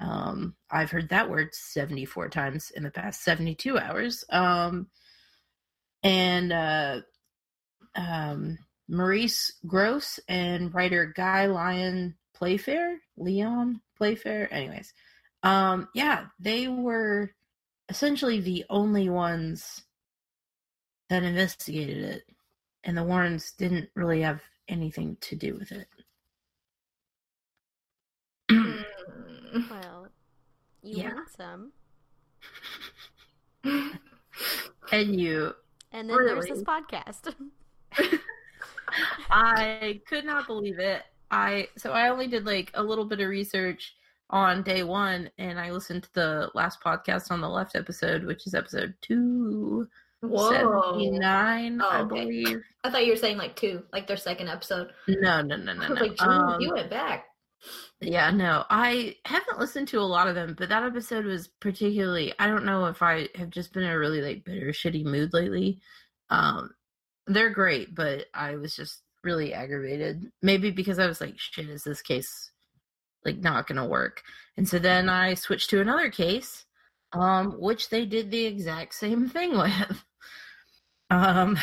Um, 0.00 0.54
I've 0.70 0.90
heard 0.90 1.08
that 1.08 1.30
word 1.30 1.54
74 1.54 2.28
times 2.28 2.70
in 2.72 2.82
the 2.82 2.90
past 2.90 3.22
72 3.24 3.78
hours. 3.78 4.24
Um, 4.28 4.88
and 6.02 6.52
uh, 6.52 7.00
um, 7.94 8.58
Maurice 8.88 9.52
Gross 9.66 10.20
and 10.28 10.72
writer 10.74 11.12
Guy 11.16 11.46
Lyon 11.46 12.14
Playfair, 12.34 12.98
Leon 13.16 13.80
Playfair. 13.96 14.52
Anyways, 14.52 14.92
um, 15.42 15.88
yeah, 15.94 16.26
they 16.38 16.68
were 16.68 17.32
essentially 17.88 18.40
the 18.40 18.64
only 18.70 19.08
ones 19.08 19.82
that 21.08 21.22
investigated 21.22 22.04
it, 22.04 22.22
and 22.84 22.96
the 22.96 23.04
Warrens 23.04 23.52
didn't 23.52 23.88
really 23.94 24.22
have 24.22 24.40
anything 24.68 25.16
to 25.22 25.36
do 25.36 25.54
with 25.54 25.72
it. 25.72 25.88
Mm. 28.50 28.84
Well, 29.70 30.08
you 30.82 30.98
Yeah. 30.98 31.14
learned 31.14 31.28
some. 31.36 31.72
and 34.92 35.18
you, 35.20 35.54
And 35.92 36.10
then 36.10 36.26
there's 36.26 36.46
this 36.46 36.62
podcast. 36.62 37.34
I 39.30 40.00
could 40.06 40.24
not 40.24 40.46
believe 40.46 40.78
it. 40.78 41.02
I 41.30 41.68
so 41.76 41.92
I 41.92 42.08
only 42.08 42.26
did 42.28 42.44
like 42.46 42.70
a 42.74 42.82
little 42.82 43.04
bit 43.04 43.20
of 43.20 43.28
research 43.28 43.94
on 44.30 44.62
day 44.62 44.82
one, 44.82 45.30
and 45.38 45.58
I 45.58 45.70
listened 45.70 46.04
to 46.04 46.14
the 46.14 46.50
last 46.54 46.80
podcast 46.82 47.30
on 47.30 47.40
the 47.40 47.48
left 47.48 47.76
episode, 47.76 48.24
which 48.24 48.46
is 48.46 48.54
episode 48.54 48.94
two 49.02 49.86
Whoa. 50.20 50.50
seventy 50.50 51.10
nine, 51.18 51.80
Oh, 51.82 51.88
I 51.88 52.00
okay. 52.00 52.24
believe. 52.24 52.62
I 52.82 52.90
thought 52.90 53.04
you 53.04 53.12
were 53.12 53.16
saying 53.16 53.36
like 53.36 53.56
two, 53.56 53.82
like 53.92 54.06
their 54.06 54.16
second 54.16 54.48
episode. 54.48 54.90
No, 55.08 55.42
no, 55.42 55.56
no, 55.56 55.72
no, 55.74 55.88
no. 55.88 55.94
like, 56.00 56.20
Um, 56.22 56.60
you 56.60 56.72
went 56.72 56.90
back. 56.90 57.26
Yeah, 58.00 58.30
no, 58.30 58.64
I 58.68 59.16
haven't 59.24 59.58
listened 59.58 59.88
to 59.88 59.98
a 59.98 60.02
lot 60.02 60.28
of 60.28 60.34
them, 60.34 60.54
but 60.58 60.68
that 60.68 60.82
episode 60.82 61.24
was 61.24 61.48
particularly. 61.48 62.34
I 62.38 62.46
don't 62.46 62.64
know 62.66 62.86
if 62.86 63.02
I 63.02 63.28
have 63.36 63.50
just 63.50 63.72
been 63.72 63.82
in 63.84 63.90
a 63.90 63.98
really 63.98 64.20
like 64.20 64.44
bitter, 64.44 64.66
shitty 64.68 65.04
mood 65.04 65.32
lately. 65.32 65.80
Um, 66.30 66.70
they're 67.26 67.50
great, 67.50 67.94
but 67.94 68.26
I 68.34 68.56
was 68.56 68.74
just 68.76 69.02
really 69.22 69.54
aggravated. 69.54 70.30
Maybe 70.42 70.70
because 70.70 70.98
I 70.98 71.06
was 71.06 71.20
like, 71.20 71.38
"Shit, 71.38 71.68
is 71.68 71.82
this 71.84 72.02
case 72.02 72.50
like 73.24 73.38
not 73.38 73.66
gonna 73.66 73.86
work?" 73.86 74.22
And 74.56 74.68
so 74.68 74.78
then 74.78 75.08
I 75.08 75.34
switched 75.34 75.70
to 75.70 75.80
another 75.80 76.10
case, 76.10 76.66
um, 77.12 77.52
which 77.60 77.90
they 77.90 78.06
did 78.06 78.30
the 78.30 78.44
exact 78.46 78.94
same 78.94 79.28
thing 79.30 79.56
with. 79.56 80.04
Um, 81.10 81.58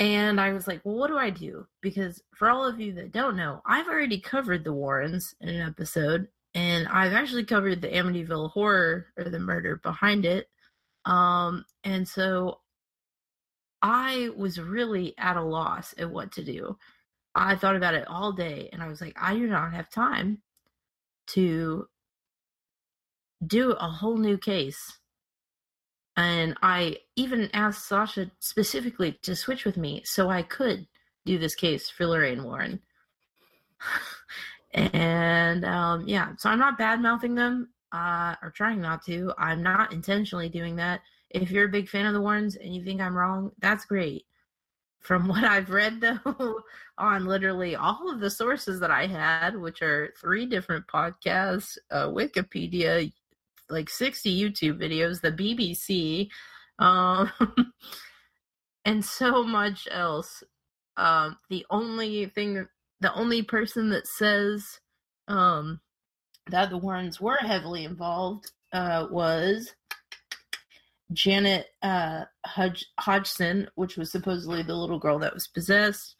and 0.00 0.40
I 0.40 0.54
was 0.54 0.66
like, 0.66 0.80
well, 0.82 0.96
what 0.96 1.08
do 1.08 1.18
I 1.18 1.28
do? 1.28 1.66
Because 1.82 2.22
for 2.34 2.48
all 2.48 2.64
of 2.64 2.80
you 2.80 2.94
that 2.94 3.12
don't 3.12 3.36
know, 3.36 3.60
I've 3.66 3.86
already 3.86 4.18
covered 4.18 4.64
the 4.64 4.72
Warrens 4.72 5.34
in 5.42 5.50
an 5.50 5.68
episode, 5.68 6.26
and 6.54 6.88
I've 6.88 7.12
actually 7.12 7.44
covered 7.44 7.82
the 7.82 7.88
Amityville 7.88 8.50
horror 8.52 9.08
or 9.18 9.24
the 9.24 9.38
murder 9.38 9.76
behind 9.76 10.24
it. 10.24 10.48
Um, 11.04 11.66
and 11.84 12.08
so 12.08 12.60
I 13.82 14.30
was 14.36 14.60
really 14.60 15.14
at 15.18 15.36
a 15.36 15.42
loss 15.42 15.94
at 15.98 16.10
what 16.10 16.32
to 16.32 16.44
do. 16.44 16.76
I 17.34 17.54
thought 17.56 17.76
about 17.76 17.94
it 17.94 18.08
all 18.08 18.32
day, 18.32 18.68
and 18.72 18.82
I 18.82 18.88
was 18.88 19.00
like, 19.00 19.16
I 19.20 19.34
do 19.34 19.46
not 19.46 19.72
have 19.72 19.88
time 19.90 20.42
to 21.28 21.86
do 23.46 23.72
a 23.72 23.88
whole 23.88 24.18
new 24.18 24.36
case. 24.36 24.98
And 26.16 26.56
I 26.62 26.98
even 27.16 27.48
asked 27.54 27.88
Sasha 27.88 28.30
specifically 28.40 29.18
to 29.22 29.36
switch 29.36 29.64
with 29.64 29.76
me 29.76 30.02
so 30.04 30.28
I 30.28 30.42
could 30.42 30.86
do 31.24 31.38
this 31.38 31.54
case 31.54 31.88
for 31.88 32.06
Lorraine 32.06 32.44
Warren. 32.44 32.80
and 34.74 35.64
um, 35.64 36.06
yeah, 36.06 36.32
so 36.36 36.50
I'm 36.50 36.58
not 36.58 36.78
bad 36.78 37.00
mouthing 37.00 37.34
them 37.34 37.70
uh, 37.92 38.34
or 38.42 38.50
trying 38.50 38.80
not 38.80 39.04
to. 39.06 39.32
I'm 39.38 39.62
not 39.62 39.92
intentionally 39.92 40.48
doing 40.48 40.76
that. 40.76 41.00
If 41.30 41.50
you're 41.50 41.66
a 41.66 41.70
big 41.70 41.88
fan 41.88 42.06
of 42.06 42.14
the 42.14 42.20
Warrens 42.20 42.56
and 42.56 42.74
you 42.74 42.84
think 42.84 43.00
I'm 43.00 43.16
wrong, 43.16 43.52
that's 43.58 43.84
great. 43.84 44.24
From 45.00 45.28
what 45.28 45.44
I've 45.44 45.70
read, 45.70 46.00
though, 46.00 46.60
on 46.98 47.26
literally 47.26 47.76
all 47.76 48.10
of 48.12 48.20
the 48.20 48.30
sources 48.30 48.80
that 48.80 48.90
I 48.90 49.06
had, 49.06 49.56
which 49.56 49.82
are 49.82 50.12
three 50.20 50.46
different 50.46 50.86
podcasts, 50.86 51.78
uh, 51.90 52.08
Wikipedia, 52.08 53.12
like 53.68 53.88
60 53.88 54.50
YouTube 54.50 54.78
videos, 54.78 55.20
the 55.20 55.32
BBC, 55.32 56.28
um, 56.78 57.30
and 58.84 59.04
so 59.04 59.44
much 59.44 59.86
else. 59.90 60.42
Um, 60.96 61.38
the 61.48 61.64
only 61.70 62.26
thing, 62.26 62.66
the 63.00 63.14
only 63.14 63.42
person 63.42 63.90
that 63.90 64.06
says 64.06 64.80
um, 65.28 65.80
that 66.48 66.70
the 66.70 66.76
Warrens 66.76 67.20
were 67.20 67.36
heavily 67.36 67.84
involved 67.84 68.50
uh, 68.72 69.06
was 69.10 69.72
Janet 71.12 71.66
uh, 71.82 72.24
Hodg- 72.46 72.84
Hodgson, 72.98 73.68
which 73.74 73.96
was 73.96 74.10
supposedly 74.10 74.62
the 74.62 74.74
little 74.74 74.98
girl 74.98 75.18
that 75.20 75.34
was 75.34 75.48
possessed. 75.48 76.16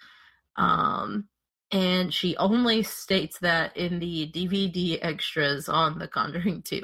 Um, 0.57 1.29
and 1.73 2.13
she 2.13 2.37
only 2.37 2.83
states 2.83 3.39
that 3.41 3.77
in 3.77 4.01
the 4.01 4.31
DVD 4.35 4.99
extras 5.01 5.69
on 5.69 5.99
The 5.99 6.09
Conjuring 6.09 6.63
2. 6.63 6.83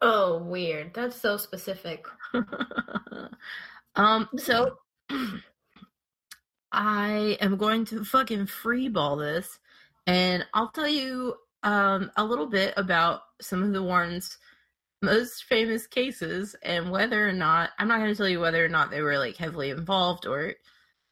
Oh, 0.00 0.38
weird. 0.38 0.94
That's 0.94 1.20
so 1.20 1.36
specific. 1.36 2.06
um, 3.96 4.28
so 4.36 4.78
I 6.72 7.36
am 7.40 7.56
going 7.56 7.84
to 7.86 8.04
fucking 8.04 8.46
freeball 8.46 9.18
this, 9.18 9.58
and 10.06 10.46
I'll 10.54 10.70
tell 10.70 10.88
you 10.88 11.34
um 11.64 12.12
a 12.16 12.24
little 12.24 12.46
bit 12.46 12.72
about 12.76 13.22
some 13.40 13.64
of 13.64 13.72
the 13.72 13.82
Warrens' 13.82 14.38
most 15.02 15.44
famous 15.44 15.86
cases 15.86 16.56
and 16.62 16.90
whether 16.90 17.28
or 17.28 17.32
not 17.32 17.70
I'm 17.78 17.88
not 17.88 17.98
going 17.98 18.10
to 18.10 18.16
tell 18.16 18.28
you 18.28 18.40
whether 18.40 18.64
or 18.64 18.68
not 18.68 18.90
they 18.90 19.02
were 19.02 19.18
like 19.18 19.36
heavily 19.36 19.70
involved 19.70 20.26
or 20.26 20.54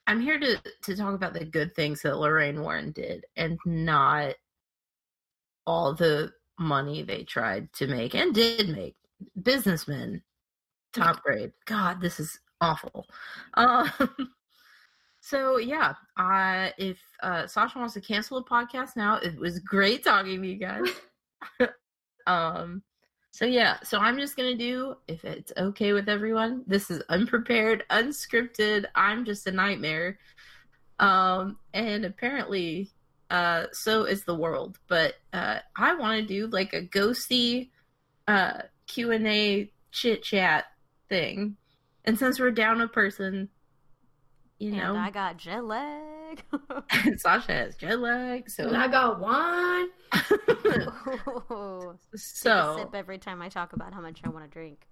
I'm 0.06 0.20
here 0.20 0.38
to 0.38 0.60
to 0.82 0.96
talk 0.96 1.14
about 1.14 1.34
the 1.34 1.44
good 1.44 1.74
things 1.74 2.02
that 2.02 2.18
Lorraine 2.18 2.60
Warren 2.60 2.92
did 2.92 3.24
and 3.36 3.58
not 3.64 4.34
all 5.66 5.94
the 5.94 6.32
money 6.58 7.02
they 7.02 7.24
tried 7.24 7.72
to 7.74 7.86
make 7.86 8.14
and 8.14 8.34
did 8.34 8.68
make. 8.68 8.96
Businessmen, 9.42 10.22
top 10.92 11.22
grade. 11.22 11.52
God, 11.64 12.00
this 12.00 12.20
is 12.20 12.38
awful. 12.60 13.06
Um, 13.54 13.90
so 15.20 15.58
yeah, 15.58 15.94
uh, 16.16 16.70
if 16.78 16.98
uh, 17.22 17.46
Sasha 17.46 17.78
wants 17.78 17.94
to 17.94 18.00
cancel 18.00 18.40
the 18.40 18.48
podcast 18.48 18.96
now, 18.96 19.16
it 19.16 19.36
was 19.38 19.58
great 19.60 20.04
talking 20.04 20.42
to 20.42 20.48
you 20.48 20.56
guys. 20.56 20.88
um, 22.26 22.82
so 23.36 23.44
yeah, 23.44 23.76
so 23.82 23.98
I'm 23.98 24.16
just 24.18 24.34
gonna 24.34 24.56
do 24.56 24.96
if 25.06 25.22
it's 25.22 25.52
okay 25.58 25.92
with 25.92 26.08
everyone. 26.08 26.64
This 26.66 26.90
is 26.90 27.02
unprepared, 27.10 27.84
unscripted. 27.90 28.86
I'm 28.94 29.26
just 29.26 29.46
a 29.46 29.52
nightmare. 29.52 30.18
Um, 30.98 31.58
and 31.74 32.06
apparently, 32.06 32.92
uh, 33.28 33.64
so 33.72 34.04
is 34.04 34.24
the 34.24 34.34
world. 34.34 34.78
But 34.88 35.16
uh, 35.34 35.58
I 35.76 35.96
want 35.96 36.18
to 36.18 36.26
do 36.26 36.46
like 36.46 36.72
a 36.72 36.80
ghosty 36.80 37.68
uh 38.26 38.62
Q 38.86 39.12
and 39.12 39.26
A 39.26 39.70
chit 39.92 40.22
chat 40.22 40.64
thing. 41.10 41.58
And 42.06 42.18
since 42.18 42.40
we're 42.40 42.52
down 42.52 42.80
a 42.80 42.88
person, 42.88 43.50
you 44.58 44.70
And 44.70 44.78
know, 44.78 44.96
I 44.96 45.10
got 45.10 45.36
jet 45.36 45.62
lag. 46.26 47.18
Sasha 47.18 47.52
has 47.52 47.76
jet 47.76 47.98
lag, 47.98 48.48
so 48.50 48.68
And 48.68 48.76
I 48.76 48.88
got 48.88 49.20
one. 49.20 49.88
Ooh. 51.50 51.98
Take 52.10 52.14
a 52.14 52.18
so 52.18 52.76
sip 52.78 52.94
every 52.94 53.18
time 53.18 53.42
I 53.42 53.48
talk 53.48 53.72
about 53.72 53.92
how 53.92 54.00
much 54.00 54.20
I 54.24 54.28
want 54.28 54.44
to 54.44 54.50
drink. 54.50 54.86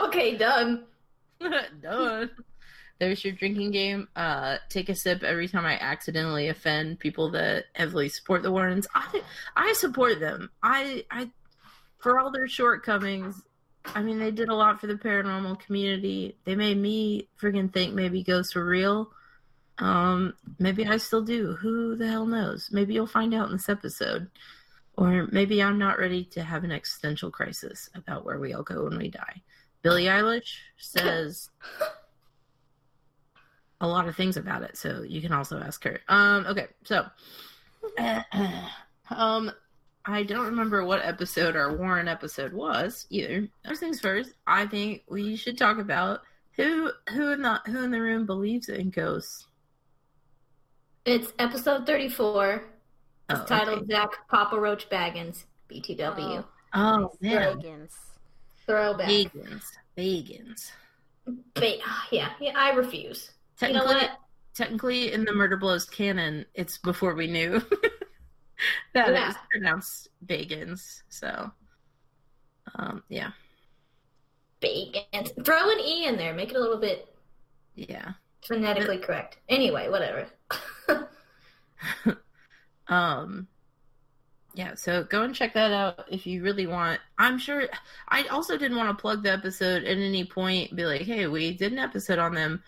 Okay, 0.00 0.36
done. 0.36 0.84
Done. 1.82 2.30
There's 2.98 3.22
your 3.24 3.34
drinking 3.34 3.72
game. 3.72 4.08
Uh, 4.16 4.56
take 4.70 4.88
a 4.88 4.94
sip 4.94 5.22
every 5.22 5.48
time 5.48 5.66
I 5.66 5.74
accidentally 5.78 6.48
offend 6.48 6.98
people 6.98 7.30
that 7.32 7.64
heavily 7.74 8.08
support 8.08 8.42
the 8.42 8.50
Warrens. 8.50 8.86
I 8.94 9.22
I 9.54 9.72
support 9.74 10.18
them. 10.20 10.50
I 10.62 11.04
I 11.10 11.30
for 11.98 12.18
all 12.18 12.30
their 12.30 12.48
shortcomings. 12.48 13.42
I 13.94 14.02
mean, 14.02 14.18
they 14.18 14.30
did 14.30 14.48
a 14.48 14.54
lot 14.54 14.80
for 14.80 14.86
the 14.86 14.94
paranormal 14.94 15.60
community. 15.60 16.36
They 16.44 16.56
made 16.56 16.78
me 16.78 17.28
freaking 17.40 17.72
think 17.72 17.94
maybe 17.94 18.22
ghosts 18.22 18.54
were 18.54 18.64
real. 18.64 19.10
Um, 19.78 20.34
maybe 20.58 20.86
I 20.86 20.96
still 20.96 21.22
do. 21.22 21.52
Who 21.54 21.96
the 21.96 22.08
hell 22.08 22.26
knows? 22.26 22.70
Maybe 22.72 22.94
you'll 22.94 23.06
find 23.06 23.34
out 23.34 23.48
in 23.48 23.52
this 23.52 23.68
episode. 23.68 24.30
Or 24.96 25.28
maybe 25.30 25.62
I'm 25.62 25.78
not 25.78 25.98
ready 25.98 26.24
to 26.24 26.42
have 26.42 26.64
an 26.64 26.72
existential 26.72 27.30
crisis 27.30 27.90
about 27.94 28.24
where 28.24 28.38
we 28.38 28.54
all 28.54 28.62
go 28.62 28.84
when 28.84 28.96
we 28.96 29.10
die. 29.10 29.42
Billie 29.82 30.04
Eilish 30.04 30.56
says 30.78 31.50
a 33.80 33.86
lot 33.86 34.08
of 34.08 34.16
things 34.16 34.36
about 34.36 34.62
it, 34.62 34.76
so 34.76 35.02
you 35.02 35.20
can 35.20 35.32
also 35.32 35.58
ask 35.60 35.84
her. 35.84 36.00
Um, 36.08 36.46
okay, 36.46 36.68
so 36.84 37.06
um, 39.10 39.52
I 40.04 40.22
don't 40.22 40.46
remember 40.46 40.84
what 40.84 41.04
episode 41.04 41.56
our 41.56 41.76
Warren 41.76 42.08
episode 42.08 42.52
was 42.52 43.06
either. 43.10 43.48
First 43.66 43.80
things 43.80 44.00
first, 44.00 44.32
I 44.46 44.66
think 44.66 45.02
we 45.08 45.36
should 45.36 45.58
talk 45.58 45.78
about 45.78 46.20
who 46.52 46.90
who 47.10 47.32
in 47.32 47.42
the 47.42 47.60
who 47.66 47.82
in 47.82 47.90
the 47.90 48.00
room 48.00 48.24
believes 48.24 48.68
in 48.68 48.90
ghosts. 48.90 49.46
It's 51.06 51.32
episode 51.38 51.86
34. 51.86 52.64
It's 53.30 53.40
Oh, 53.40 53.44
titled 53.46 53.78
okay. 53.84 53.94
Zak 53.94 54.28
Papa 54.28 54.58
Roach 54.58 54.88
Baggins, 54.88 55.44
BTW. 55.70 56.44
Oh 56.74 57.12
man, 57.20 57.58
Dragons. 57.58 57.94
Throwback. 58.66 59.08
vegans, 59.08 59.64
vegans. 59.96 60.70
Ba- 61.54 61.78
yeah, 62.10 62.30
yeah, 62.40 62.52
I 62.56 62.70
refuse. 62.70 63.30
You 63.62 63.68
know 63.68 63.74
Technically, 63.84 63.94
what? 64.08 64.18
technically 64.54 65.12
in 65.12 65.24
the 65.24 65.32
Murder 65.32 65.56
Blows 65.56 65.84
canon, 65.86 66.44
it's 66.54 66.78
before 66.78 67.14
we 67.14 67.26
knew 67.26 67.60
that 68.94 69.08
it 69.08 69.14
Yeah. 69.14 69.26
was 69.28 69.36
pronounced 69.50 70.08
Bagans. 70.26 71.02
So, 71.08 71.50
um, 72.76 73.02
yeah, 73.08 73.30
Bacon. 74.60 75.24
Throw 75.44 75.70
an 75.70 75.80
E 75.80 76.06
in 76.06 76.16
there. 76.16 76.34
Make 76.34 76.50
it 76.50 76.56
a 76.56 76.60
little 76.60 76.78
bit 76.80 77.12
yeah. 77.76 78.12
Phonetically 78.44 78.98
correct. 78.98 79.38
Anyway, 79.48 79.88
whatever. 79.88 80.26
um, 82.88 83.46
yeah. 84.54 84.74
So 84.74 85.04
go 85.04 85.22
and 85.22 85.34
check 85.34 85.54
that 85.54 85.72
out 85.72 86.06
if 86.10 86.26
you 86.26 86.42
really 86.42 86.66
want. 86.66 87.00
I'm 87.18 87.38
sure. 87.38 87.68
I 88.08 88.24
also 88.24 88.56
didn't 88.56 88.76
want 88.76 88.96
to 88.96 89.00
plug 89.00 89.22
the 89.22 89.32
episode 89.32 89.84
at 89.84 89.98
any 89.98 90.24
point. 90.24 90.74
Be 90.74 90.84
like, 90.86 91.02
hey, 91.02 91.26
we 91.26 91.54
did 91.54 91.72
an 91.72 91.78
episode 91.78 92.18
on 92.18 92.34
them. 92.34 92.62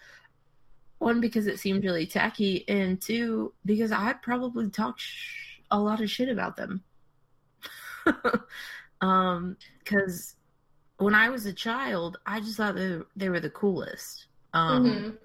One 0.99 1.21
because 1.21 1.47
it 1.47 1.61
seemed 1.61 1.85
really 1.85 2.07
tacky, 2.07 2.69
and 2.69 3.01
two 3.01 3.53
because 3.65 3.93
I'd 3.93 4.21
probably 4.21 4.69
talked 4.69 5.01
sh- 5.01 5.61
a 5.71 5.79
lot 5.79 6.01
of 6.01 6.11
shit 6.11 6.29
about 6.29 6.57
them. 6.57 6.83
um, 9.01 9.57
because 9.79 10.35
when 10.97 11.15
I 11.15 11.29
was 11.29 11.47
a 11.47 11.53
child, 11.53 12.19
I 12.27 12.41
just 12.41 12.57
thought 12.57 12.75
they, 12.75 12.99
they 13.15 13.29
were 13.29 13.39
the 13.39 13.51
coolest. 13.51 14.27
Um, 14.53 14.85
Mhm. 14.85 15.17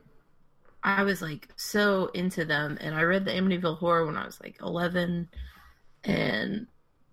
I 0.84 1.04
was 1.04 1.22
like 1.22 1.50
so 1.56 2.08
into 2.14 2.46
them, 2.46 2.78
and 2.82 2.96
I 2.96 3.04
read 3.04 3.26
the 3.26 3.32
Amityville 3.32 3.78
Horror 3.78 4.06
when 4.06 4.18
I 4.18 4.26
was 4.26 4.40
like 4.42 4.58
11, 4.62 5.30
and 6.04 6.68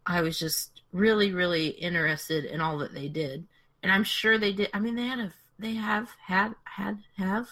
I 0.07 0.23
was 0.23 0.39
just 0.39 0.83
really, 0.93 1.33
really 1.33 1.69
interested 1.69 2.45
in 2.45 2.61
all 2.61 2.79
that 2.79 2.95
they 2.95 3.09
did. 3.09 3.47
And 3.83 3.93
I'm 3.93 4.05
sure 4.05 4.39
they 4.39 4.53
did. 4.53 4.71
I 4.75 4.81
mean, 4.81 4.97
they 4.97 5.07
had 5.07 5.21
a, 5.21 5.33
they 5.59 5.75
have 5.75 6.09
had 6.27 6.55
had 6.65 6.99
have 7.17 7.49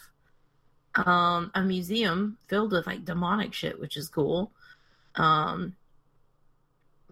um 0.95 1.51
a 1.55 1.63
museum 1.63 2.39
filled 2.49 2.73
with 2.73 2.87
like 2.87 3.05
demonic 3.05 3.55
shit, 3.55 3.81
which 3.81 3.97
is 3.97 4.09
cool. 4.09 4.53
Um, 5.15 5.77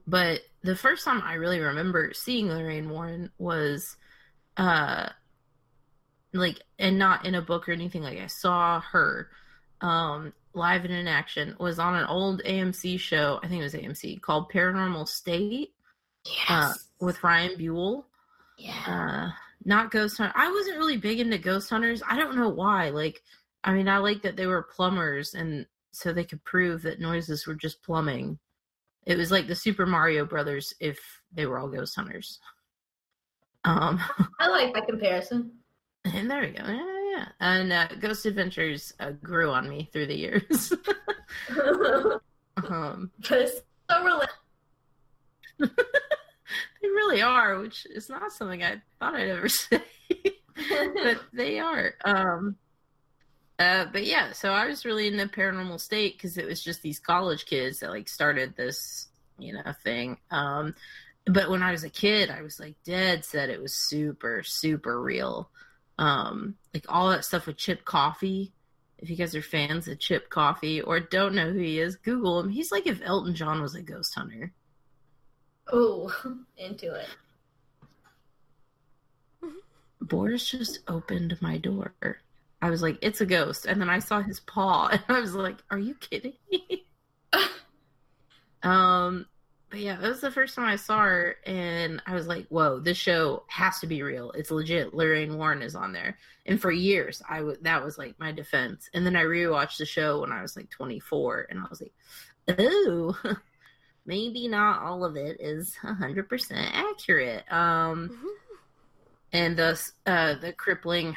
but 0.07 0.41
the 0.63 0.77
first 0.77 1.05
time 1.05 1.23
I 1.23 1.35
really 1.35 1.61
remember 1.61 2.13
seeing 2.15 2.49
Lorraine 2.49 2.89
Warren 2.91 3.31
was, 3.39 3.97
uh, 4.57 5.09
like, 6.33 6.61
and 6.79 6.99
not 6.99 7.25
in 7.25 7.35
a 7.35 7.43
book 7.43 7.69
or 7.69 7.73
anything. 7.73 8.03
Like 8.03 8.19
I 8.19 8.27
saw 8.27 8.81
her, 8.81 9.29
um, 9.81 10.33
live 10.55 10.85
and 10.85 10.95
in 10.95 11.09
action. 11.09 11.55
Was 11.59 11.79
on 11.79 11.95
an 11.95 12.07
old 12.07 12.43
AMC 12.45 12.99
show. 12.99 13.41
I 13.43 13.49
think 13.49 13.61
it 13.61 13.65
was 13.65 13.75
AMC 13.75 14.21
called 14.21 14.51
Paranormal 14.51 15.07
State 15.09 15.73
uh, 16.49 16.73
with 17.01 17.23
Ryan 17.23 17.57
Buell. 17.57 18.07
yeah. 18.59 18.83
Uh, 18.87 19.31
not 19.65 19.91
Ghost 19.91 20.17
Hunter. 20.19 20.33
I 20.37 20.51
wasn't 20.51 20.79
really 20.79 20.97
big 20.97 21.19
into 21.19 21.39
Ghost 21.39 21.69
Hunters. 21.69 22.03
I 22.09 22.17
don't 22.17 22.37
know 22.37 22.49
why. 22.49 22.91
Like, 22.91 23.23
I 23.65 23.73
mean, 23.73 23.89
I 23.89 23.99
like 23.99 24.23
that 24.23 24.37
they 24.37 24.47
were 24.47 24.63
plumbers, 24.63 25.35
and 25.35 25.67
so 25.91 26.13
they 26.13 26.25
could 26.25 26.45
prove 26.45 26.83
that 26.83 27.01
noises 27.01 27.47
were 27.47 27.55
just 27.55 27.83
plumbing. 27.83 28.39
It 29.07 29.17
was 29.17 29.31
like 29.31 29.49
the 29.49 29.55
Super 29.55 29.85
Mario 29.85 30.25
Brothers 30.25 30.73
if 30.79 30.99
they 31.33 31.47
were 31.47 31.59
all 31.59 31.69
ghost 31.69 31.97
hunters. 31.97 32.39
Um, 33.65 34.01
I 34.41 34.49
like 34.49 34.73
that 34.75 34.87
comparison. 34.87 35.53
And 36.15 36.31
there 36.31 36.41
we 36.41 36.49
go. 36.49 36.65
Yeah, 36.67 37.11
yeah. 37.11 37.29
And 37.41 37.73
uh, 37.73 37.89
Ghost 38.01 38.27
Adventures 38.27 38.93
uh, 39.01 39.11
grew 39.11 39.51
on 39.51 39.69
me 39.69 39.89
through 39.93 40.07
the 40.07 40.17
years. 40.17 40.73
um, 42.69 43.11
so 43.23 43.47
relatable. 43.91 44.27
they 45.59 45.69
really 46.83 47.23
are, 47.23 47.59
which 47.59 47.87
is 47.87 48.09
not 48.09 48.33
something 48.33 48.63
I 48.63 48.83
thought 48.99 49.15
I'd 49.15 49.29
ever 49.29 49.49
say. 49.49 49.83
but 50.95 51.21
they 51.33 51.59
are. 51.59 51.95
Um, 52.05 52.57
uh, 53.59 53.87
but 53.91 54.05
yeah, 54.05 54.33
so 54.33 54.51
I 54.51 54.67
was 54.67 54.85
really 54.85 55.09
in 55.09 55.17
the 55.17 55.27
paranormal 55.27 55.81
state 55.81 56.17
because 56.17 56.37
it 56.37 56.47
was 56.47 56.63
just 56.63 56.83
these 56.83 56.99
college 56.99 57.47
kids 57.47 57.79
that 57.79 57.91
like 57.91 58.09
started 58.09 58.55
this, 58.57 59.09
you 59.39 59.55
know, 59.55 59.63
thing. 59.83 60.19
Um, 60.31 60.75
but 61.27 61.51
when 61.51 61.63
I 61.63 61.73
was 61.73 61.83
a 61.83 61.91
kid, 61.91 62.31
I 62.31 62.43
was 62.43 62.61
like 62.61 62.77
dead 62.85 63.25
set 63.25 63.49
it 63.49 63.61
was 63.61 63.89
super, 63.89 64.43
super 64.45 65.01
real. 65.01 65.51
Um, 65.99 66.57
like 66.75 66.85
all 66.89 67.11
that 67.11 67.25
stuff 67.25 67.47
with 67.47 67.57
Chip 67.57 67.85
Coffey. 67.85 68.53
If 68.99 69.11
you 69.11 69.17
guys 69.17 69.35
are 69.35 69.43
fans 69.43 69.89
of 69.89 69.99
Chip 69.99 70.31
Coffey 70.31 70.81
or 70.81 71.01
don't 71.01 71.35
know 71.35 71.53
who 71.53 71.59
he 71.59 71.81
is, 71.81 71.97
Google 71.97 72.41
him. 72.41 72.49
He's 72.49 72.73
like 72.73 72.87
if 72.87 73.01
Elton 73.03 73.35
John 73.35 73.61
was 73.61 73.75
a 73.75 73.83
ghost 73.83 74.15
hunter. 74.15 74.53
Oh, 75.73 76.15
into 76.57 76.95
it. 76.95 77.09
Boris 80.01 80.49
just 80.49 80.81
opened 80.89 81.37
my 81.41 81.59
door. 81.59 81.95
I 82.63 82.71
was 82.71 82.83
like, 82.83 82.99
it's 83.03 83.21
a 83.21 83.27
ghost. 83.27 83.67
And 83.67 83.81
then 83.81 83.91
I 83.91 83.99
saw 83.99 84.23
his 84.23 84.41
paw 84.41 84.89
and 84.93 85.03
I 85.09 85.21
was 85.21 85.35
like, 85.35 85.57
are 85.71 85.79
you 85.79 85.95
kidding 85.95 86.35
me? 86.51 86.87
um, 88.63 89.27
but 89.71 89.81
yeah, 89.81 89.97
that 89.97 90.09
was 90.09 90.21
the 90.21 90.31
first 90.31 90.55
time 90.55 90.67
I 90.67 90.77
saw 90.77 91.01
her 91.01 91.37
and 91.45 92.01
I 92.07 92.15
was 92.15 92.29
like, 92.29 92.47
whoa, 92.49 92.79
this 92.79 92.97
show 92.97 93.43
has 93.49 93.81
to 93.81 93.87
be 93.87 94.03
real. 94.03 94.31
It's 94.33 94.51
legit. 94.53 94.95
Lorraine 94.95 95.37
Warren 95.37 95.63
is 95.63 95.75
on 95.75 95.93
there. 95.93 96.17
And 96.47 96.61
for 96.61 96.71
years, 96.71 97.21
I 97.29 97.37
I 97.37 97.39
w- 97.39 97.59
that 97.63 97.85
was 97.85 97.99
like 97.99 98.19
my 98.19 98.31
defense. 98.31 98.89
And 98.95 99.05
then 99.05 99.17
I 99.17 99.25
rewatched 99.25 99.79
the 99.79 99.85
show 99.87 100.21
when 100.21 100.31
I 100.31 100.41
was 100.41 100.57
like 100.57 100.71
24 100.71 101.49
and 101.51 101.59
I 101.59 101.65
was 101.69 101.81
like, 101.81 101.93
oh, 102.59 103.19
maybe 104.07 104.47
not 104.47 104.83
all 104.83 105.05
of 105.05 105.17
it 105.17 105.41
is 105.41 105.77
100% 105.83 106.53
accurate. 106.53 107.53
Um, 107.53 108.17
and 109.33 109.59
thus 109.59 109.93
uh, 110.07 110.37
the 110.37 110.53
crippling 110.53 111.17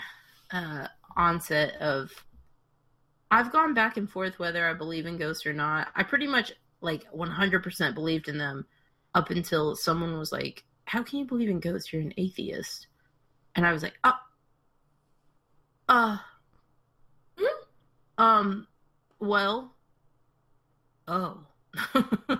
uh, 0.52 0.88
onset 1.16 1.76
of 1.76 2.12
I've 3.32 3.52
gone 3.52 3.76
back 3.76 3.98
and 3.98 4.10
forth 4.10 4.40
whether 4.40 4.68
I 4.68 4.74
believe 4.74 5.06
in 5.06 5.18
ghosts 5.18 5.46
or 5.46 5.54
not. 5.54 5.90
I 5.96 6.02
pretty 6.02 6.26
much 6.26 6.52
like 6.82 7.06
100% 7.12 7.94
believed 7.94 8.28
in 8.28 8.38
them 8.38 8.66
up 9.16 9.30
until 9.30 9.76
someone 9.76 10.18
was 10.18 10.32
like, 10.32 10.64
"How 10.86 11.04
can 11.04 11.20
you 11.20 11.26
believe 11.26 11.50
in 11.50 11.60
ghosts? 11.60 11.92
You're 11.92 12.02
an 12.02 12.14
atheist." 12.18 12.88
And 13.56 13.66
I 13.66 13.72
was 13.74 13.84
like, 13.84 13.98
"Oh, 14.04 14.20
uh, 15.90 16.18
um, 18.18 18.68
well, 19.20 19.76
oh." 21.08 21.46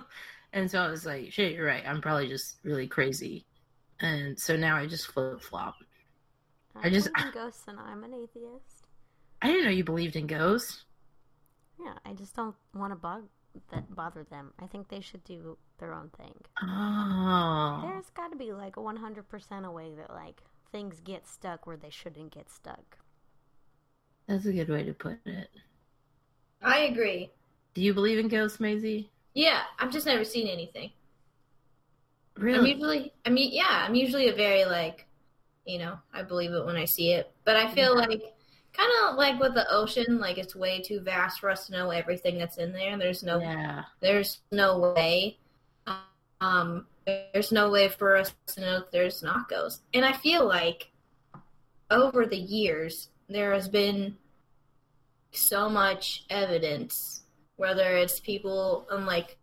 and 0.52 0.70
so 0.70 0.80
I 0.80 0.88
was 0.88 1.04
like, 1.06 1.32
"Shit, 1.32 1.52
you're 1.54 1.66
right. 1.66 1.84
I'm 1.86 2.00
probably 2.00 2.28
just 2.28 2.56
really 2.62 2.86
crazy." 2.86 3.46
And 4.00 4.38
so 4.38 4.56
now 4.56 4.76
I 4.76 4.86
just 4.86 5.08
flip 5.08 5.42
flop. 5.42 5.76
I, 6.76 6.86
I 6.86 6.90
just- 6.90 7.08
in 7.08 7.30
ghosts 7.34 7.64
and 7.68 7.78
I'm 7.78 8.04
an 8.04 8.14
atheist. 8.14 8.86
I 9.42 9.48
didn't 9.48 9.64
know 9.64 9.70
you 9.70 9.84
believed 9.84 10.16
in 10.16 10.26
ghosts. 10.26 10.84
Yeah, 11.82 11.94
I 12.04 12.12
just 12.12 12.36
don't 12.36 12.54
want 12.74 12.92
to 12.92 12.96
bug 12.96 13.24
that 13.70 13.94
bother 13.94 14.24
them. 14.24 14.52
I 14.58 14.66
think 14.66 14.88
they 14.88 15.00
should 15.00 15.24
do 15.24 15.58
their 15.78 15.92
own 15.94 16.10
thing. 16.10 16.34
Oh. 16.62 17.82
There's 17.82 18.08
got 18.10 18.28
to 18.30 18.36
be 18.36 18.52
like 18.52 18.76
a 18.76 18.80
100% 18.80 19.64
a 19.66 19.70
way 19.70 19.92
that 19.96 20.10
like 20.10 20.42
things 20.70 21.00
get 21.00 21.26
stuck 21.26 21.66
where 21.66 21.76
they 21.76 21.90
shouldn't 21.90 22.30
get 22.32 22.48
stuck. 22.48 22.98
That's 24.26 24.46
a 24.46 24.52
good 24.54 24.70
way 24.70 24.82
to 24.84 24.94
put 24.94 25.18
it. 25.26 25.50
I 26.62 26.78
agree. 26.84 27.30
Do 27.74 27.80
you 27.80 27.92
believe 27.94 28.16
in 28.20 28.28
ghosts, 28.28 28.60
Maisie? 28.60 29.10
Yeah, 29.34 29.62
I've 29.78 29.90
just 29.90 30.06
never 30.06 30.24
seen 30.24 30.46
anything. 30.48 30.92
Really? 32.36 32.58
I'm 32.58 32.64
Really? 32.64 32.74
usually, 32.74 33.12
I 33.24 33.30
mean, 33.30 33.50
yeah, 33.52 33.84
I'm 33.86 33.94
usually 33.94 34.28
a 34.28 34.34
very 34.34 34.64
like, 34.64 35.06
you 35.66 35.78
know, 35.78 35.98
I 36.12 36.22
believe 36.22 36.52
it 36.52 36.66
when 36.66 36.76
I 36.76 36.84
see 36.84 37.12
it. 37.12 37.32
But 37.44 37.56
I 37.56 37.72
feel 37.72 37.96
Yeah. 37.96 37.96
like, 37.96 38.22
kind 38.72 38.90
of 39.04 39.16
like 39.16 39.38
with 39.40 39.54
the 39.54 39.66
ocean, 39.70 40.18
like 40.18 40.38
it's 40.38 40.54
way 40.54 40.80
too 40.80 41.00
vast 41.00 41.40
for 41.40 41.50
us 41.50 41.66
to 41.66 41.72
know 41.72 41.90
everything 41.90 42.38
that's 42.38 42.58
in 42.58 42.72
there. 42.72 42.96
There's 42.98 43.22
no, 43.22 43.40
Yeah. 43.40 43.84
there's 44.00 44.40
no 44.52 44.78
way, 44.94 45.38
um, 46.40 46.86
there's 47.04 47.52
no 47.52 47.70
way 47.70 47.88
for 47.88 48.16
us 48.16 48.32
to 48.46 48.60
know 48.60 48.78
that 48.80 48.92
there's 48.92 49.22
not 49.22 49.48
ghosts. 49.48 49.82
And 49.92 50.04
I 50.04 50.12
feel 50.12 50.46
like 50.46 50.90
over 51.90 52.26
the 52.26 52.36
years 52.38 53.08
there 53.28 53.52
has 53.52 53.68
been 53.68 54.16
so 55.32 55.68
much 55.68 56.24
evidence, 56.30 57.22
whether 57.56 57.96
it's 57.96 58.20
people 58.20 58.86
and 58.90 59.06
like 59.06 59.36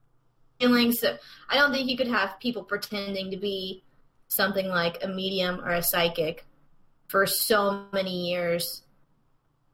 feelings. 0.60 1.00
So 1.00 1.18
I 1.50 1.56
don't 1.56 1.72
think 1.72 1.90
you 1.90 1.98
could 1.98 2.08
have 2.08 2.40
people 2.40 2.64
pretending 2.64 3.32
to 3.32 3.38
be 3.38 3.84
something 4.28 4.68
like 4.68 5.04
a 5.04 5.08
medium 5.08 5.60
or 5.62 5.72
a 5.72 5.84
psychic 5.84 6.46
for 7.08 7.26
so 7.26 7.86
many 7.94 8.30
years. 8.30 8.84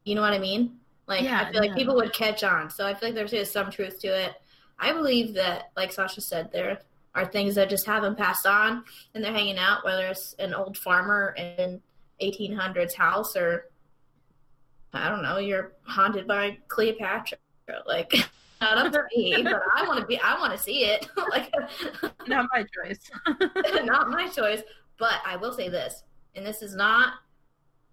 You 0.04 0.16
know 0.16 0.22
what 0.22 0.34
I 0.34 0.40
mean? 0.40 0.80
Like 1.08 1.24
Yeah, 1.24 1.46
I 1.48 1.52
feel 1.52 1.62
like 1.62 1.76
people 1.76 1.96
would 1.96 2.14
catch 2.14 2.44
on. 2.44 2.70
So 2.70 2.86
I 2.86 2.94
feel 2.94 3.10
like 3.14 3.30
there's 3.30 3.52
some 3.52 3.72
truth 3.72 4.00
to 4.02 4.08
it. 4.08 4.34
I 4.80 4.92
believe 4.92 5.34
that, 5.36 5.72
like 5.76 5.92
Sasha 5.92 6.22
said, 6.22 6.52
there 6.52 6.80
are 7.16 7.26
things 7.26 7.56
that 7.56 7.70
just 7.70 7.86
haven't 7.86 8.18
passed 8.18 8.46
on, 8.46 8.84
and 9.14 9.24
they're 9.24 9.32
hanging 9.34 9.58
out. 9.58 9.86
Whether 9.86 10.08
it's 10.08 10.34
an 10.40 10.54
old 10.54 10.78
farmer 10.78 11.36
in 11.38 11.82
1800s 12.22 12.94
house, 12.96 13.36
or 13.36 13.70
I 14.94 15.10
don't 15.10 15.24
know, 15.24 15.38
you're 15.38 15.74
haunted 15.84 16.28
by 16.28 16.58
Cleopatra. 16.68 17.38
Like, 17.86 18.14
not 18.62 18.78
up 18.78 18.92
to 18.92 19.04
me, 19.16 19.44
but 19.44 19.62
I 19.76 19.86
want 19.88 20.00
to 20.00 20.06
be. 20.06 20.20
I 20.20 20.38
want 20.40 20.54
to 20.54 20.60
see 20.60 20.86
it. 20.86 21.08
like, 21.30 21.54
Not 22.28 22.48
my 22.54 22.64
choice. 22.64 23.10
not 23.84 24.10
my 24.10 24.28
choice. 24.28 24.62
But 24.98 25.16
I 25.26 25.36
will 25.36 25.54
say 25.54 25.70
this, 25.70 26.04
and 26.36 26.46
this 26.46 26.62
is 26.62 26.76
not. 26.76 27.14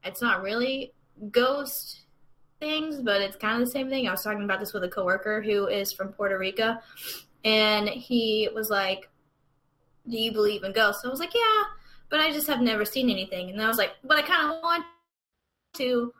It's 0.05 0.23
not 0.23 0.43
really 0.43 0.93
ghost 1.31 2.00
things, 2.61 3.01
but 3.01 3.21
it's 3.21 3.37
kind 3.37 3.61
of 3.61 3.67
the 3.67 3.73
same 3.73 3.89
thing. 3.89 4.07
I 4.07 4.13
was 4.13 4.23
talking 4.23 4.45
about 4.45 4.61
this 4.61 4.73
with 4.73 4.85
a 4.85 4.89
coworker 4.89 5.43
who 5.43 5.67
is 5.67 5.93
from 5.93 6.13
Puerto 6.13 6.39
Rico, 6.39 6.77
and 7.45 7.89
he 7.89 8.49
was 8.55 8.71
like, 8.71 9.09
"Do 10.09 10.17
you 10.17 10.31
believe 10.33 10.63
in 10.63 10.73
ghosts?" 10.73 11.05
I 11.05 11.09
was 11.09 11.19
like, 11.19 11.35
"Yeah," 11.35 11.63
but 12.11 12.21
I 12.21 12.31
just 12.31 12.47
have 12.47 12.61
never 12.61 12.85
seen 12.85 13.11
anything. 13.11 13.51
And 13.51 13.61
I 13.61 13.67
was 13.67 13.79
like, 13.79 13.93
"But 14.05 14.19
I 14.19 14.23
kind 14.23 14.53
of 14.53 14.63
want 14.63 14.85
to." 15.75 16.13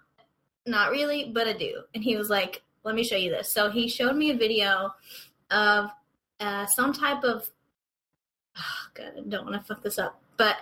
Not 0.67 0.91
really, 0.91 1.31
but 1.33 1.49
I 1.49 1.53
do. 1.53 1.83
And 1.95 2.03
he 2.03 2.17
was 2.17 2.31
like, 2.31 2.63
"Let 2.85 2.95
me 2.95 3.05
show 3.05 3.17
you 3.17 3.31
this." 3.31 3.53
So 3.53 3.71
he 3.71 3.89
showed 3.89 4.17
me 4.17 4.31
a 4.31 4.37
video 4.37 4.93
of 5.51 5.91
uh, 6.41 6.67
some 6.67 6.93
type 6.93 7.23
of. 7.25 7.49
Oh, 8.59 8.87
God, 8.95 9.13
I 9.17 9.21
don't 9.29 9.47
want 9.47 9.55
to 9.61 9.67
fuck 9.67 9.83
this 9.83 9.99
up, 9.99 10.21
but 10.37 10.57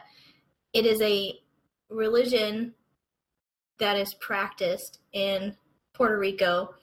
it 0.73 0.85
is 0.85 1.01
a 1.01 1.41
religion 1.89 2.75
that 3.79 3.97
is 3.97 4.15
practiced 4.15 4.99
in 5.13 5.57
Puerto 5.99 6.17
Rico, 6.19 6.75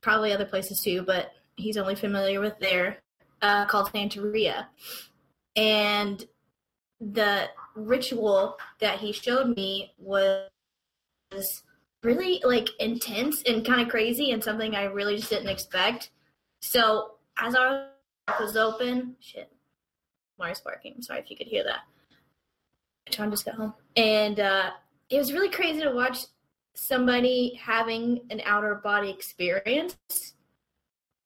probably 0.00 0.32
other 0.32 0.46
places 0.46 0.80
too, 0.82 1.02
but 1.02 1.32
he's 1.56 1.76
only 1.76 1.96
familiar 1.96 2.40
with 2.40 2.58
there, 2.60 3.02
uh, 3.42 3.66
called 3.66 3.92
Santeria. 3.92 4.66
And 5.56 6.24
the 7.00 7.48
ritual 7.74 8.56
that 8.78 9.00
he 9.00 9.12
showed 9.12 9.54
me 9.56 9.92
was 9.98 10.48
really 12.02 12.40
like 12.44 12.68
intense 12.78 13.42
and 13.42 13.66
kind 13.66 13.80
of 13.80 13.88
crazy 13.88 14.30
and 14.30 14.42
something 14.42 14.74
I 14.74 14.84
really 14.84 15.16
just 15.16 15.30
didn't 15.30 15.48
expect. 15.48 16.10
So 16.60 17.16
as 17.38 17.54
our 17.54 17.88
mouth 18.28 18.40
was 18.40 18.56
open, 18.56 19.16
shit, 19.20 19.50
Mari's 20.38 20.60
barking. 20.60 21.02
Sorry 21.02 21.20
if 21.20 21.30
you 21.30 21.36
could 21.36 21.48
hear 21.48 21.64
that. 21.64 21.80
John 23.10 23.30
just 23.30 23.44
got 23.44 23.56
home, 23.56 23.74
and 23.96 24.40
uh, 24.40 24.70
it 25.10 25.18
was 25.18 25.32
really 25.32 25.50
crazy 25.50 25.82
to 25.82 25.90
watch 25.90 26.20
somebody 26.74 27.54
having 27.54 28.20
an 28.30 28.40
outer 28.44 28.76
body 28.76 29.10
experience 29.10 29.96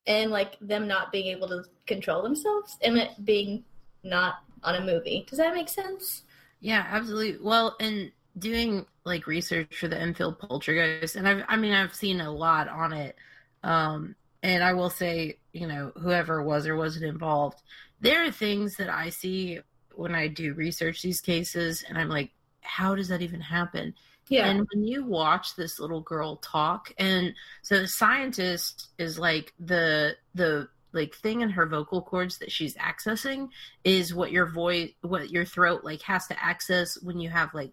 and 0.06 0.30
like 0.30 0.56
them 0.60 0.86
not 0.86 1.12
being 1.12 1.26
able 1.26 1.48
to 1.48 1.64
control 1.86 2.22
themselves 2.22 2.76
and 2.82 2.96
it 2.98 3.10
being 3.24 3.64
not 4.02 4.36
on 4.62 4.76
a 4.76 4.84
movie. 4.84 5.26
Does 5.28 5.38
that 5.38 5.54
make 5.54 5.68
sense? 5.68 6.22
Yeah, 6.60 6.86
absolutely. 6.88 7.38
Well, 7.40 7.76
and 7.80 8.10
doing 8.38 8.86
like 9.04 9.26
research 9.26 9.76
for 9.78 9.88
the 9.88 9.98
Enfield 9.98 10.38
Poltergeist, 10.38 11.16
and 11.16 11.28
I've, 11.28 11.44
I 11.48 11.56
mean, 11.56 11.72
I've 11.72 11.94
seen 11.94 12.20
a 12.20 12.30
lot 12.30 12.68
on 12.68 12.92
it. 12.92 13.16
Um, 13.62 14.14
and 14.42 14.62
I 14.62 14.72
will 14.72 14.90
say, 14.90 15.38
you 15.52 15.66
know, 15.66 15.92
whoever 15.96 16.42
was 16.42 16.66
or 16.66 16.76
wasn't 16.76 17.04
involved, 17.04 17.60
there 18.00 18.24
are 18.24 18.30
things 18.30 18.76
that 18.76 18.88
I 18.88 19.10
see 19.10 19.60
when 19.94 20.14
I 20.14 20.28
do 20.28 20.54
research 20.54 21.02
these 21.02 21.20
cases, 21.20 21.84
and 21.88 21.98
I'm 21.98 22.08
like, 22.08 22.30
how 22.60 22.94
does 22.94 23.08
that 23.08 23.22
even 23.22 23.40
happen? 23.40 23.94
Yeah. 24.28 24.46
And 24.46 24.66
when 24.72 24.84
you 24.84 25.04
watch 25.04 25.56
this 25.56 25.78
little 25.78 26.00
girl 26.00 26.36
talk, 26.36 26.92
and 26.98 27.34
so 27.62 27.80
the 27.80 27.88
scientist 27.88 28.88
is 28.98 29.18
like 29.18 29.52
the 29.58 30.16
the 30.34 30.68
like 30.92 31.14
thing 31.14 31.42
in 31.42 31.50
her 31.50 31.66
vocal 31.66 32.02
cords 32.02 32.38
that 32.38 32.50
she's 32.50 32.74
accessing 32.76 33.48
is 33.84 34.14
what 34.14 34.32
your 34.32 34.46
voice 34.46 34.90
what 35.02 35.30
your 35.30 35.44
throat 35.44 35.84
like 35.84 36.02
has 36.02 36.26
to 36.26 36.42
access 36.42 37.00
when 37.02 37.18
you 37.20 37.28
have 37.28 37.52
like 37.52 37.72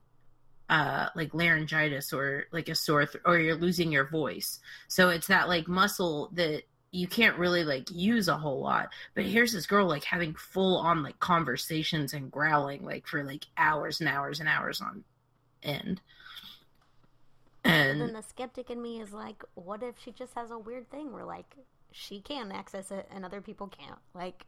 uh 0.69 1.07
like 1.15 1.33
laryngitis 1.33 2.11
or 2.11 2.45
like 2.51 2.67
a 2.67 2.75
sore 2.75 3.05
th- 3.05 3.23
or 3.25 3.37
you're 3.37 3.55
losing 3.55 3.91
your 3.91 4.07
voice. 4.07 4.59
So 4.87 5.09
it's 5.09 5.27
that 5.27 5.47
like 5.47 5.67
muscle 5.67 6.29
that 6.33 6.63
you 6.91 7.07
can't 7.07 7.37
really 7.37 7.63
like 7.63 7.91
use 7.91 8.27
a 8.27 8.37
whole 8.37 8.61
lot. 8.61 8.89
But 9.15 9.25
here's 9.25 9.53
this 9.53 9.67
girl 9.67 9.85
like 9.85 10.03
having 10.03 10.33
full 10.33 10.77
on 10.77 11.03
like 11.03 11.19
conversations 11.19 12.13
and 12.13 12.31
growling 12.31 12.83
like 12.83 13.05
for 13.05 13.23
like 13.23 13.45
hours 13.57 13.99
and 13.99 14.09
hours 14.09 14.39
and 14.39 14.49
hours 14.49 14.81
on 14.81 15.03
end 15.61 16.01
But 17.65 17.71
and 17.71 17.99
then 18.01 18.13
the 18.13 18.21
skeptic 18.21 18.69
in 18.69 18.79
me 18.79 19.01
is 19.01 19.11
like, 19.11 19.43
what 19.55 19.81
if 19.81 19.95
she 19.99 20.11
just 20.11 20.35
has 20.35 20.51
a 20.51 20.59
weird 20.59 20.89
thing 20.91 21.11
where 21.11 21.25
like 21.25 21.55
she 21.91 22.21
can 22.21 22.51
access 22.51 22.91
it 22.91 23.09
and 23.11 23.25
other 23.25 23.41
people 23.41 23.67
can't? 23.67 23.99
Like, 24.13 24.45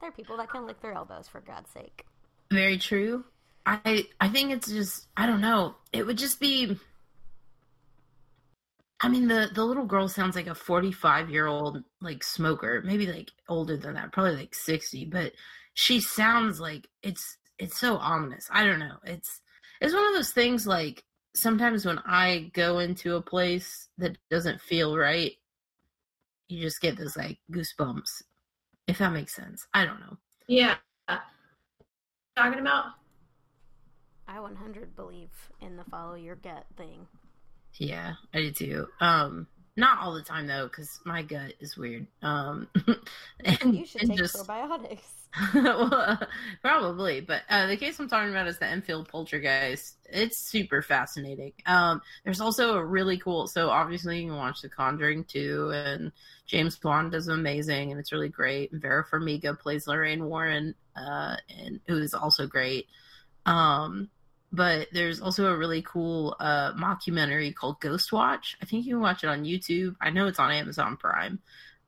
there 0.00 0.10
are 0.10 0.12
people 0.12 0.36
that 0.36 0.50
can 0.50 0.66
lick 0.66 0.82
their 0.82 0.92
elbows 0.92 1.28
for 1.28 1.40
God's 1.40 1.70
sake. 1.70 2.04
Very 2.52 2.76
true. 2.76 3.24
I 3.64 4.04
I 4.20 4.28
think 4.28 4.52
it's 4.52 4.68
just 4.68 5.06
I 5.16 5.26
don't 5.26 5.40
know. 5.40 5.76
It 5.94 6.06
would 6.06 6.18
just 6.18 6.40
be 6.40 6.76
I 9.00 9.08
mean 9.08 9.28
the 9.28 9.48
the 9.54 9.64
little 9.64 9.86
girl 9.86 10.06
sounds 10.08 10.36
like 10.36 10.46
a 10.46 10.54
45 10.54 11.30
year 11.30 11.46
old 11.46 11.82
like 12.02 12.22
smoker, 12.22 12.82
maybe 12.84 13.06
like 13.06 13.30
older 13.48 13.78
than 13.78 13.94
that, 13.94 14.12
probably 14.12 14.36
like 14.36 14.54
60, 14.54 15.06
but 15.06 15.32
she 15.72 16.00
sounds 16.00 16.60
like 16.60 16.86
it's 17.02 17.38
it's 17.58 17.80
so 17.80 17.96
ominous. 17.96 18.46
I 18.52 18.64
don't 18.64 18.78
know. 18.78 18.96
It's 19.04 19.40
it's 19.80 19.94
one 19.94 20.06
of 20.06 20.12
those 20.12 20.32
things 20.32 20.66
like 20.66 21.04
sometimes 21.38 21.86
when 21.86 21.98
I 22.00 22.50
go 22.52 22.78
into 22.78 23.16
a 23.16 23.22
place 23.22 23.88
that 23.98 24.18
doesn't 24.30 24.60
feel 24.60 24.96
right, 24.96 25.32
you 26.48 26.60
just 26.60 26.80
get 26.80 26.96
this 26.96 27.16
like 27.16 27.38
goosebumps. 27.50 28.22
If 28.86 28.98
that 28.98 29.12
makes 29.12 29.34
sense. 29.34 29.66
I 29.74 29.84
don't 29.84 30.00
know. 30.00 30.16
Yeah. 30.46 30.76
Talking 32.38 32.60
about? 32.60 32.84
I 34.28 34.38
100 34.38 34.94
believe 34.94 35.30
in 35.60 35.76
the 35.76 35.82
follow 35.90 36.14
your 36.14 36.36
gut 36.36 36.66
thing. 36.76 37.08
Yeah, 37.74 38.14
I 38.32 38.38
do 38.38 38.50
too. 38.52 38.86
Um, 39.00 39.48
not 39.76 39.98
all 39.98 40.14
the 40.14 40.22
time 40.22 40.46
though, 40.46 40.68
because 40.68 41.00
my 41.04 41.22
gut 41.22 41.54
is 41.58 41.76
weird. 41.76 42.06
Um, 42.22 42.68
and 43.44 43.76
you 43.76 43.84
should 43.84 44.02
and 44.02 44.10
take 44.10 44.18
just... 44.18 44.36
probiotics. 44.36 45.17
well, 45.54 45.92
uh, 45.92 46.16
probably, 46.62 47.20
but 47.20 47.42
uh, 47.48 47.66
the 47.66 47.76
case 47.76 47.98
I'm 47.98 48.08
talking 48.08 48.30
about 48.30 48.48
is 48.48 48.58
the 48.58 48.66
Enfield 48.66 49.08
Poltergeist. 49.08 49.98
It's 50.04 50.38
super 50.38 50.80
fascinating. 50.82 51.52
Um, 51.66 52.00
there's 52.24 52.40
also 52.40 52.76
a 52.76 52.84
really 52.84 53.18
cool. 53.18 53.46
So 53.46 53.68
obviously, 53.70 54.20
you 54.20 54.28
can 54.28 54.36
watch 54.36 54.62
The 54.62 54.68
Conjuring 54.68 55.24
too, 55.24 55.70
and 55.74 56.12
James 56.46 56.82
Wan 56.82 57.10
does 57.10 57.28
amazing, 57.28 57.90
and 57.90 58.00
it's 58.00 58.12
really 58.12 58.30
great. 58.30 58.72
Vera 58.72 59.04
Farmiga 59.04 59.58
plays 59.58 59.86
Lorraine 59.86 60.24
Warren, 60.24 60.74
uh, 60.96 61.36
and 61.62 61.80
who 61.86 61.98
is 61.98 62.14
also 62.14 62.46
great. 62.46 62.86
Um, 63.44 64.10
but 64.50 64.88
there's 64.92 65.20
also 65.20 65.46
a 65.46 65.56
really 65.56 65.82
cool 65.82 66.36
uh, 66.40 66.72
mockumentary 66.72 67.54
called 67.54 67.80
Ghost 67.80 68.12
Watch. 68.12 68.56
I 68.62 68.64
think 68.64 68.86
you 68.86 68.94
can 68.94 69.02
watch 69.02 69.22
it 69.22 69.28
on 69.28 69.44
YouTube. 69.44 69.96
I 70.00 70.10
know 70.10 70.26
it's 70.26 70.38
on 70.38 70.50
Amazon 70.50 70.96
Prime. 70.96 71.38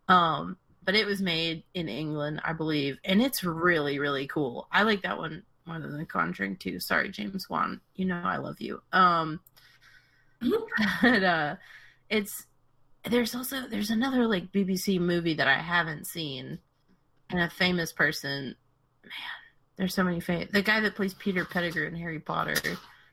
Um, 0.08 0.58
but 0.90 0.98
it 0.98 1.06
was 1.06 1.22
made 1.22 1.62
in 1.72 1.88
England, 1.88 2.40
I 2.42 2.52
believe, 2.52 2.98
and 3.04 3.22
it's 3.22 3.44
really, 3.44 4.00
really 4.00 4.26
cool. 4.26 4.66
I 4.72 4.82
like 4.82 5.02
that 5.02 5.18
one 5.18 5.44
more 5.64 5.78
than 5.78 5.96
The 5.96 6.04
Conjuring 6.04 6.56
too. 6.56 6.80
Sorry, 6.80 7.10
James 7.10 7.48
Wan. 7.48 7.80
You 7.94 8.06
know 8.06 8.20
I 8.24 8.38
love 8.38 8.60
you. 8.60 8.82
Um, 8.92 9.38
but 11.00 11.22
uh, 11.22 11.54
it's 12.08 12.44
there's 13.04 13.36
also 13.36 13.68
there's 13.70 13.90
another 13.90 14.26
like 14.26 14.50
BBC 14.50 14.98
movie 14.98 15.34
that 15.34 15.46
I 15.46 15.60
haven't 15.60 16.08
seen, 16.08 16.58
and 17.30 17.40
a 17.40 17.50
famous 17.50 17.92
person. 17.92 18.56
Man, 19.04 19.12
there's 19.76 19.94
so 19.94 20.02
many 20.02 20.18
famous. 20.18 20.50
The 20.50 20.60
guy 20.60 20.80
that 20.80 20.96
plays 20.96 21.14
Peter 21.14 21.44
Pettigrew 21.44 21.86
in 21.86 21.94
Harry 21.94 22.18
Potter. 22.18 22.56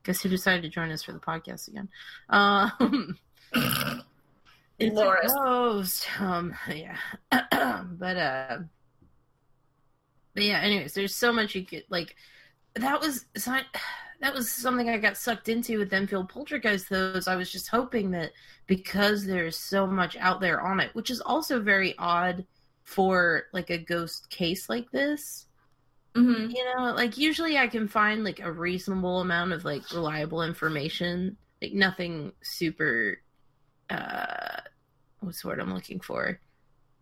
Guess 0.04 0.24
who 0.24 0.30
decided 0.30 0.64
to 0.64 0.70
join 0.70 0.90
us 0.90 1.04
for 1.04 1.12
the 1.12 1.20
podcast 1.20 1.68
again? 1.68 1.90
Um, 2.28 3.20
it's 4.80 4.96
Boris. 4.96 5.32
closed. 5.32 6.06
Um, 6.20 6.56
yeah, 6.70 6.98
but 7.32 8.18
uh, 8.18 8.58
but 10.34 10.44
yeah. 10.44 10.60
Anyways, 10.60 10.94
there's 10.94 11.16
so 11.16 11.32
much 11.32 11.56
you 11.56 11.66
could 11.66 11.86
like. 11.90 12.16
That 12.76 13.02
was 13.02 13.26
that 14.20 14.34
was 14.34 14.52
something 14.52 14.90
I 14.90 14.98
got 14.98 15.18
sucked 15.18 15.50
into 15.50 15.78
with 15.78 15.94
Enfield 15.94 16.30
Poltergeist. 16.30 16.90
Those 16.90 17.28
I 17.28 17.36
was 17.36 17.52
just 17.52 17.68
hoping 17.70 18.12
that 18.12 18.32
because 18.66 19.26
there's 19.26 19.58
so 19.58 19.88
much 19.88 20.16
out 20.18 20.42
there 20.42 20.62
on 20.62 20.80
it, 20.80 20.94
which 20.94 21.10
is 21.10 21.22
also 21.22 21.60
very 21.60 21.96
odd 21.98 22.46
for 22.84 23.44
like 23.54 23.70
a 23.70 23.78
ghost 23.78 24.30
case 24.30 24.70
like 24.70 24.90
this 24.92 25.48
Mm-hmm. 26.18 26.50
You 26.50 26.66
know, 26.76 26.94
like 26.94 27.18
usually 27.18 27.58
I 27.58 27.68
can 27.68 27.88
find 27.88 28.24
like 28.24 28.40
a 28.40 28.52
reasonable 28.52 29.22
amount 29.22 29.54
of 29.54 29.64
like 29.64 29.92
reliable 29.94 30.42
information, 30.42 31.38
like 31.62 31.74
nothing 31.74 32.34
super 32.42 33.20
uh 33.90 34.62
what's 35.20 35.42
the 35.42 35.48
word 35.48 35.60
I'm 35.60 35.74
looking 35.74 36.00
for? 36.00 36.40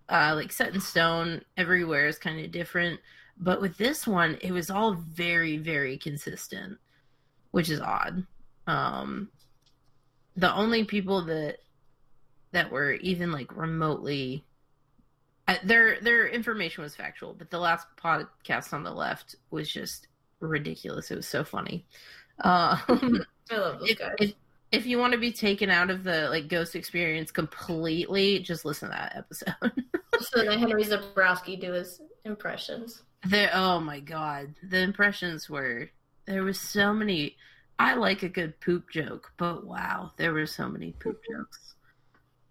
Uh 0.10 0.34
like 0.36 0.52
set 0.52 0.74
in 0.74 0.82
stone 0.82 1.42
everywhere 1.58 2.08
is 2.08 2.18
kind 2.18 2.44
of 2.44 2.52
different. 2.52 3.00
But 3.38 3.62
with 3.62 3.78
this 3.78 4.08
one, 4.08 4.38
it 4.42 4.52
was 4.52 4.70
all 4.70 4.94
very, 4.94 5.58
very 5.58 5.98
consistent, 5.98 6.78
which 7.52 7.70
is 7.70 7.82
odd. 7.82 8.26
Um 8.68 9.30
the 10.36 10.54
only 10.54 10.84
people 10.84 11.26
that 11.26 11.58
that 12.52 12.72
were 12.72 12.94
even 12.94 13.32
like 13.32 13.56
remotely 13.56 14.46
their 15.64 16.00
their 16.02 16.28
information 16.28 16.84
was 16.84 16.96
factual, 16.96 17.34
but 17.34 17.52
the 17.52 17.60
last 17.60 17.88
podcast 18.02 18.74
on 18.74 18.84
the 18.84 18.92
left 18.92 19.36
was 19.52 19.72
just 19.72 20.08
ridiculous. 20.40 21.12
It 21.12 21.16
was 21.16 21.28
so 21.28 21.44
funny. 21.44 21.86
Uh, 22.44 22.78
I 23.52 23.58
love 23.58 23.80
those 23.80 23.90
if, 23.92 24.00
guys. 24.00 24.16
If, 24.20 24.34
if 24.76 24.86
you 24.86 24.98
want 25.00 25.14
to 25.14 25.20
be 25.20 25.32
taken 25.32 25.70
out 25.70 25.90
of 25.90 26.04
the 26.04 26.30
like 26.30 26.48
ghost 26.48 26.76
experience 26.76 27.32
completely, 27.32 28.40
just 28.40 28.66
listen 28.66 28.90
to 28.90 28.96
that 28.96 29.16
episode. 29.16 29.84
so 30.20 30.44
then 30.44 30.60
Henry 30.60 30.84
Zebrowski 30.84 31.60
do 31.60 31.72
his 31.74 32.02
impressions. 32.26 33.04
The 33.30 33.50
oh 33.58 33.80
my 33.80 34.00
god, 34.00 34.54
the 34.64 34.80
impressions 34.80 35.50
were 35.50 35.90
there 36.26 36.44
was 36.44 36.60
so 36.60 36.94
many. 36.94 37.38
I 37.78 37.96
like 37.96 38.24
a 38.24 38.30
good 38.30 38.60
poop 38.62 38.90
joke, 38.90 39.32
but 39.38 39.66
wow, 39.66 40.12
there 40.18 40.34
were 40.34 40.46
so 40.46 40.68
many 40.68 40.92
poop 40.94 41.20
jokes. 41.32 41.74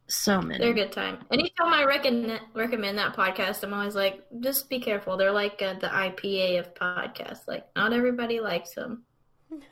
So 0.07 0.43
many. 0.43 0.59
They're 0.59 0.73
a 0.73 0.75
good 0.75 0.93
time. 0.93 1.19
Anytime 1.31 1.73
I 1.73 1.85
recommend 1.85 2.41
recommend 2.55 2.99
that 2.99 3.17
podcast, 3.17 3.63
I'm 3.63 3.73
always 3.73 3.95
like, 3.95 4.23
just 4.41 4.69
be 4.69 4.79
careful. 4.79 5.17
They're 5.17 5.33
like 5.33 5.63
uh, 5.63 5.75
the 5.75 5.89
IPA 5.89 6.61
of 6.61 6.75
podcasts. 6.75 7.49
Like, 7.49 7.67
not 7.75 7.93
everybody 7.93 8.41
likes 8.41 8.75
them, 8.75 9.05
but 9.51 9.63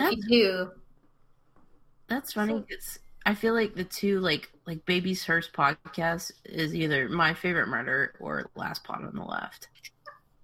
if 0.00 0.16
you 0.16 0.22
do, 0.28 0.70
that's 2.08 2.32
funny 2.32 2.64
because 2.66 2.98
I 3.26 3.34
feel 3.34 3.54
like 3.54 3.74
the 3.74 3.84
two 3.84 4.20
like 4.20 4.50
like 4.66 4.84
Baby's 4.86 5.24
First 5.24 5.52
podcast 5.52 6.32
is 6.44 6.74
either 6.74 7.08
my 7.08 7.34
favorite 7.34 7.68
murder 7.68 8.14
or 8.20 8.50
Last 8.54 8.84
Pod 8.84 9.04
on 9.04 9.14
the 9.14 9.22
Left. 9.22 9.68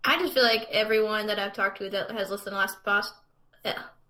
I 0.04 0.18
just 0.18 0.32
feel 0.32 0.42
like 0.42 0.66
everyone 0.70 1.26
that 1.26 1.38
I've 1.38 1.52
talked 1.52 1.78
to 1.78 1.90
that 1.90 2.10
has 2.10 2.30
listened 2.30 2.52
to 2.52 2.56
Last 2.56 2.82
Pod, 2.84 3.04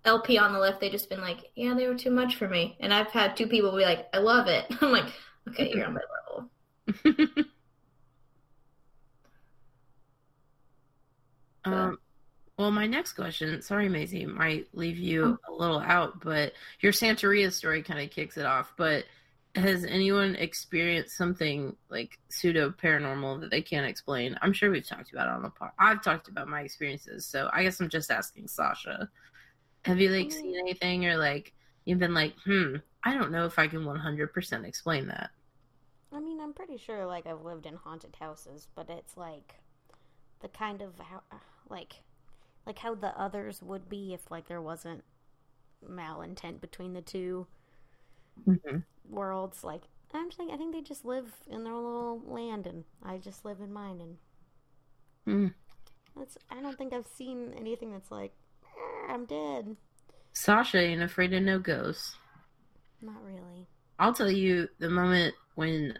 LP 0.04 0.38
on 0.38 0.52
the 0.52 0.58
left, 0.58 0.80
they 0.80 0.90
just 0.90 1.08
been 1.10 1.20
like, 1.20 1.50
yeah, 1.54 1.74
they 1.74 1.86
were 1.86 1.94
too 1.94 2.10
much 2.10 2.36
for 2.36 2.48
me. 2.48 2.76
And 2.80 2.92
I've 2.92 3.10
had 3.10 3.36
two 3.36 3.46
people 3.46 3.76
be 3.76 3.82
like, 3.82 4.08
I 4.12 4.18
love 4.18 4.46
it. 4.46 4.66
I'm 4.80 4.92
like, 4.92 5.12
okay, 5.48 5.70
you're 5.74 5.86
on 5.86 5.94
my 5.94 6.00
level. 6.26 6.50
um, 11.64 11.98
well, 12.60 12.70
my 12.70 12.86
next 12.86 13.14
question, 13.14 13.62
sorry, 13.62 13.88
Maisie, 13.88 14.26
might 14.26 14.68
leave 14.74 14.98
you 14.98 15.38
oh. 15.48 15.50
a 15.50 15.56
little 15.56 15.78
out, 15.80 16.20
but 16.20 16.52
your 16.80 16.92
Santeria 16.92 17.50
story 17.50 17.82
kind 17.82 17.98
of 17.98 18.10
kicks 18.10 18.36
it 18.36 18.44
off. 18.44 18.74
But 18.76 19.06
has 19.54 19.86
anyone 19.86 20.36
experienced 20.36 21.16
something 21.16 21.74
like 21.88 22.18
pseudo 22.28 22.70
paranormal 22.70 23.40
that 23.40 23.50
they 23.50 23.62
can't 23.62 23.86
explain? 23.86 24.36
I'm 24.42 24.52
sure 24.52 24.70
we've 24.70 24.86
talked 24.86 25.10
about 25.10 25.28
it 25.28 25.32
on 25.32 25.42
the 25.42 25.48
pod. 25.48 25.70
I've 25.78 26.04
talked 26.04 26.28
about 26.28 26.48
my 26.48 26.60
experiences, 26.60 27.24
so 27.24 27.48
I 27.50 27.62
guess 27.62 27.80
I'm 27.80 27.88
just 27.88 28.10
asking 28.10 28.48
Sasha. 28.48 29.08
Have 29.86 29.98
you 29.98 30.10
like 30.10 30.30
seen 30.30 30.54
anything 30.60 31.06
or 31.06 31.16
like 31.16 31.54
you've 31.86 31.98
been 31.98 32.12
like, 32.12 32.34
hmm, 32.44 32.76
I 33.02 33.14
don't 33.14 33.32
know 33.32 33.46
if 33.46 33.58
I 33.58 33.68
can 33.68 33.86
100% 33.86 34.66
explain 34.66 35.06
that. 35.06 35.30
I 36.12 36.20
mean, 36.20 36.42
I'm 36.42 36.52
pretty 36.52 36.76
sure 36.76 37.06
like 37.06 37.26
I've 37.26 37.40
lived 37.40 37.64
in 37.64 37.76
haunted 37.76 38.16
houses, 38.20 38.68
but 38.74 38.90
it's 38.90 39.16
like 39.16 39.54
the 40.40 40.48
kind 40.48 40.82
of 40.82 41.00
like 41.70 42.02
like 42.66 42.78
how 42.78 42.94
the 42.94 43.18
others 43.20 43.62
would 43.62 43.88
be 43.88 44.14
if 44.14 44.30
like 44.30 44.48
there 44.48 44.62
wasn't 44.62 45.02
malintent 45.88 46.60
between 46.60 46.92
the 46.92 47.00
2 47.00 47.46
mm-hmm. 48.46 48.76
worlds. 49.08 49.64
Like 49.64 49.82
I'm 50.12 50.26
just 50.28 50.38
think 50.38 50.52
I 50.52 50.56
think 50.56 50.74
they 50.74 50.82
just 50.82 51.04
live 51.04 51.32
in 51.48 51.64
their 51.64 51.74
little 51.74 52.22
land, 52.26 52.66
and 52.66 52.84
I 53.02 53.18
just 53.18 53.44
live 53.44 53.60
in 53.60 53.72
mine, 53.72 54.00
and 54.00 54.16
mm. 55.26 55.54
that's 56.16 56.36
I 56.50 56.60
don't 56.60 56.76
think 56.76 56.92
I've 56.92 57.06
seen 57.06 57.54
anything 57.58 57.92
that's 57.92 58.10
like 58.10 58.32
I'm 59.08 59.24
dead. 59.26 59.76
Sasha 60.32 60.78
ain't 60.78 61.02
afraid 61.02 61.32
of 61.32 61.42
no 61.42 61.58
ghosts. 61.58 62.16
Not 63.02 63.22
really. 63.24 63.66
I'll 63.98 64.14
tell 64.14 64.30
you 64.30 64.68
the 64.78 64.90
moment 64.90 65.34
when 65.54 65.98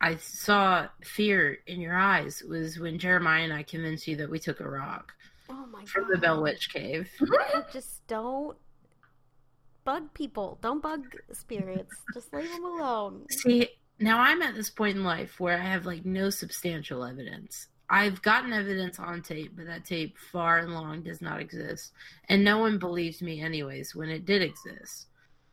I 0.00 0.16
saw 0.16 0.88
fear 1.02 1.58
in 1.66 1.80
your 1.80 1.96
eyes 1.96 2.42
was 2.48 2.78
when 2.78 2.98
Jeremiah 2.98 3.44
and 3.44 3.52
I 3.52 3.62
convinced 3.62 4.06
you 4.06 4.16
that 4.16 4.30
we 4.30 4.38
took 4.38 4.60
a 4.60 4.68
rock. 4.68 5.12
Oh 5.48 5.66
my 5.66 5.84
from 5.84 6.04
God. 6.04 6.12
the 6.14 6.18
Bell 6.18 6.42
Witch 6.42 6.70
Cave. 6.72 7.10
Just 7.72 8.06
don't 8.06 8.56
bug 9.84 10.12
people. 10.14 10.58
Don't 10.62 10.82
bug 10.82 11.04
spirits. 11.32 11.94
Just 12.12 12.32
leave 12.32 12.50
them 12.50 12.64
alone. 12.64 13.26
See, 13.30 13.68
now 13.98 14.18
I'm 14.18 14.42
at 14.42 14.54
this 14.54 14.70
point 14.70 14.96
in 14.96 15.04
life 15.04 15.40
where 15.40 15.56
I 15.58 15.64
have 15.64 15.86
like 15.86 16.04
no 16.04 16.30
substantial 16.30 17.04
evidence. 17.04 17.68
I've 17.88 18.20
gotten 18.20 18.52
evidence 18.52 18.98
on 18.98 19.22
tape, 19.22 19.52
but 19.56 19.66
that 19.66 19.84
tape 19.84 20.18
far 20.32 20.58
and 20.58 20.74
long 20.74 21.02
does 21.02 21.22
not 21.22 21.40
exist. 21.40 21.92
And 22.28 22.42
no 22.42 22.58
one 22.58 22.78
believes 22.78 23.22
me 23.22 23.40
anyways 23.40 23.94
when 23.94 24.08
it 24.10 24.26
did 24.26 24.42
exist. 24.42 25.06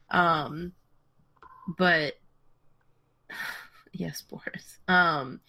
Um 0.09 0.73
but 1.77 2.15
yes, 3.93 4.23
Boris. 4.23 4.79
Um 4.87 5.39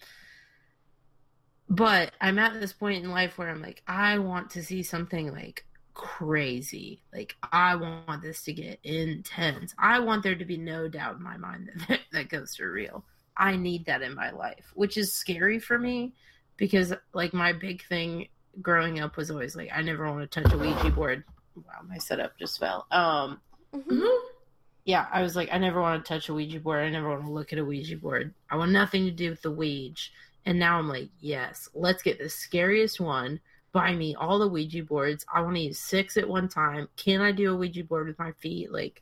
but 1.69 2.13
I'm 2.21 2.39
at 2.39 2.59
this 2.59 2.73
point 2.73 3.03
in 3.03 3.11
life 3.11 3.37
where 3.37 3.49
I'm 3.49 3.61
like, 3.61 3.81
I 3.87 4.19
want 4.19 4.51
to 4.51 4.63
see 4.63 4.83
something 4.83 5.31
like 5.31 5.65
crazy. 5.93 7.01
Like 7.13 7.35
I 7.51 7.75
want 7.75 8.21
this 8.21 8.43
to 8.43 8.53
get 8.53 8.79
intense. 8.83 9.73
I 9.77 9.99
want 9.99 10.23
there 10.23 10.35
to 10.35 10.45
be 10.45 10.57
no 10.57 10.87
doubt 10.87 11.17
in 11.17 11.23
my 11.23 11.37
mind 11.37 11.71
that 11.87 11.99
that 12.11 12.29
ghosts 12.29 12.59
are 12.59 12.71
real. 12.71 13.03
I 13.37 13.55
need 13.55 13.85
that 13.85 14.01
in 14.01 14.15
my 14.15 14.31
life, 14.31 14.71
which 14.75 14.97
is 14.97 15.11
scary 15.13 15.59
for 15.59 15.77
me 15.77 16.13
because 16.57 16.93
like 17.13 17.33
my 17.33 17.51
big 17.51 17.83
thing 17.85 18.27
growing 18.61 18.99
up 19.01 19.17
was 19.17 19.29
always 19.29 19.55
like 19.55 19.69
I 19.73 19.81
never 19.81 20.09
want 20.09 20.29
to 20.29 20.41
touch 20.41 20.53
a 20.53 20.57
Ouija 20.57 20.89
board. 20.91 21.23
Wow, 21.55 21.81
my 21.87 21.97
setup 21.97 22.37
just 22.37 22.59
fell. 22.59 22.87
Um 22.91 23.41
Mm-hmm. 23.75 24.05
yeah, 24.85 25.07
I 25.11 25.21
was 25.21 25.35
like, 25.35 25.49
I 25.51 25.57
never 25.57 25.81
want 25.81 26.03
to 26.03 26.07
touch 26.07 26.29
a 26.29 26.33
Ouija 26.33 26.59
board. 26.59 26.83
I 26.83 26.89
never 26.89 27.09
want 27.09 27.25
to 27.25 27.31
look 27.31 27.53
at 27.53 27.59
a 27.59 27.65
Ouija 27.65 27.97
board. 27.97 28.33
I 28.49 28.55
want 28.57 28.71
nothing 28.71 29.05
to 29.05 29.11
do 29.11 29.29
with 29.29 29.41
the 29.41 29.51
Ouija. 29.51 30.09
And 30.45 30.59
now 30.59 30.77
I'm 30.77 30.87
like, 30.87 31.09
yes, 31.19 31.69
let's 31.73 32.03
get 32.03 32.19
the 32.19 32.29
scariest 32.29 32.99
one. 32.99 33.39
Buy 33.71 33.93
me 33.93 34.15
all 34.15 34.39
the 34.39 34.47
Ouija 34.47 34.83
boards. 34.83 35.25
I 35.33 35.41
want 35.41 35.55
to 35.55 35.61
use 35.61 35.79
six 35.79 36.17
at 36.17 36.29
one 36.29 36.47
time. 36.47 36.87
Can 36.95 37.21
I 37.21 37.31
do 37.31 37.51
a 37.51 37.55
Ouija 37.55 37.83
board 37.83 38.07
with 38.07 38.19
my 38.19 38.31
feet? 38.33 38.71
Like, 38.71 39.01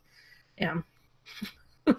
yeah. 0.58 0.80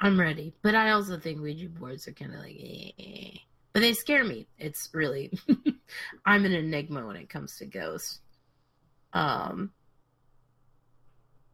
I'm 0.00 0.18
ready. 0.18 0.54
But 0.62 0.74
I 0.74 0.90
also 0.90 1.18
think 1.18 1.40
Ouija 1.40 1.68
boards 1.68 2.08
are 2.08 2.12
kind 2.12 2.34
of 2.34 2.40
like, 2.40 2.56
eh. 2.58 3.38
But 3.72 3.80
they 3.80 3.92
scare 3.92 4.24
me. 4.24 4.48
It's 4.58 4.88
really, 4.92 5.32
I'm 6.26 6.44
an 6.44 6.52
enigma 6.52 7.06
when 7.06 7.16
it 7.16 7.30
comes 7.30 7.56
to 7.58 7.66
ghosts. 7.66 8.20
Um, 9.12 9.70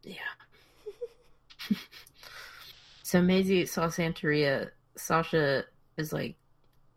yeah. 0.03 0.15
so 3.03 3.21
Maisie 3.21 3.65
saw 3.65 3.87
Santeria. 3.87 4.71
Sasha 4.97 5.63
is 5.99 6.13
like, 6.13 6.35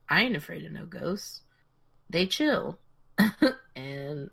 I 0.09 0.22
ain't 0.22 0.36
afraid 0.36 0.64
of 0.64 0.72
no 0.72 0.86
ghosts. 0.86 1.42
They 2.11 2.26
chill. 2.26 2.78
and 3.76 4.30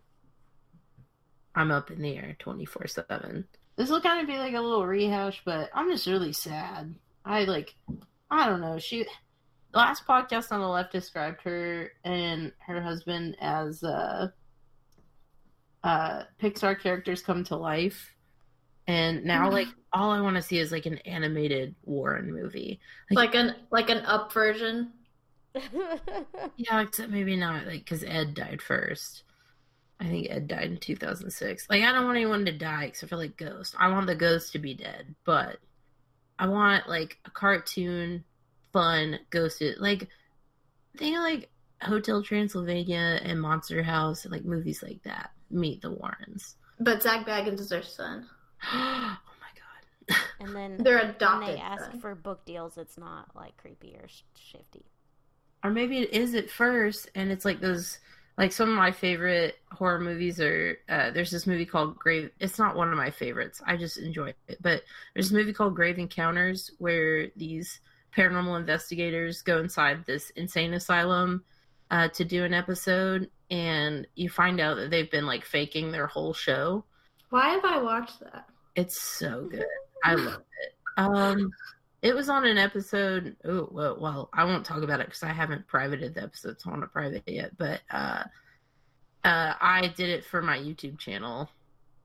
I'm 1.56 1.72
up 1.72 1.92
in 1.92 2.02
the 2.02 2.18
air 2.18 2.36
24 2.40 2.88
7. 2.88 3.48
This 3.76 3.90
will 3.90 4.02
kind 4.02 4.22
of 4.22 4.28
be 4.28 4.38
like 4.38 4.54
a 4.54 4.62
little 4.62 4.86
rehash, 4.86 5.42
but 5.46 5.70
I'm 5.74 5.90
just 5.90 6.08
really 6.08 6.34
sad. 6.34 6.96
I 7.26 7.46
like, 7.46 7.76
I 8.30 8.48
don't 8.48 8.62
know. 8.62 8.78
She, 8.78 9.06
last 9.74 10.06
podcast 10.06 10.52
on 10.52 10.60
the 10.60 10.68
left 10.68 10.92
described 10.92 11.42
her 11.44 11.92
and 12.04 12.52
her 12.60 12.82
husband 12.82 13.38
as 13.40 13.84
uh, 13.84 14.30
uh, 15.84 16.24
Pixar 16.42 16.80
characters 16.80 17.22
come 17.22 17.44
to 17.46 17.56
life 17.56 18.14
and 18.90 19.24
now 19.24 19.50
mm. 19.50 19.54
like 19.54 19.68
all 19.94 20.10
I 20.10 20.20
want 20.20 20.36
to 20.38 20.42
see 20.42 20.58
is 20.58 20.72
like 20.72 20.88
an 20.88 20.98
animated 21.00 21.76
Warren 21.84 22.34
movie. 22.34 22.80
Like 23.12 23.36
an 23.36 23.56
like 23.70 23.92
an 23.92 24.00
up 24.00 24.34
version. 24.34 24.92
Yeah, 26.58 26.82
except 26.82 27.10
maybe 27.10 27.36
not 27.36 27.66
like 27.66 27.86
because 27.86 28.04
Ed 28.04 28.34
died 28.34 28.62
first. 28.62 29.24
I 30.00 30.06
think 30.06 30.28
Ed 30.30 30.48
died 30.48 30.72
in 30.72 30.78
2006. 30.78 31.68
Like 31.70 31.84
I 31.84 31.92
don't 31.92 32.06
want 32.06 32.18
anyone 32.18 32.46
to 32.46 32.52
die 32.52 32.86
except 32.86 33.12
for 33.12 33.16
like 33.16 33.38
Ghost. 33.38 33.76
I 33.78 33.90
want 33.90 34.08
the 34.08 34.16
Ghost 34.16 34.54
to 34.54 34.60
be 34.60 34.74
dead, 34.74 35.14
but 35.24 35.58
I 36.40 36.48
want 36.48 36.90
like 36.90 37.20
a 37.26 37.30
cartoon, 37.30 38.24
fun 38.74 39.20
ghosted 39.30 39.78
like 39.80 40.08
think 40.98 41.16
of, 41.16 41.22
like 41.22 41.50
Hotel 41.84 42.24
Transylvania 42.24 43.20
and 43.24 43.40
Monster 43.40 43.84
House 43.84 44.26
and 44.26 44.32
like 44.32 44.46
movies 44.46 44.82
like 44.82 45.04
that. 45.04 45.30
Meet 45.52 45.84
the 45.84 45.92
Warrens. 45.92 46.56
But 46.80 47.04
Zak 47.04 47.28
Bagans 47.28 47.60
is 47.60 47.70
their 47.70 47.84
son. 47.84 48.28
Oh 48.74 49.18
my 49.42 50.16
god. 50.16 50.18
and 50.40 50.56
then 50.56 50.78
They're 50.84 51.00
adopted. 51.00 51.48
when 51.48 51.56
they 51.56 51.62
ask 51.62 51.92
son. 51.92 52.00
for 52.00 52.16
book 52.16 52.46
deals, 52.46 52.78
it's 52.78 52.98
not 52.98 53.30
like 53.36 53.58
creepy 53.58 53.96
or 54.02 54.08
sh- 54.08 54.24
shifty. 54.36 54.86
or 55.64 55.72
maybe 55.72 56.00
it 56.00 56.12
is 56.14 56.36
at 56.36 56.50
first 56.50 57.10
and 57.16 57.32
it's 57.32 57.46
like 57.46 57.60
those 57.62 58.00
like 58.38 58.54
some 58.54 58.70
of 58.70 58.76
my 58.76 58.92
favorite 58.92 59.58
horror 59.72 60.00
movies 60.00 60.40
are 60.40 60.78
uh, 60.88 61.12
there's 61.12 61.32
this 61.32 61.46
movie 61.46 61.66
called 61.66 61.98
grave 62.00 62.32
it's 62.40 62.58
not 62.58 62.76
one 62.76 62.90
of 62.90 62.96
my 62.98 63.12
favorites 63.12 63.62
i 63.68 63.76
just 63.76 63.98
enjoy 63.98 64.34
it 64.48 64.58
but 64.62 64.84
there's 65.14 65.32
a 65.32 65.34
movie 65.34 65.52
called 65.52 65.76
grave 65.76 66.00
encounters 66.00 66.72
where 66.78 67.28
these 67.36 67.82
paranormal 68.16 68.58
investigators 68.58 69.42
go 69.42 69.60
inside 69.60 70.06
this 70.06 70.30
insane 70.38 70.74
asylum 70.74 71.44
uh, 71.92 72.08
to 72.08 72.24
do 72.24 72.46
an 72.46 72.54
episode 72.54 73.30
and 73.52 74.08
you 74.16 74.30
find 74.30 74.62
out 74.62 74.76
that 74.78 74.90
they've 74.90 75.12
been 75.12 75.26
like 75.26 75.44
faking 75.44 75.92
their 75.92 76.08
whole 76.08 76.34
show 76.34 76.86
Why 77.30 77.50
have 77.50 77.66
I 77.66 77.82
watched 77.82 78.20
that? 78.22 78.46
it's 78.76 79.02
so 79.02 79.48
good. 79.52 79.66
I 80.04 80.16
love 80.16 80.42
it. 80.62 80.74
Um, 80.98 81.52
it 82.02 82.16
was 82.16 82.30
on 82.30 82.46
an 82.46 82.58
episode. 82.58 83.36
Oh 83.44 83.68
well, 83.72 83.98
well, 84.00 84.30
I 84.34 84.46
won't 84.46 84.66
talk 84.66 84.84
about 84.84 85.02
it 85.02 85.08
because 85.08 85.24
I 85.24 85.34
haven't 85.34 85.68
privated 85.68 86.16
the 86.16 86.24
episodes 86.24 86.66
on 86.66 86.84
a 86.84 86.88
private 86.88 87.24
yet. 87.28 87.58
But 87.58 87.82
uh, 87.92 88.24
uh, 89.24 89.54
I 89.60 89.94
did 89.96 90.10
it 90.10 90.24
for 90.24 90.42
my 90.42 90.58
YouTube 90.58 90.98
channel, 90.98 91.50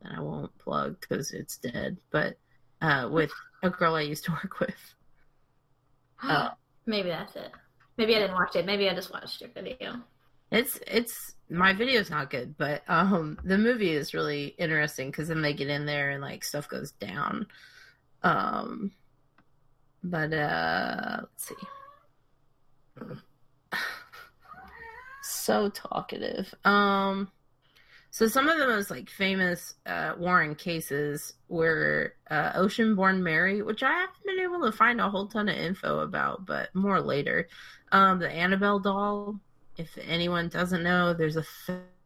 and 0.02 0.16
I 0.16 0.20
won't 0.20 0.56
plug 0.58 1.00
because 1.00 1.32
it's 1.32 1.58
dead. 1.58 1.96
But 2.10 2.38
uh, 2.82 3.08
with 3.10 3.30
a 3.62 3.70
girl 3.70 3.94
I 3.94 4.02
used 4.02 4.24
to 4.24 4.32
work 4.44 4.58
with. 4.60 4.94
Uh, 6.22 6.50
Maybe 6.86 7.08
that's 7.08 7.34
it. 7.36 7.50
Maybe 7.96 8.16
I 8.16 8.18
didn't 8.18 8.34
watch 8.34 8.56
it. 8.56 8.66
Maybe 8.66 8.88
I 8.90 8.94
just 8.94 9.12
watched 9.12 9.40
your 9.40 9.50
video. 9.50 10.02
It's 10.50 10.78
it's 10.86 11.34
my 11.51 11.72
video's 11.72 12.11
not 12.11 12.30
good, 12.30 12.57
but 12.57 12.82
um 12.88 13.38
the 13.45 13.59
movie 13.59 13.92
is 13.92 14.14
really 14.14 14.47
interesting 14.59 15.11
because 15.11 15.28
then 15.28 15.42
they 15.42 15.53
get 15.53 15.68
in 15.68 15.86
there 15.86 16.11
and 16.11 16.22
like 16.22 16.45
stuff 16.45 16.68
goes 16.68 16.92
down. 16.92 17.47
Um 18.22 18.92
but 20.03 20.32
uh 20.32 21.18
let's 21.20 21.49
see. 21.49 21.55
so 25.22 25.68
talkative. 25.70 26.55
Um 26.64 27.30
so 28.11 28.28
some 28.28 28.49
of 28.49 28.59
the 28.59 28.66
most 28.66 28.90
like 28.90 29.11
famous 29.11 29.74
uh 29.86 30.14
Warren 30.18 30.55
cases 30.55 31.34
were 31.49 32.14
uh 32.30 32.53
Oceanborn 32.53 33.20
Mary, 33.20 33.61
which 33.61 33.82
I 33.82 33.92
haven't 33.92 34.24
been 34.24 34.40
able 34.40 34.62
to 34.64 34.76
find 34.76 35.01
a 35.01 35.11
whole 35.11 35.26
ton 35.26 35.49
of 35.51 35.57
info 35.57 36.01
about, 36.01 36.47
but 36.47 36.74
more 36.74 37.01
later. 37.01 37.49
Um 37.92 38.18
the 38.18 38.30
Annabelle 38.30 38.78
doll, 38.78 39.40
if 39.76 39.96
anyone 40.06 40.48
doesn't 40.48 40.82
know, 40.82 41.12
there's 41.12 41.36
a 41.36 41.44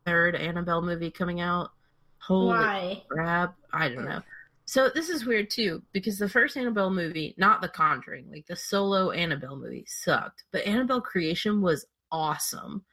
third 0.06 0.34
Annabelle 0.34 0.82
movie 0.82 1.10
coming 1.10 1.40
out. 1.40 1.70
Holy 2.18 2.48
Why? 2.48 3.02
crap. 3.08 3.54
I 3.72 3.88
don't 3.88 4.04
know. 4.04 4.22
So 4.64 4.90
this 4.90 5.08
is 5.08 5.24
weird 5.24 5.48
too, 5.48 5.82
because 5.92 6.18
the 6.18 6.28
first 6.28 6.56
Annabelle 6.56 6.90
movie, 6.90 7.34
not 7.38 7.62
The 7.62 7.68
Conjuring, 7.68 8.30
like 8.30 8.46
the 8.46 8.56
solo 8.56 9.12
Annabelle 9.12 9.56
movie 9.56 9.86
sucked. 9.86 10.44
But 10.52 10.66
Annabelle 10.66 11.00
Creation 11.00 11.62
was 11.62 11.86
awesome. 12.12 12.84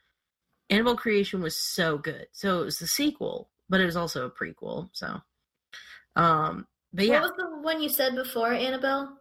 Annabelle 0.70 0.96
Creation 0.96 1.42
was 1.42 1.58
so 1.58 1.98
good. 1.98 2.28
So 2.32 2.62
it 2.62 2.66
was 2.66 2.80
the 2.80 2.88
sequel, 2.88 3.50
but 3.68 3.82
it 3.82 3.86
was 3.86 3.98
also 3.98 4.26
a 4.26 4.32
prequel. 4.32 4.90
So 4.94 5.20
um 6.16 6.66
but 6.94 7.08
yeah, 7.08 7.20
What 7.20 7.32
was 7.32 7.38
the 7.38 7.62
one 7.62 7.82
you 7.82 7.90
said 7.90 8.16
before, 8.16 8.54
Annabelle? 8.54 9.18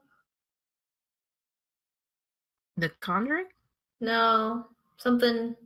The 2.76 2.90
Conjuring? 3.00 3.46
No, 4.00 4.66
something. 4.98 5.56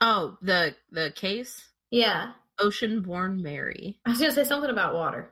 Oh, 0.00 0.36
the 0.42 0.74
the 0.90 1.10
case? 1.14 1.68
Yeah, 1.90 2.32
Ocean 2.58 3.02
born 3.02 3.42
Mary. 3.42 3.98
I 4.04 4.10
was 4.10 4.18
gonna 4.20 4.32
say 4.32 4.44
something 4.44 4.70
about 4.70 4.94
water. 4.94 5.30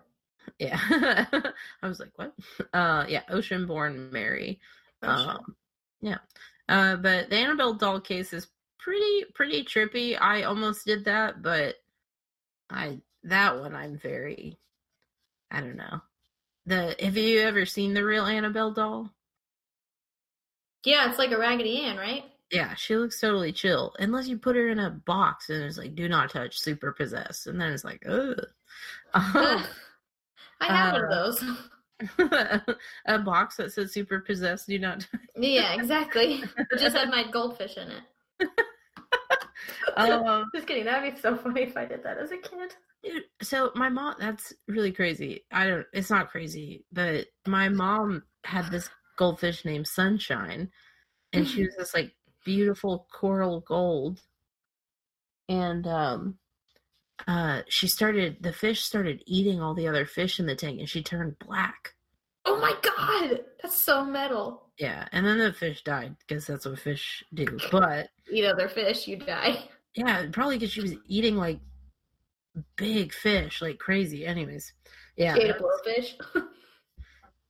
Yeah. 0.59 0.79
I 1.83 1.89
was 1.89 2.01
like, 2.01 2.13
what? 2.17 2.35
Uh 2.73 3.05
yeah, 3.09 3.23
Ocean 3.31 3.67
born 3.67 4.11
Mary. 4.13 4.61
Ocean. 5.03 5.31
Um 5.31 5.57
yeah. 6.01 6.19
Uh 6.69 6.97
but 6.97 7.31
the 7.31 7.37
Annabelle 7.37 7.75
doll 7.75 8.01
case 8.01 8.33
is 8.33 8.49
pretty 8.79 9.25
pretty 9.35 9.65
trippy. 9.65 10.19
I 10.21 10.43
almost 10.43 10.87
did 10.87 11.05
that, 11.07 11.43
but 11.43 11.77
I 12.71 13.01
that 13.25 13.59
one 13.59 13.75
I'm 13.75 13.99
very 13.99 14.59
I 15.51 15.61
don't 15.61 15.77
know. 15.77 16.01
The 16.67 16.97
have 17.01 17.17
you 17.17 17.41
ever 17.41 17.67
seen 17.67 17.95
the 17.95 18.05
real 18.05 18.27
Annabelle 18.27 18.73
doll? 18.73 19.11
yeah, 20.85 21.09
it's 21.09 21.19
like 21.19 21.31
a 21.31 21.39
Raggedy 21.39 21.81
Ann, 21.81 21.97
right? 21.97 22.25
Yeah, 22.51 22.75
she 22.75 22.97
looks 22.97 23.21
totally 23.21 23.53
chill. 23.53 23.95
Unless 23.99 24.29
you 24.29 24.39
put 24.39 24.57
her 24.57 24.69
in 24.69 24.79
a 24.79 24.91
box 24.91 25.51
and 25.51 25.63
it's 25.65 25.79
like 25.79 25.95
do 25.95 26.09
not 26.09 26.31
touch, 26.31 26.59
super 26.59 26.93
possessed. 26.93 27.47
And 27.47 27.61
then 27.61 27.73
it's 27.73 27.85
like, 27.85 28.05
ugh. 28.09 28.41
I 29.15 29.67
have 30.61 30.95
Uh, 30.95 30.99
one 30.99 31.05
of 31.05 31.11
those. 31.11 31.45
a 33.07 33.19
box 33.19 33.57
that 33.57 33.73
says 33.73 33.93
super 33.93 34.21
possessed, 34.21 34.67
do 34.69 34.79
not 34.79 35.01
touch. 35.01 35.21
yeah, 35.37 35.75
exactly. 35.79 36.43
It 36.59 36.79
just 36.79 36.97
had 36.97 37.09
my 37.11 37.25
goldfish 37.31 37.77
in 37.77 37.89
it. 37.91 38.03
Um, 39.97 40.51
just 40.55 40.67
kidding. 40.67 40.85
That'd 40.85 41.15
be 41.15 41.21
so 41.21 41.37
funny 41.37 41.63
if 41.63 41.77
I 41.77 41.85
did 41.85 42.03
that 42.03 42.19
as 42.19 42.33
a 42.33 42.37
kid. 42.37 42.75
Dude, 43.03 43.23
so 43.43 43.71
my 43.75 43.89
mom 43.89 44.15
that's 44.19 44.53
really 44.67 44.91
crazy. 44.93 45.45
I 45.53 45.67
don't 45.67 45.87
it's 45.93 46.11
not 46.11 46.31
crazy, 46.31 46.85
but 46.93 47.27
my 47.47 47.69
mom 47.69 48.25
had 48.45 48.71
this 48.71 48.89
goldfish 49.17 49.65
named 49.65 49.87
Sunshine 49.87 50.71
and 51.33 51.47
she 51.47 51.65
was 51.65 51.77
this 51.77 51.95
like 51.95 52.13
beautiful 52.45 53.07
coral 53.13 53.61
gold. 53.61 54.21
And 55.49 55.87
um 55.87 56.39
uh 57.27 57.63
she 57.69 57.87
started 57.87 58.37
the 58.41 58.53
fish 58.53 58.83
started 58.83 59.23
eating 59.27 59.61
all 59.61 59.75
the 59.75 59.89
other 59.89 60.07
fish 60.07 60.39
in 60.41 60.47
the 60.47 60.57
tank 60.57 60.79
and 60.81 60.89
she 60.89 61.03
turned 61.03 61.39
black. 61.39 61.95
Oh 62.47 62.59
my 62.61 62.75
god, 62.83 63.41
that's 63.63 63.81
so 63.81 64.05
metal. 64.05 64.69
Yeah, 64.79 65.07
and 65.13 65.25
then 65.25 65.39
the 65.39 65.53
fish 65.53 65.83
died 65.85 66.17
because 66.27 66.47
that's 66.47 66.67
what 66.67 66.79
fish 66.79 67.25
do. 67.33 67.47
But 67.71 68.09
Eat 68.31 68.45
other 68.45 68.69
fish, 68.69 69.07
you 69.07 69.17
die. 69.17 69.69
yeah, 69.95 70.27
probably 70.33 70.57
because 70.57 70.73
she 70.73 70.81
was 70.83 70.95
eating 71.07 71.37
like 71.37 71.61
big 72.77 73.13
fish 73.13 73.63
like 73.63 73.79
crazy. 73.79 74.27
Anyways, 74.27 74.73
yeah, 75.17 75.35
She 75.35 75.43
ate 75.43 75.51
a 75.51 75.55
blowfish. 75.55 76.15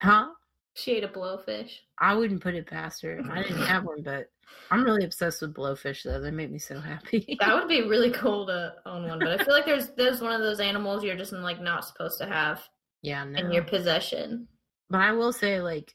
huh? 0.02 0.28
She 0.74 0.92
ate 0.92 1.04
a 1.04 1.08
blowfish. 1.08 1.70
I 1.98 2.14
wouldn't 2.14 2.42
put 2.42 2.54
it 2.54 2.66
past 2.66 3.02
her. 3.02 3.20
I 3.30 3.42
didn't 3.42 3.66
have 3.66 3.84
one, 3.84 4.02
but 4.02 4.28
I'm 4.70 4.84
really 4.84 5.04
obsessed 5.04 5.40
with 5.40 5.54
blowfish 5.54 6.02
though. 6.02 6.20
They 6.20 6.30
make 6.30 6.50
me 6.50 6.58
so 6.58 6.80
happy. 6.80 7.36
That 7.40 7.54
would 7.54 7.68
be 7.68 7.82
really 7.82 8.10
cool 8.12 8.46
to 8.46 8.74
own 8.84 9.08
one, 9.08 9.20
but 9.20 9.40
I 9.40 9.44
feel 9.44 9.54
like 9.54 9.66
there's 9.66 9.90
there's 9.90 10.20
one 10.20 10.32
of 10.32 10.40
those 10.40 10.60
animals 10.60 11.04
you're 11.04 11.16
just 11.16 11.32
like 11.32 11.60
not 11.60 11.84
supposed 11.84 12.18
to 12.18 12.26
have 12.26 12.62
yeah, 13.02 13.24
no. 13.24 13.38
in 13.38 13.52
your 13.52 13.64
possession. 13.64 14.48
But 14.90 15.00
I 15.00 15.12
will 15.12 15.32
say, 15.32 15.60
like, 15.60 15.94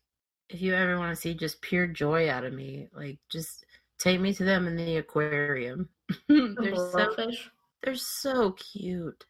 if 0.50 0.62
you 0.62 0.74
ever 0.74 0.98
want 0.98 1.16
to 1.16 1.22
see 1.22 1.34
just 1.34 1.62
pure 1.62 1.88
joy 1.88 2.30
out 2.30 2.46
of 2.46 2.54
me, 2.54 2.88
like, 2.94 3.20
just 3.30 3.66
take 4.00 4.20
me 4.20 4.34
to 4.34 4.44
them 4.44 4.68
in 4.68 4.76
the 4.76 4.98
aquarium. 4.98 5.90
They're 6.28 6.76
so 6.76 6.92
blowfish. 6.92 7.38
they're 7.84 7.96
so 7.96 8.52
cute. 8.54 9.26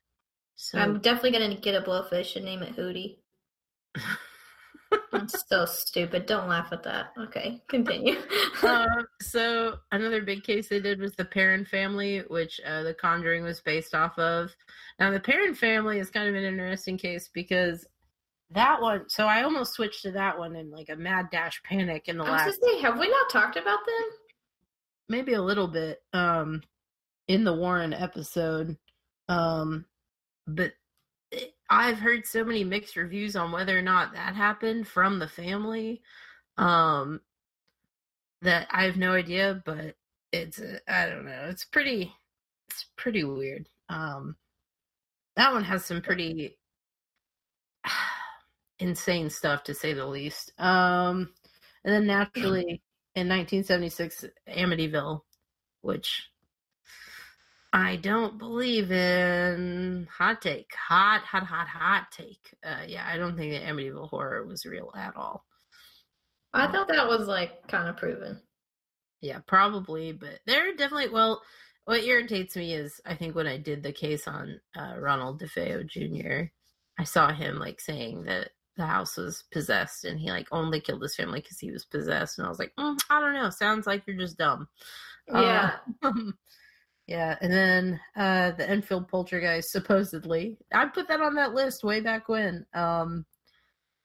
So 0.55 0.77
I'm 0.77 0.99
definitely 0.99 1.31
gonna 1.31 1.55
get 1.55 1.75
a 1.75 1.81
blowfish 1.81 2.35
and 2.35 2.45
name 2.45 2.63
it 2.63 2.75
Hootie. 2.75 3.17
That's 5.11 5.47
so 5.47 5.65
stupid. 5.65 6.25
Don't 6.25 6.47
laugh 6.47 6.69
at 6.71 6.83
that. 6.83 7.13
Okay, 7.17 7.61
continue. 7.67 8.15
um, 8.63 9.07
so 9.21 9.77
another 9.91 10.21
big 10.21 10.43
case 10.43 10.69
they 10.69 10.79
did 10.79 10.99
was 10.99 11.13
the 11.13 11.25
Perron 11.25 11.65
family, 11.65 12.23
which 12.27 12.59
uh, 12.65 12.83
The 12.83 12.93
Conjuring 12.93 13.43
was 13.43 13.61
based 13.61 13.93
off 13.93 14.17
of. 14.17 14.51
Now 14.99 15.11
the 15.11 15.19
Perron 15.19 15.55
family 15.55 15.99
is 15.99 16.09
kind 16.09 16.27
of 16.27 16.35
an 16.35 16.43
interesting 16.43 16.97
case 16.97 17.29
because 17.33 17.87
that 18.51 18.81
one. 18.81 19.09
So 19.09 19.27
I 19.27 19.43
almost 19.43 19.73
switched 19.73 20.03
to 20.03 20.11
that 20.11 20.37
one 20.37 20.55
in 20.55 20.71
like 20.71 20.89
a 20.89 20.95
mad 20.95 21.27
dash 21.31 21.61
panic 21.63 22.07
in 22.07 22.17
the 22.17 22.23
I 22.23 22.31
last 22.31 22.59
say, 22.63 22.79
have 22.81 22.99
we 22.99 23.09
not 23.09 23.29
talked 23.29 23.57
about 23.57 23.79
them? 23.85 24.09
maybe 25.09 25.33
a 25.33 25.41
little 25.41 25.67
bit 25.67 26.01
um 26.13 26.61
in 27.27 27.43
the 27.43 27.53
Warren 27.53 27.93
episode 27.93 28.77
um 29.27 29.85
but 30.47 30.71
I've 31.69 31.99
heard 31.99 32.25
so 32.25 32.43
many 32.43 32.63
mixed 32.63 32.95
reviews 32.95 33.35
on 33.35 33.51
whether 33.51 33.77
or 33.77 33.81
not 33.81 34.13
that 34.13 34.35
happened 34.35 34.87
from 34.87 35.19
the 35.19 35.27
family 35.27 36.01
um 36.57 37.21
that 38.41 38.67
I 38.71 38.83
have 38.85 38.97
no 38.97 39.13
idea 39.13 39.61
but 39.65 39.95
it's 40.31 40.59
uh, 40.59 40.79
I 40.87 41.07
don't 41.07 41.25
know 41.25 41.47
it's 41.49 41.65
pretty 41.65 42.13
it's 42.69 42.85
pretty 42.97 43.23
weird. 43.23 43.67
Um 43.89 44.35
that 45.35 45.53
one 45.53 45.63
has 45.63 45.85
some 45.85 46.01
pretty 46.01 46.57
insane 48.79 49.29
stuff 49.29 49.63
to 49.63 49.73
say 49.73 49.93
the 49.93 50.05
least. 50.05 50.53
Um 50.59 51.29
and 51.83 51.93
then 51.93 52.07
naturally 52.07 52.81
in 53.15 53.27
1976 53.27 54.25
Amityville, 54.49 55.21
which 55.81 56.29
I 57.71 57.97
don't 57.97 58.37
believe 58.39 58.91
in. 58.91 60.07
Hot 60.17 60.41
take, 60.41 60.71
hot, 60.75 61.21
hot, 61.21 61.43
hot, 61.43 61.67
hot 61.67 62.07
take. 62.11 62.55
Uh, 62.63 62.83
yeah, 62.87 63.05
I 63.07 63.17
don't 63.17 63.37
think 63.37 63.53
that 63.53 63.63
Amityville 63.63 64.09
horror 64.09 64.45
was 64.45 64.65
real 64.65 64.91
at 64.95 65.15
all. 65.15 65.45
I 66.53 66.71
thought 66.71 66.87
that 66.87 67.07
was 67.07 67.27
like 67.27 67.67
kind 67.67 67.87
of 67.87 67.97
proven. 67.97 68.41
Yeah, 69.21 69.39
probably, 69.45 70.13
but 70.13 70.39
there 70.47 70.69
are 70.69 70.73
definitely. 70.73 71.09
Well, 71.09 71.41
what 71.85 72.03
irritates 72.03 72.55
me 72.55 72.73
is 72.73 72.99
I 73.05 73.15
think 73.15 73.35
when 73.35 73.47
I 73.47 73.57
did 73.57 73.83
the 73.83 73.91
case 73.91 74.27
on 74.27 74.59
uh, 74.75 74.95
Ronald 74.97 75.41
DeFeo 75.41 75.85
Jr., 75.85 76.51
I 76.97 77.03
saw 77.03 77.31
him 77.31 77.59
like 77.59 77.79
saying 77.79 78.23
that 78.23 78.49
the 78.77 78.85
house 78.85 79.17
was 79.17 79.43
possessed 79.51 80.05
and 80.05 80.19
he 80.19 80.31
like 80.31 80.47
only 80.51 80.79
killed 80.79 81.01
his 81.01 81.15
family 81.15 81.41
because 81.41 81.59
he 81.59 81.71
was 81.71 81.85
possessed, 81.85 82.39
and 82.39 82.47
I 82.47 82.49
was 82.49 82.59
like, 82.59 82.73
mm, 82.79 82.97
I 83.11 83.19
don't 83.19 83.33
know. 83.33 83.51
Sounds 83.51 83.85
like 83.85 84.03
you're 84.07 84.17
just 84.17 84.37
dumb. 84.39 84.67
Yeah. 85.27 85.73
Um, 86.01 86.33
yeah, 87.09 87.37
and 87.41 87.51
then 87.51 87.99
uh 88.15 88.51
the 88.51 88.69
Enfield 88.69 89.07
poltergeist 89.07 89.71
supposedly. 89.71 90.59
I 90.71 90.85
put 90.85 91.07
that 91.07 91.21
on 91.21 91.33
that 91.35 91.55
list 91.55 91.83
way 91.83 92.01
back 92.01 92.29
when. 92.29 92.67
Um 92.75 93.25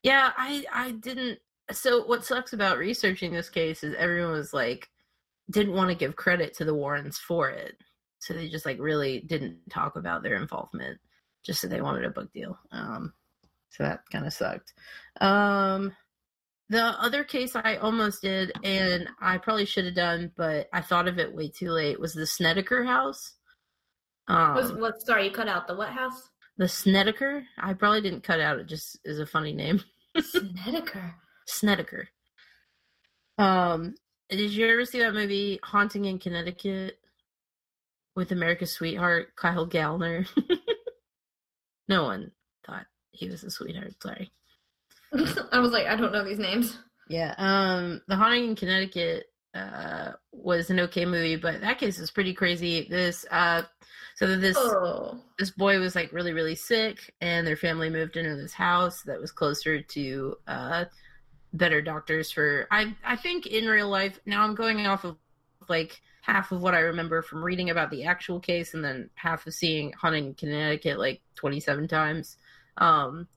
yeah, 0.02 0.32
I 0.38 0.64
I 0.72 0.92
didn't 0.92 1.38
so 1.70 2.06
what 2.06 2.24
sucks 2.24 2.54
about 2.54 2.78
researching 2.78 3.30
this 3.30 3.50
case 3.50 3.84
is 3.84 3.94
everyone 3.96 4.32
was 4.32 4.54
like 4.54 4.88
didn't 5.50 5.74
want 5.74 5.90
to 5.90 5.94
give 5.94 6.16
credit 6.16 6.54
to 6.54 6.64
the 6.64 6.74
Warrens 6.74 7.18
for 7.18 7.50
it. 7.50 7.76
So 8.20 8.32
they 8.32 8.48
just 8.48 8.64
like 8.64 8.78
really 8.80 9.20
didn't 9.20 9.58
talk 9.68 9.96
about 9.96 10.22
their 10.22 10.36
involvement 10.36 10.98
just 11.42 11.60
so 11.60 11.66
they 11.68 11.82
wanted 11.82 12.06
a 12.06 12.10
book 12.10 12.32
deal. 12.32 12.58
Um 12.72 13.12
so 13.68 13.82
that 13.82 14.00
kind 14.10 14.26
of 14.26 14.32
sucked. 14.32 14.72
Um 15.20 15.94
the 16.68 16.82
other 16.82 17.24
case 17.24 17.54
I 17.54 17.76
almost 17.76 18.22
did, 18.22 18.52
and 18.62 19.08
I 19.20 19.38
probably 19.38 19.66
should 19.66 19.84
have 19.84 19.94
done, 19.94 20.32
but 20.36 20.68
I 20.72 20.80
thought 20.80 21.08
of 21.08 21.18
it 21.18 21.34
way 21.34 21.48
too 21.48 21.70
late, 21.70 22.00
was 22.00 22.14
the 22.14 22.26
Snedeker 22.26 22.84
house. 22.84 23.34
Um, 24.28 24.54
Was 24.54 24.72
what? 24.72 25.00
Sorry, 25.02 25.26
you 25.26 25.30
cut 25.30 25.48
out 25.48 25.66
the 25.68 25.74
what 25.76 25.90
house? 25.90 26.30
the 26.56 26.68
Snedeker. 26.68 27.44
I 27.58 27.74
probably 27.74 28.00
didn't 28.00 28.22
cut 28.22 28.40
out. 28.40 28.58
It 28.60 28.66
just 28.66 28.98
is 29.04 29.18
a 29.18 29.26
funny 29.26 29.52
name. 29.52 29.82
Snedeker. 30.20 31.14
Snedeker. 31.46 32.08
Um, 33.38 33.94
did 34.30 34.52
you 34.52 34.66
ever 34.68 34.84
see 34.84 35.00
that 35.00 35.14
movie 35.14 35.58
Haunting 35.62 36.04
in 36.04 36.18
Connecticut 36.18 36.98
with 38.14 38.30
America's 38.32 38.72
Sweetheart, 38.72 39.34
Kyle 39.36 39.66
Gallner? 39.68 40.26
no 41.88 42.04
one 42.04 42.30
thought 42.64 42.86
he 43.10 43.28
was 43.28 43.42
a 43.44 43.50
sweetheart. 43.50 43.94
Sorry. 44.00 44.30
I 45.52 45.58
was 45.58 45.72
like, 45.72 45.86
I 45.86 45.96
don't 45.96 46.12
know 46.12 46.24
these 46.24 46.38
names. 46.38 46.78
Yeah. 47.08 47.34
Um, 47.38 48.02
The 48.08 48.16
Haunting 48.16 48.48
in 48.50 48.56
Connecticut 48.56 49.26
uh 49.54 50.12
was 50.32 50.70
an 50.70 50.80
okay 50.80 51.04
movie, 51.04 51.36
but 51.36 51.60
that 51.60 51.78
case 51.78 51.98
is 51.98 52.10
pretty 52.10 52.34
crazy. 52.34 52.88
This 52.90 53.24
uh, 53.30 53.62
so 54.14 54.36
this 54.36 54.56
Oh, 54.58 55.20
this 55.38 55.50
boy 55.50 55.78
was 55.78 55.94
like 55.94 56.12
really 56.12 56.32
really 56.32 56.54
sick 56.54 57.12
and 57.20 57.46
their 57.46 57.56
family 57.56 57.90
moved 57.90 58.16
into 58.16 58.36
this 58.36 58.52
house 58.52 59.02
that 59.02 59.20
was 59.20 59.32
closer 59.32 59.82
to 59.82 60.36
uh 60.46 60.84
better 61.52 61.80
doctors 61.80 62.30
for 62.30 62.66
i 62.70 62.94
i 63.04 63.14
think 63.14 63.46
in 63.46 63.66
real 63.66 63.88
life 63.88 64.18
now 64.26 64.42
i'm 64.42 64.54
going 64.54 64.86
off 64.86 65.04
of 65.04 65.16
like 65.68 66.00
half 66.22 66.50
of 66.52 66.62
what 66.62 66.74
i 66.74 66.80
remember 66.80 67.22
from 67.22 67.44
reading 67.44 67.70
about 67.70 67.90
the 67.90 68.04
actual 68.04 68.40
case 68.40 68.74
and 68.74 68.84
then 68.84 69.08
half 69.14 69.46
of 69.46 69.54
seeing 69.54 69.92
Haunting 69.92 70.26
in 70.26 70.34
connecticut 70.34 70.98
like 70.98 71.20
27 71.36 71.86
times 71.86 72.36
um 72.78 73.28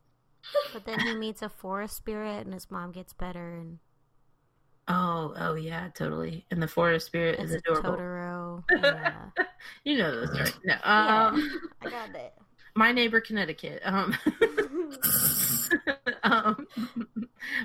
But 0.73 0.85
then 0.85 0.99
he 1.05 1.15
meets 1.15 1.41
a 1.41 1.49
forest 1.49 1.95
spirit, 1.95 2.45
and 2.45 2.53
his 2.53 2.69
mom 2.69 2.91
gets 2.91 3.13
better, 3.13 3.55
and 3.55 3.79
oh 4.89 5.33
oh 5.37 5.55
yeah 5.55 5.89
totally 5.93 6.45
and 6.49 6.63
the 6.63 6.67
forest 6.67 7.07
spirit 7.07 7.37
is 7.41 7.51
it's 7.51 7.61
adorable 7.67 7.97
Totoro. 7.97 8.63
Yeah. 8.81 9.25
you 9.83 9.97
know 9.97 10.15
those 10.15 10.39
right 10.39 10.53
no 10.63 10.75
Yeah. 10.81 11.27
um 11.27 11.59
I 11.81 11.89
got 11.89 12.15
it. 12.15 12.33
my 12.73 12.93
neighbor 12.93 13.19
connecticut 13.19 13.81
um 13.83 14.15
um, 16.23 16.67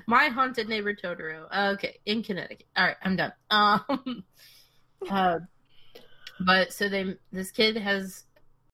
my 0.07 0.27
haunted 0.29 0.69
neighbor 0.69 0.95
Totoro. 0.95 1.47
Okay, 1.75 1.99
in 2.07 2.23
Connecticut. 2.23 2.67
All 2.77 2.87
right, 2.87 2.97
I'm 3.03 3.17
done. 3.17 3.33
Um, 3.51 4.25
uh, 5.11 5.39
but 6.41 6.73
so 6.73 6.89
they, 6.89 7.17
this 7.31 7.51
kid 7.51 7.77
has, 7.77 8.25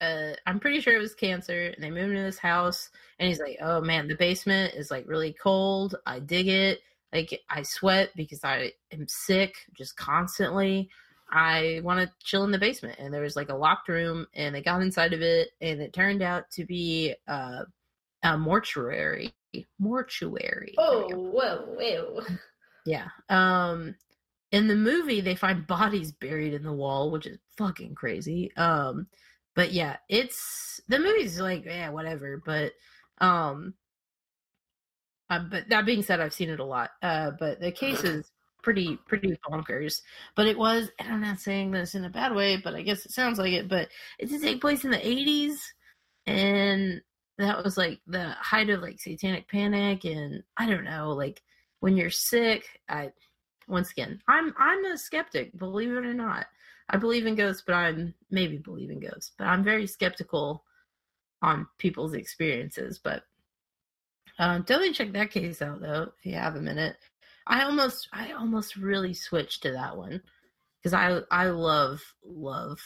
uh, 0.01 0.33
I'm 0.45 0.59
pretty 0.59 0.81
sure 0.81 0.95
it 0.95 1.01
was 1.01 1.13
cancer, 1.15 1.73
and 1.75 1.83
they 1.83 1.91
moved 1.91 2.11
into 2.11 2.23
this 2.23 2.39
house, 2.39 2.89
and 3.19 3.27
he's 3.27 3.39
like, 3.39 3.57
"Oh 3.61 3.81
man, 3.81 4.07
the 4.07 4.15
basement 4.15 4.73
is 4.75 4.91
like 4.91 5.07
really 5.07 5.33
cold. 5.33 5.95
I 6.05 6.19
dig 6.19 6.47
it. 6.47 6.79
Like 7.13 7.41
I 7.49 7.63
sweat 7.63 8.11
because 8.15 8.43
I 8.43 8.73
am 8.91 9.07
sick 9.07 9.55
just 9.73 9.97
constantly." 9.97 10.89
I 11.31 11.81
want 11.83 11.99
to 11.99 12.11
chill 12.23 12.43
in 12.43 12.51
the 12.51 12.57
basement, 12.57 12.97
and 12.97 13.13
there 13.13 13.21
was 13.21 13.35
like 13.35 13.49
a 13.49 13.55
locked 13.55 13.87
room, 13.87 14.25
and 14.33 14.55
they 14.55 14.61
got 14.61 14.81
inside 14.81 15.13
of 15.13 15.21
it, 15.21 15.49
and 15.61 15.79
it 15.79 15.93
turned 15.93 16.23
out 16.23 16.49
to 16.51 16.65
be 16.65 17.13
uh, 17.27 17.65
a 18.23 18.37
mortuary. 18.37 19.33
Mortuary. 19.79 20.75
Oh, 20.77 21.07
whoa, 21.09 21.65
whoa. 21.77 22.21
Yeah. 22.85 23.09
Um 23.27 23.95
in 24.51 24.67
the 24.67 24.75
movie 24.75 25.21
they 25.21 25.35
find 25.35 25.67
bodies 25.67 26.11
buried 26.11 26.53
in 26.53 26.63
the 26.63 26.73
wall, 26.73 27.11
which 27.11 27.27
is 27.27 27.37
fucking 27.57 27.93
crazy. 27.93 28.51
Um 28.55 29.07
but 29.59 29.73
yeah, 29.73 29.97
it's 30.07 30.79
the 30.87 30.97
movie's 30.97 31.37
like, 31.37 31.65
yeah, 31.65 31.89
whatever, 31.89 32.41
but 32.45 32.71
um 33.19 33.73
uh, 35.29 35.41
but 35.51 35.67
that 35.67 35.85
being 35.85 36.01
said, 36.01 36.21
I've 36.21 36.33
seen 36.33 36.49
it 36.49 36.61
a 36.61 36.63
lot. 36.63 36.91
Uh 37.01 37.31
but 37.37 37.59
the 37.59 37.69
case 37.69 38.05
is 38.05 38.31
pretty 38.63 38.97
pretty 39.05 39.37
bonkers. 39.45 39.99
But 40.37 40.47
it 40.47 40.57
was 40.57 40.89
and 40.97 41.11
I'm 41.11 41.19
not 41.19 41.41
saying 41.41 41.71
this 41.71 41.93
in 41.93 42.05
a 42.05 42.09
bad 42.09 42.33
way, 42.33 42.55
but 42.55 42.73
I 42.73 42.83
guess 42.83 43.05
it 43.05 43.11
sounds 43.11 43.37
like 43.37 43.51
it, 43.51 43.67
but 43.67 43.89
it 44.17 44.29
did 44.29 44.41
take 44.41 44.61
place 44.61 44.85
in 44.85 44.91
the 44.91 45.05
eighties 45.05 45.61
and 46.25 47.01
that 47.37 47.61
was 47.61 47.75
like 47.75 47.99
the 48.07 48.29
height 48.39 48.69
of 48.69 48.81
like 48.81 49.01
satanic 49.01 49.49
panic 49.49 50.05
and 50.05 50.41
I 50.55 50.69
don't 50.69 50.85
know, 50.85 51.11
like 51.11 51.43
when 51.81 51.97
you're 51.97 52.09
sick, 52.11 52.63
I 52.87 53.11
once 53.67 53.91
again, 53.91 54.21
I'm 54.29 54.53
I'm 54.57 54.85
a 54.85 54.97
skeptic, 54.97 55.57
believe 55.57 55.91
it 55.91 56.05
or 56.05 56.13
not. 56.13 56.45
I 56.89 56.97
believe 56.97 57.25
in 57.25 57.35
ghosts, 57.35 57.63
but 57.65 57.73
I'm 57.73 58.13
maybe 58.31 58.57
believe 58.57 58.89
in 58.89 58.99
ghosts, 58.99 59.31
but 59.37 59.45
I'm 59.45 59.63
very 59.63 59.87
skeptical 59.87 60.63
on 61.41 61.67
people's 61.77 62.13
experiences. 62.13 62.99
But 63.03 63.23
um, 64.39 64.61
definitely 64.61 64.93
check 64.93 65.11
that 65.13 65.31
case 65.31 65.61
out 65.61 65.81
though 65.81 66.11
if 66.17 66.25
you 66.25 66.33
have 66.33 66.55
a 66.55 66.61
minute. 66.61 66.97
I 67.47 67.63
almost 67.63 68.09
I 68.13 68.31
almost 68.33 68.75
really 68.75 69.13
switched 69.13 69.63
to 69.63 69.71
that 69.71 69.97
one 69.97 70.21
because 70.81 70.93
I 70.93 71.21
I 71.31 71.49
love 71.49 72.01
love 72.23 72.79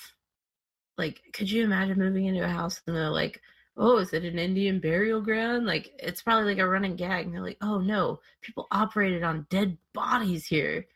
like, 0.98 1.22
could 1.34 1.50
you 1.50 1.64
imagine 1.64 1.98
moving 1.98 2.26
into 2.26 2.44
a 2.44 2.50
house 2.50 2.82
and 2.86 2.96
they're 2.96 3.10
like, 3.10 3.42
oh, 3.78 3.98
is 3.98 4.14
it 4.14 4.24
an 4.24 4.38
Indian 4.38 4.80
burial 4.80 5.22
ground? 5.22 5.66
Like, 5.66 5.92
it's 5.98 6.22
probably 6.22 6.46
like 6.46 6.60
a 6.60 6.68
running 6.68 6.96
gag. 6.96 7.26
And 7.26 7.34
they're 7.34 7.42
like, 7.42 7.58
oh 7.62 7.80
no, 7.80 8.20
people 8.42 8.68
operated 8.72 9.24
on 9.24 9.48
dead 9.50 9.78
bodies 9.94 10.46
here. 10.46 10.86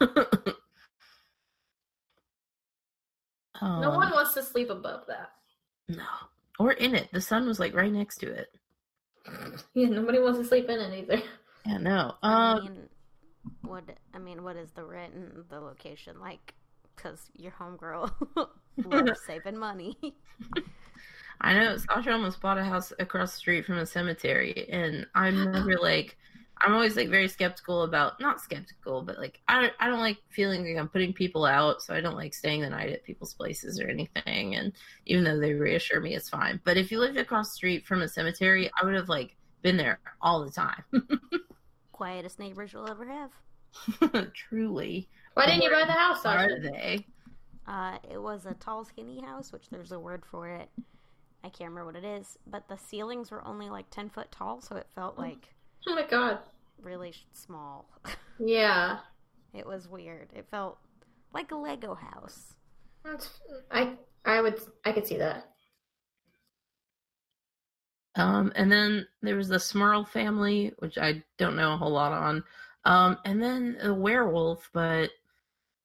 um, 3.60 3.80
no 3.80 3.90
one 3.90 4.10
wants 4.10 4.34
to 4.34 4.42
sleep 4.42 4.70
above 4.70 5.02
that. 5.08 5.30
No. 5.88 6.04
Or 6.58 6.72
in 6.72 6.94
it. 6.94 7.08
The 7.12 7.20
sun 7.20 7.46
was 7.46 7.60
like 7.60 7.74
right 7.74 7.92
next 7.92 8.18
to 8.18 8.30
it. 8.32 8.48
Yeah, 9.74 9.88
nobody 9.88 10.20
wants 10.20 10.38
to 10.38 10.44
sleep 10.44 10.68
in 10.68 10.78
it 10.78 10.98
either. 11.02 11.22
Yeah, 11.66 11.78
no. 11.78 12.14
I 12.22 12.52
Um, 12.52 12.64
mean, 12.64 12.88
what 13.62 13.84
I 14.14 14.18
mean, 14.18 14.42
what 14.44 14.56
is 14.56 14.70
the 14.70 14.84
rent 14.84 15.14
and 15.14 15.44
the 15.50 15.60
location 15.60 16.20
like? 16.20 16.54
Because 16.94 17.28
your 17.34 17.52
homegirl 17.52 18.10
loves 18.84 19.20
saving 19.26 19.58
money. 19.58 19.96
I 21.40 21.54
know 21.54 21.76
Sasha 21.76 22.12
almost 22.12 22.40
bought 22.40 22.56
a 22.58 22.64
house 22.64 22.92
across 22.98 23.32
the 23.32 23.38
street 23.38 23.66
from 23.66 23.78
a 23.78 23.86
cemetery, 23.86 24.68
and 24.70 25.06
I'm 25.14 25.50
never 25.52 25.76
like, 25.76 26.16
I'm 26.66 26.74
always 26.74 26.96
like 26.96 27.08
very 27.10 27.28
skeptical 27.28 27.82
about 27.84 28.18
not 28.20 28.40
skeptical, 28.40 29.00
but 29.00 29.18
like 29.18 29.40
I 29.46 29.60
don't 29.60 29.72
I 29.78 29.86
don't 29.86 30.00
like 30.00 30.18
feeling 30.30 30.64
like 30.66 30.76
I'm 30.76 30.88
putting 30.88 31.12
people 31.12 31.44
out, 31.44 31.80
so 31.80 31.94
I 31.94 32.00
don't 32.00 32.16
like 32.16 32.34
staying 32.34 32.60
the 32.60 32.70
night 32.70 32.90
at 32.92 33.04
people's 33.04 33.34
places 33.34 33.78
or 33.80 33.86
anything. 33.88 34.56
And 34.56 34.72
even 35.06 35.22
though 35.22 35.38
they 35.38 35.52
reassure 35.52 36.00
me 36.00 36.16
it's 36.16 36.28
fine, 36.28 36.60
but 36.64 36.76
if 36.76 36.90
you 36.90 36.98
lived 36.98 37.18
across 37.18 37.50
the 37.50 37.54
street 37.54 37.86
from 37.86 38.02
a 38.02 38.08
cemetery, 38.08 38.68
I 38.80 38.84
would 38.84 38.96
have 38.96 39.08
like 39.08 39.36
been 39.62 39.76
there 39.76 40.00
all 40.20 40.44
the 40.44 40.50
time. 40.50 40.82
Quietest 41.92 42.38
neighbors 42.38 42.72
you'll 42.72 42.88
ever 42.88 43.06
have. 43.06 43.32
Truly, 44.34 45.08
Why 45.34 45.46
didn't 45.46 45.62
you 45.62 45.70
buy 45.70 45.84
the 45.84 45.92
house, 45.92 46.24
are 46.24 46.48
Sasha? 46.48 46.60
they? 46.60 47.06
Uh, 47.66 47.98
it 48.10 48.20
was 48.20 48.46
a 48.46 48.54
tall, 48.54 48.84
skinny 48.84 49.20
house, 49.20 49.52
which 49.52 49.68
there's 49.70 49.92
a 49.92 49.98
word 50.00 50.24
for 50.24 50.48
it. 50.48 50.68
I 51.44 51.48
can't 51.48 51.70
remember 51.70 51.86
what 51.86 51.96
it 51.96 52.04
is, 52.04 52.38
but 52.46 52.68
the 52.68 52.76
ceilings 52.76 53.30
were 53.30 53.46
only 53.46 53.68
like 53.70 53.90
ten 53.90 54.08
foot 54.08 54.32
tall, 54.32 54.60
so 54.60 54.76
it 54.76 54.86
felt 54.94 55.18
like 55.18 55.54
Oh 55.88 55.94
my 55.94 56.06
god. 56.06 56.38
Really 56.82 57.14
small. 57.32 57.88
Yeah. 58.38 58.98
it 59.54 59.66
was 59.66 59.88
weird. 59.88 60.28
It 60.34 60.46
felt 60.50 60.78
like 61.32 61.50
a 61.50 61.56
Lego 61.56 61.94
house. 61.94 62.54
That's, 63.04 63.30
I 63.70 63.94
I 64.24 64.40
would 64.40 64.60
I 64.84 64.92
could 64.92 65.06
see 65.06 65.18
that. 65.18 65.50
Um, 68.16 68.52
and 68.56 68.72
then 68.72 69.06
there 69.22 69.36
was 69.36 69.48
the 69.48 69.56
Smurl 69.56 70.08
family, 70.08 70.72
which 70.78 70.96
I 70.98 71.22
don't 71.36 71.56
know 71.56 71.74
a 71.74 71.76
whole 71.76 71.90
lot 71.90 72.12
on. 72.12 72.42
Um, 72.84 73.18
and 73.24 73.42
then 73.42 73.76
the 73.82 73.92
werewolf, 73.92 74.70
but 74.72 75.10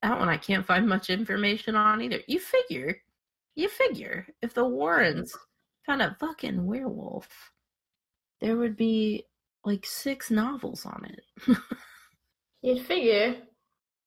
that 0.02 0.18
one 0.18 0.30
I 0.30 0.38
can't 0.38 0.66
find 0.66 0.88
much 0.88 1.10
information 1.10 1.76
on 1.76 2.02
either. 2.02 2.20
You 2.28 2.40
figure, 2.40 2.96
you 3.56 3.68
figure, 3.68 4.28
if 4.42 4.54
the 4.54 4.64
Warrens 4.64 5.36
found 5.86 6.02
a 6.02 6.16
fucking 6.20 6.66
werewolf, 6.66 7.28
there 8.40 8.56
would 8.56 8.78
be 8.78 9.26
like 9.64 9.86
six 9.86 10.32
novels 10.32 10.86
on 10.86 11.06
it. 11.06 11.58
You'd 12.62 12.86
figure. 12.86 13.38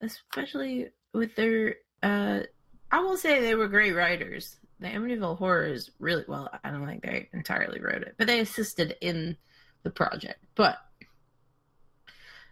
Especially 0.01 0.89
with 1.13 1.35
their 1.35 1.75
uh 2.03 2.41
I 2.91 2.99
will 2.99 3.17
say 3.17 3.41
they 3.41 3.55
were 3.55 3.67
great 3.67 3.93
writers. 3.93 4.57
The 4.79 4.87
Amityville 4.87 5.37
Horror 5.37 5.67
is 5.67 5.91
really 5.99 6.25
well, 6.27 6.49
I 6.63 6.69
don't 6.69 6.85
think 6.85 7.03
they 7.03 7.29
entirely 7.33 7.79
wrote 7.79 8.03
it, 8.03 8.15
but 8.17 8.27
they 8.27 8.41
assisted 8.41 8.95
in 9.01 9.37
the 9.83 9.89
project. 9.89 10.39
But 10.55 10.77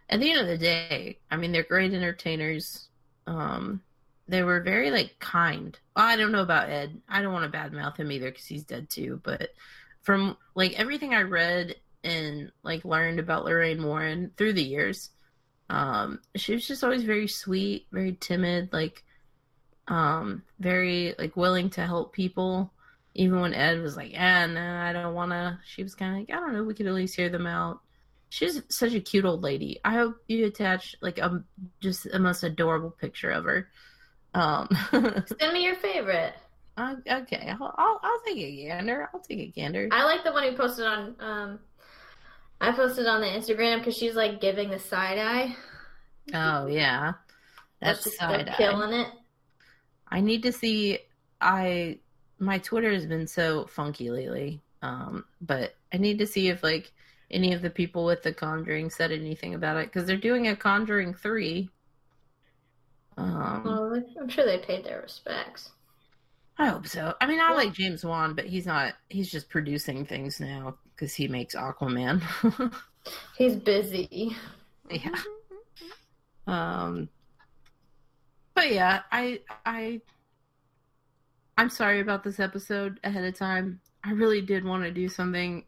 at 0.08 0.20
the 0.20 0.30
end 0.30 0.40
of 0.40 0.46
the 0.46 0.58
day, 0.58 1.18
I 1.30 1.36
mean 1.36 1.52
they're 1.52 1.62
great 1.62 1.92
entertainers. 1.92 2.88
Um 3.26 3.82
they 4.26 4.42
were 4.42 4.60
very 4.60 4.90
like 4.90 5.18
kind. 5.18 5.78
Well, 5.94 6.06
I 6.06 6.16
don't 6.16 6.32
know 6.32 6.42
about 6.42 6.70
Ed. 6.70 7.00
I 7.08 7.20
don't 7.20 7.34
want 7.34 7.50
to 7.50 7.58
badmouth 7.58 7.98
him 7.98 8.10
either 8.10 8.30
because 8.30 8.46
he's 8.46 8.64
dead 8.64 8.88
too. 8.88 9.20
But 9.22 9.50
from 10.02 10.36
like 10.54 10.78
everything 10.78 11.14
I 11.14 11.22
read 11.22 11.76
and 12.04 12.52
like 12.62 12.84
learned 12.84 13.18
about 13.18 13.44
Lorraine 13.44 13.82
Warren 13.82 14.30
through 14.36 14.52
the 14.52 14.62
years, 14.62 15.10
um, 15.70 16.20
she 16.36 16.54
was 16.54 16.66
just 16.66 16.84
always 16.84 17.02
very 17.04 17.26
sweet, 17.26 17.86
very 17.90 18.12
timid, 18.12 18.72
like 18.72 19.02
um, 19.88 20.42
very 20.58 21.14
like 21.18 21.36
willing 21.36 21.70
to 21.70 21.86
help 21.86 22.12
people. 22.12 22.72
Even 23.14 23.40
when 23.40 23.54
Ed 23.54 23.80
was 23.80 23.96
like, 23.96 24.12
"Yeah, 24.12 24.46
no, 24.46 24.60
I 24.60 24.92
don't 24.92 25.14
want 25.14 25.30
to," 25.30 25.58
she 25.64 25.82
was 25.82 25.94
kind 25.94 26.12
of 26.12 26.18
like, 26.20 26.36
"I 26.36 26.40
don't 26.40 26.52
know, 26.52 26.64
we 26.64 26.74
could 26.74 26.86
at 26.86 26.94
least 26.94 27.16
hear 27.16 27.28
them 27.28 27.46
out." 27.46 27.80
She's 28.28 28.60
such 28.68 28.94
a 28.94 29.00
cute 29.00 29.24
old 29.24 29.42
lady. 29.42 29.78
I 29.84 29.94
hope 29.94 30.16
you 30.26 30.44
attach 30.46 30.96
like 31.00 31.18
a 31.18 31.44
just 31.80 32.06
a 32.06 32.18
most 32.18 32.42
adorable 32.42 32.90
picture 32.90 33.30
of 33.30 33.44
her. 33.44 33.68
Um, 34.34 34.68
Send 34.90 35.52
me 35.52 35.64
your 35.64 35.76
favorite. 35.76 36.34
uh, 36.76 36.96
okay, 37.08 37.54
I'll, 37.60 37.74
I'll 37.78 38.00
I'll 38.02 38.20
take 38.26 38.38
a 38.38 38.66
gander. 38.66 39.08
I'll 39.14 39.20
take 39.20 39.38
a 39.38 39.46
gander. 39.46 39.88
I 39.92 40.04
like 40.04 40.24
the 40.24 40.32
one 40.32 40.42
who 40.50 40.56
posted 40.56 40.86
on 40.86 41.14
um 41.20 41.58
I 42.68 42.72
posted 42.72 43.06
on 43.06 43.20
the 43.20 43.26
Instagram 43.26 43.78
because 43.78 43.96
she's 43.96 44.14
like 44.14 44.40
giving 44.40 44.70
the 44.70 44.78
side 44.78 45.18
eye. 45.18 45.56
Oh 46.32 46.66
yeah, 46.66 47.12
That's 47.80 47.98
that's 47.98 48.04
just 48.04 48.18
side 48.18 48.48
eye. 48.48 48.54
killing 48.56 48.92
it. 48.98 49.08
I 50.08 50.20
need 50.20 50.42
to 50.44 50.52
see. 50.52 50.98
I 51.40 51.98
my 52.38 52.58
Twitter 52.58 52.92
has 52.92 53.04
been 53.06 53.26
so 53.26 53.66
funky 53.66 54.10
lately, 54.10 54.62
um, 54.82 55.24
but 55.40 55.74
I 55.92 55.98
need 55.98 56.18
to 56.20 56.26
see 56.26 56.48
if 56.48 56.62
like 56.62 56.90
any 57.30 57.52
of 57.52 57.60
the 57.60 57.70
people 57.70 58.06
with 58.06 58.22
the 58.22 58.32
Conjuring 58.32 58.88
said 58.90 59.12
anything 59.12 59.54
about 59.54 59.76
it 59.76 59.86
because 59.86 60.06
they're 60.06 60.16
doing 60.16 60.48
a 60.48 60.56
Conjuring 60.56 61.12
three. 61.14 61.68
Um, 63.16 63.62
Well, 63.64 64.02
I'm 64.20 64.28
sure 64.28 64.44
they 64.46 64.58
paid 64.58 64.84
their 64.84 65.02
respects. 65.02 65.70
I 66.56 66.66
hope 66.68 66.86
so. 66.86 67.14
I 67.20 67.26
mean, 67.26 67.40
I 67.40 67.52
like 67.52 67.72
James 67.72 68.04
Wan, 68.04 68.34
but 68.34 68.46
he's 68.46 68.66
not. 68.66 68.94
He's 69.08 69.30
just 69.30 69.48
producing 69.48 70.06
things 70.06 70.38
now 70.38 70.76
because 70.94 71.14
he 71.14 71.26
makes 71.28 71.54
Aquaman. 71.54 72.22
He's 73.36 73.56
busy. 73.56 74.34
yeah. 74.90 75.14
Um, 76.46 77.08
but 78.54 78.70
yeah, 78.72 79.02
I 79.10 79.40
I 79.66 80.00
I'm 81.56 81.70
sorry 81.70 82.00
about 82.00 82.24
this 82.24 82.40
episode 82.40 83.00
ahead 83.04 83.24
of 83.24 83.36
time. 83.36 83.80
I 84.02 84.12
really 84.12 84.40
did 84.40 84.64
want 84.64 84.84
to 84.84 84.90
do 84.90 85.08
something, 85.08 85.64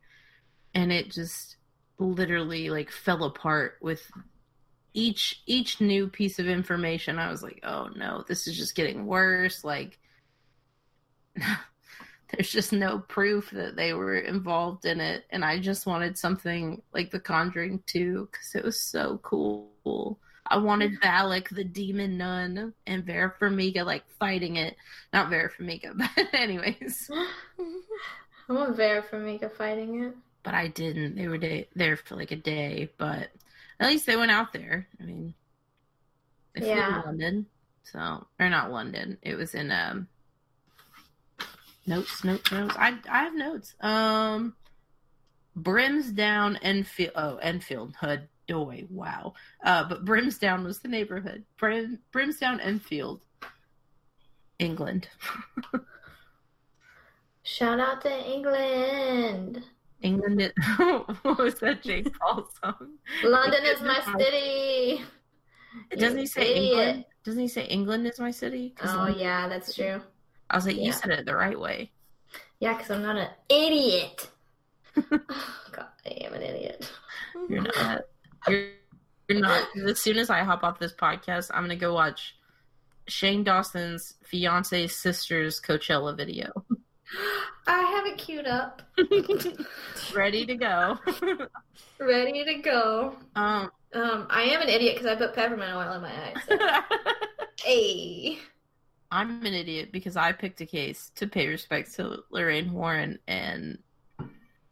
and 0.74 0.92
it 0.92 1.10
just 1.10 1.56
literally 1.98 2.68
like 2.68 2.90
fell 2.90 3.24
apart 3.24 3.76
with 3.80 4.10
each 4.94 5.42
each 5.46 5.80
new 5.80 6.08
piece 6.08 6.38
of 6.38 6.46
information. 6.46 7.18
I 7.18 7.30
was 7.30 7.42
like, 7.42 7.60
oh 7.64 7.88
no, 7.96 8.24
this 8.28 8.46
is 8.46 8.56
just 8.56 8.74
getting 8.74 9.06
worse. 9.06 9.64
Like, 9.64 9.98
there's 12.32 12.50
just 12.50 12.72
no 12.72 12.98
proof 12.98 13.50
that 13.50 13.76
they 13.76 13.92
were 13.92 14.16
involved 14.18 14.84
in 14.84 15.00
it, 15.00 15.24
and 15.30 15.44
I 15.44 15.58
just 15.58 15.86
wanted 15.86 16.18
something 16.18 16.82
like 16.92 17.10
The 17.10 17.20
Conjuring 17.20 17.82
2 17.86 18.28
because 18.30 18.54
it 18.54 18.64
was 18.64 18.80
so 18.80 19.18
cool. 19.22 20.18
I 20.48 20.58
wanted 20.58 21.00
Valak, 21.00 21.48
the 21.48 21.64
demon 21.64 22.16
nun, 22.18 22.72
and 22.86 23.04
Vera 23.04 23.32
Farmiga 23.40 23.84
like 23.84 24.04
fighting 24.18 24.56
it. 24.56 24.76
Not 25.12 25.28
Vera 25.30 25.50
Farmiga, 25.50 25.92
but 26.16 26.28
anyways. 26.32 27.10
I 28.48 28.52
want 28.52 28.76
Vera 28.76 29.02
Farmiga 29.02 29.50
fighting 29.50 30.04
it. 30.04 30.14
But 30.44 30.54
I 30.54 30.68
didn't. 30.68 31.16
They 31.16 31.26
were 31.26 31.38
day- 31.38 31.68
there 31.74 31.96
for 31.96 32.14
like 32.14 32.30
a 32.30 32.36
day, 32.36 32.90
but 32.98 33.30
at 33.80 33.88
least 33.88 34.06
they 34.06 34.16
went 34.16 34.30
out 34.30 34.52
there. 34.52 34.86
I 35.00 35.04
mean, 35.04 35.34
they 36.54 36.60
flew 36.60 36.70
Yeah. 36.70 37.00
to 37.02 37.06
London, 37.06 37.46
so 37.82 38.26
or 38.38 38.48
not 38.48 38.70
London. 38.70 39.18
It 39.22 39.34
was 39.34 39.54
in 39.56 39.72
um 39.72 40.06
notes, 41.86 42.24
notes, 42.24 42.50
notes. 42.52 42.74
I 42.78 42.98
I 43.08 43.22
have 43.24 43.34
notes. 43.34 43.74
Um, 43.80 44.54
Brimsdown, 45.56 46.58
Enfield. 46.62 47.12
Oh, 47.16 47.36
Enfield, 47.36 47.94
Hood, 48.00 48.28
Doy. 48.46 48.84
Wow. 48.90 49.34
Uh, 49.64 49.88
but 49.88 50.04
Brimsdown 50.04 50.64
was 50.64 50.80
the 50.80 50.88
neighborhood. 50.88 51.44
Brim 51.58 51.98
Brimsdown, 52.12 52.60
Enfield, 52.60 53.22
England. 54.58 55.08
Shout 57.42 57.78
out 57.78 58.00
to 58.02 58.30
England. 58.30 59.62
England. 60.02 60.40
Is, 60.42 60.52
what 61.22 61.38
was 61.38 61.54
that 61.60 61.82
Jake 61.82 62.12
Paul 62.18 62.48
song? 62.62 62.98
London 63.24 63.64
is 63.64 63.80
my 63.80 64.00
city. 64.18 65.02
Doesn't 65.96 66.18
he 66.18 66.26
say 66.26 66.50
idiot. 66.50 66.64
England? 66.64 67.04
Doesn't 67.24 67.40
he 67.40 67.48
say 67.48 67.64
England 67.66 68.06
is 68.06 68.18
my 68.18 68.30
city? 68.30 68.74
Oh 68.82 68.86
London- 68.86 69.20
yeah, 69.20 69.48
that's 69.48 69.74
true. 69.74 70.00
I 70.50 70.56
was 70.56 70.66
like, 70.66 70.76
Yeah. 70.76 70.82
you 70.84 70.92
said 70.92 71.10
it 71.10 71.26
the 71.26 71.34
right 71.36 71.58
way. 71.58 71.90
Yeah, 72.60 72.74
because 72.76 72.90
I'm 72.90 73.02
not 73.02 73.16
an 73.16 73.28
idiot. 73.48 74.30
God, 74.94 75.86
I 76.06 76.10
am 76.22 76.32
an 76.34 76.42
idiot. 76.42 76.90
You're 77.48 77.62
not. 77.62 78.02
You're, 78.48 78.68
you're 79.28 79.40
not. 79.40 79.68
As 79.88 80.00
soon 80.00 80.16
as 80.18 80.30
I 80.30 80.42
hop 80.42 80.62
off 80.64 80.78
this 80.78 80.92
podcast, 80.94 81.50
I'm 81.52 81.64
gonna 81.64 81.76
go 81.76 81.92
watch 81.92 82.34
Shane 83.08 83.44
Dawson's 83.44 84.14
fiance's 84.24 84.96
sister's 84.96 85.60
Coachella 85.60 86.16
video. 86.16 86.50
I 87.68 87.80
have 87.82 88.06
it 88.06 88.16
queued 88.18 88.46
up, 88.46 88.82
Ready 90.14 90.46
to 90.46 90.54
go. 90.56 90.98
ready 92.00 92.44
to 92.44 92.54
go. 92.62 93.16
um. 93.34 93.70
Um, 93.92 94.26
I 94.28 94.42
am 94.42 94.60
an 94.60 94.68
idiot 94.68 94.94
because 94.96 95.06
I 95.10 95.14
put 95.16 95.32
peppermint 95.34 95.72
oil 95.72 95.92
in 95.94 96.02
my 96.02 96.10
eyes. 96.12 96.36
so- 96.48 96.58
Hey. 97.62 98.38
I'm 99.10 99.44
an 99.44 99.54
idiot 99.54 99.90
because 99.92 100.16
I 100.16 100.32
picked 100.32 100.60
a 100.60 100.66
case 100.66 101.10
to 101.16 101.26
pay 101.26 101.46
respects 101.46 101.96
to 101.96 102.22
Lorraine 102.30 102.72
Warren, 102.72 103.18
and 103.26 103.78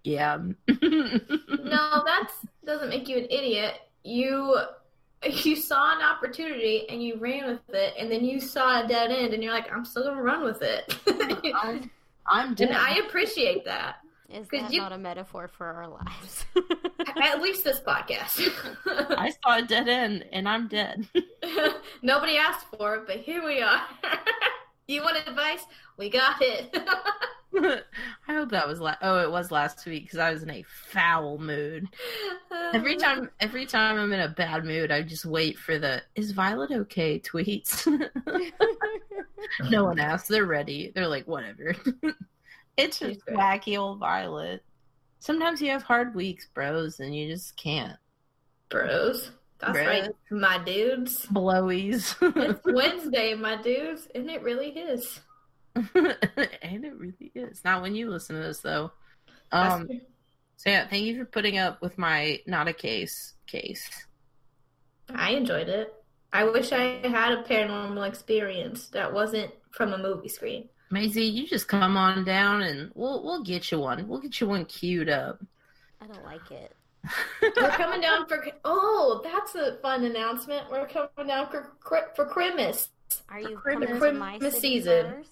yeah. 0.03 0.39
no, 0.68 0.74
that 0.78 2.30
doesn't 2.64 2.89
make 2.89 3.09
you 3.09 3.18
an 3.18 3.26
idiot. 3.30 3.74
You 4.03 4.59
you 5.24 5.57
saw 5.57 5.97
an 5.97 6.03
opportunity 6.03 6.87
and 6.89 7.03
you 7.03 7.16
ran 7.16 7.47
with 7.47 7.74
it, 7.74 7.95
and 7.99 8.11
then 8.11 8.24
you 8.24 8.41
saw 8.41 8.85
a 8.85 8.89
dead 8.89 9.11
end, 9.11 9.35
and 9.35 9.43
you're 9.43 9.55
like, 9.55 9.72
I'm 9.72 9.85
still 9.85 10.05
gonna 10.05 10.22
run 10.22 10.45
with 10.45 10.62
it. 10.62 10.97
I'm, 11.55 11.91
I'm 12.26 12.55
dead. 12.55 12.68
and 12.70 12.76
I 12.76 12.99
appreciate 13.07 13.64
that. 13.64 13.97
Is 14.31 14.49
'Cause 14.49 14.62
that 14.62 14.72
you- 14.72 14.81
not 14.81 14.93
a 14.93 14.99
metaphor 14.99 15.49
for 15.49 15.66
our 15.66 15.87
lives? 15.89 16.45
At 17.22 17.41
least 17.43 17.62
this 17.64 17.81
podcast. 17.81 18.41
I 19.18 19.31
saw 19.43 19.59
a 19.59 19.62
dead 19.62 19.89
end, 19.89 20.25
and 20.33 20.49
I'm 20.49 20.66
dead. 20.68 21.07
Nobody 22.03 22.37
asked 22.37 22.66
for 22.77 22.97
it, 22.97 23.07
but 23.07 23.16
here 23.18 23.45
we 23.45 23.61
are. 23.62 23.83
you 24.89 25.03
want 25.03 25.18
advice? 25.29 25.64
We 25.99 26.09
got 26.11 26.37
it. 26.41 26.75
I 27.57 28.33
hope 28.33 28.51
that 28.51 28.66
was 28.66 28.81
la- 28.81 28.97
oh, 29.03 29.20
it 29.20 29.31
was 29.31 29.53
last 29.53 29.85
week 29.87 30.05
because 30.05 30.18
I 30.18 30.33
was 30.33 30.43
in 30.43 30.51
a 30.51 30.64
foul 30.91 31.39
mood. 31.39 31.87
Every 32.72 32.97
time, 32.97 33.31
every 33.39 33.64
time 33.66 33.97
I'm 34.01 34.12
in 34.12 34.18
a 34.20 34.29
bad 34.29 34.64
mood, 34.64 34.91
I 34.91 35.03
just 35.03 35.25
wait 35.25 35.57
for 35.59 35.79
the 35.79 36.03
"Is 36.16 36.33
Violet 36.33 36.72
okay?" 36.72 37.20
tweets. 37.20 37.87
no 39.70 39.85
one 39.85 40.01
asks; 40.01 40.27
they're 40.29 40.47
ready. 40.47 40.91
They're 40.93 41.07
like, 41.07 41.29
whatever. 41.29 41.77
It's 42.77 42.99
just 42.99 43.25
wacky 43.27 43.79
old 43.79 43.99
Violet. 43.99 44.62
Sometimes 45.18 45.62
you 45.62 45.70
have 45.70 45.83
hard 45.83 46.14
weeks, 46.14 46.49
bros, 46.53 47.01
and 47.01 47.14
you 47.14 47.29
just 47.29 47.57
can't. 47.57 47.97
Bros. 48.68 49.31
That's 49.59 49.72
Bros. 49.72 49.87
right, 49.87 50.11
my 50.31 50.59
dudes. 50.64 51.27
Blowies. 51.27 52.16
It's 52.37 52.61
Wednesday, 52.64 53.35
my 53.35 53.61
dudes, 53.61 54.09
and 54.14 54.31
it 54.31 54.43
really 54.43 54.68
is. 54.70 55.20
and 55.75 56.85
it 56.85 56.95
really 56.97 57.33
is. 57.35 57.64
Not 57.64 57.83
when 57.83 57.95
you 57.95 58.11
listen 58.11 58.37
to 58.37 58.43
this, 58.43 58.61
though. 58.61 58.93
Um, 59.53 59.89
so 60.57 60.70
yeah, 60.70 60.87
thank 60.89 61.05
you 61.05 61.16
for 61.18 61.25
putting 61.25 61.59
up 61.59 61.81
with 61.81 61.99
my 61.99 62.41
not 62.47 62.68
a 62.68 62.72
case 62.72 63.35
case. 63.47 63.89
I 65.14 65.31
enjoyed 65.31 65.68
it. 65.68 65.95
I 66.33 66.45
wish 66.45 66.72
I 66.72 67.01
had 67.07 67.33
a 67.33 67.43
paranormal 67.45 68.07
experience 68.09 68.89
that 68.89 69.12
wasn't 69.12 69.53
from 69.70 69.93
a 69.93 69.99
movie 69.99 70.29
screen. 70.29 70.68
Maisie, 70.91 71.24
you 71.24 71.47
just 71.47 71.66
come 71.68 71.97
on 71.97 72.24
down 72.24 72.62
and 72.62 72.91
we'll 72.95 73.22
we'll 73.24 73.43
get 73.43 73.70
you 73.72 73.78
one. 73.80 74.07
We'll 74.07 74.20
get 74.20 74.41
you 74.41 74.49
one 74.49 74.64
queued 74.66 75.09
up. 75.09 75.41
I 76.01 76.07
don't 76.07 76.24
like 76.24 76.51
it. 76.51 76.72
We're 77.43 77.70
coming 77.70 78.01
down 78.01 78.26
for 78.26 78.45
oh, 78.64 79.20
that's 79.24 79.55
a 79.55 79.76
fun 79.82 80.05
announcement. 80.05 80.70
We're 80.70 80.87
coming 80.87 81.26
down 81.28 81.49
for 81.51 81.72
for 82.14 82.26
Christmas, 82.26 82.89
Are 83.28 83.41
you 83.41 83.57
Christmas- 83.57 83.89
coming 83.99 84.12
to 84.12 84.18
my 84.18 84.39
city 84.39 84.59
season. 84.61 85.07
first? 85.16 85.30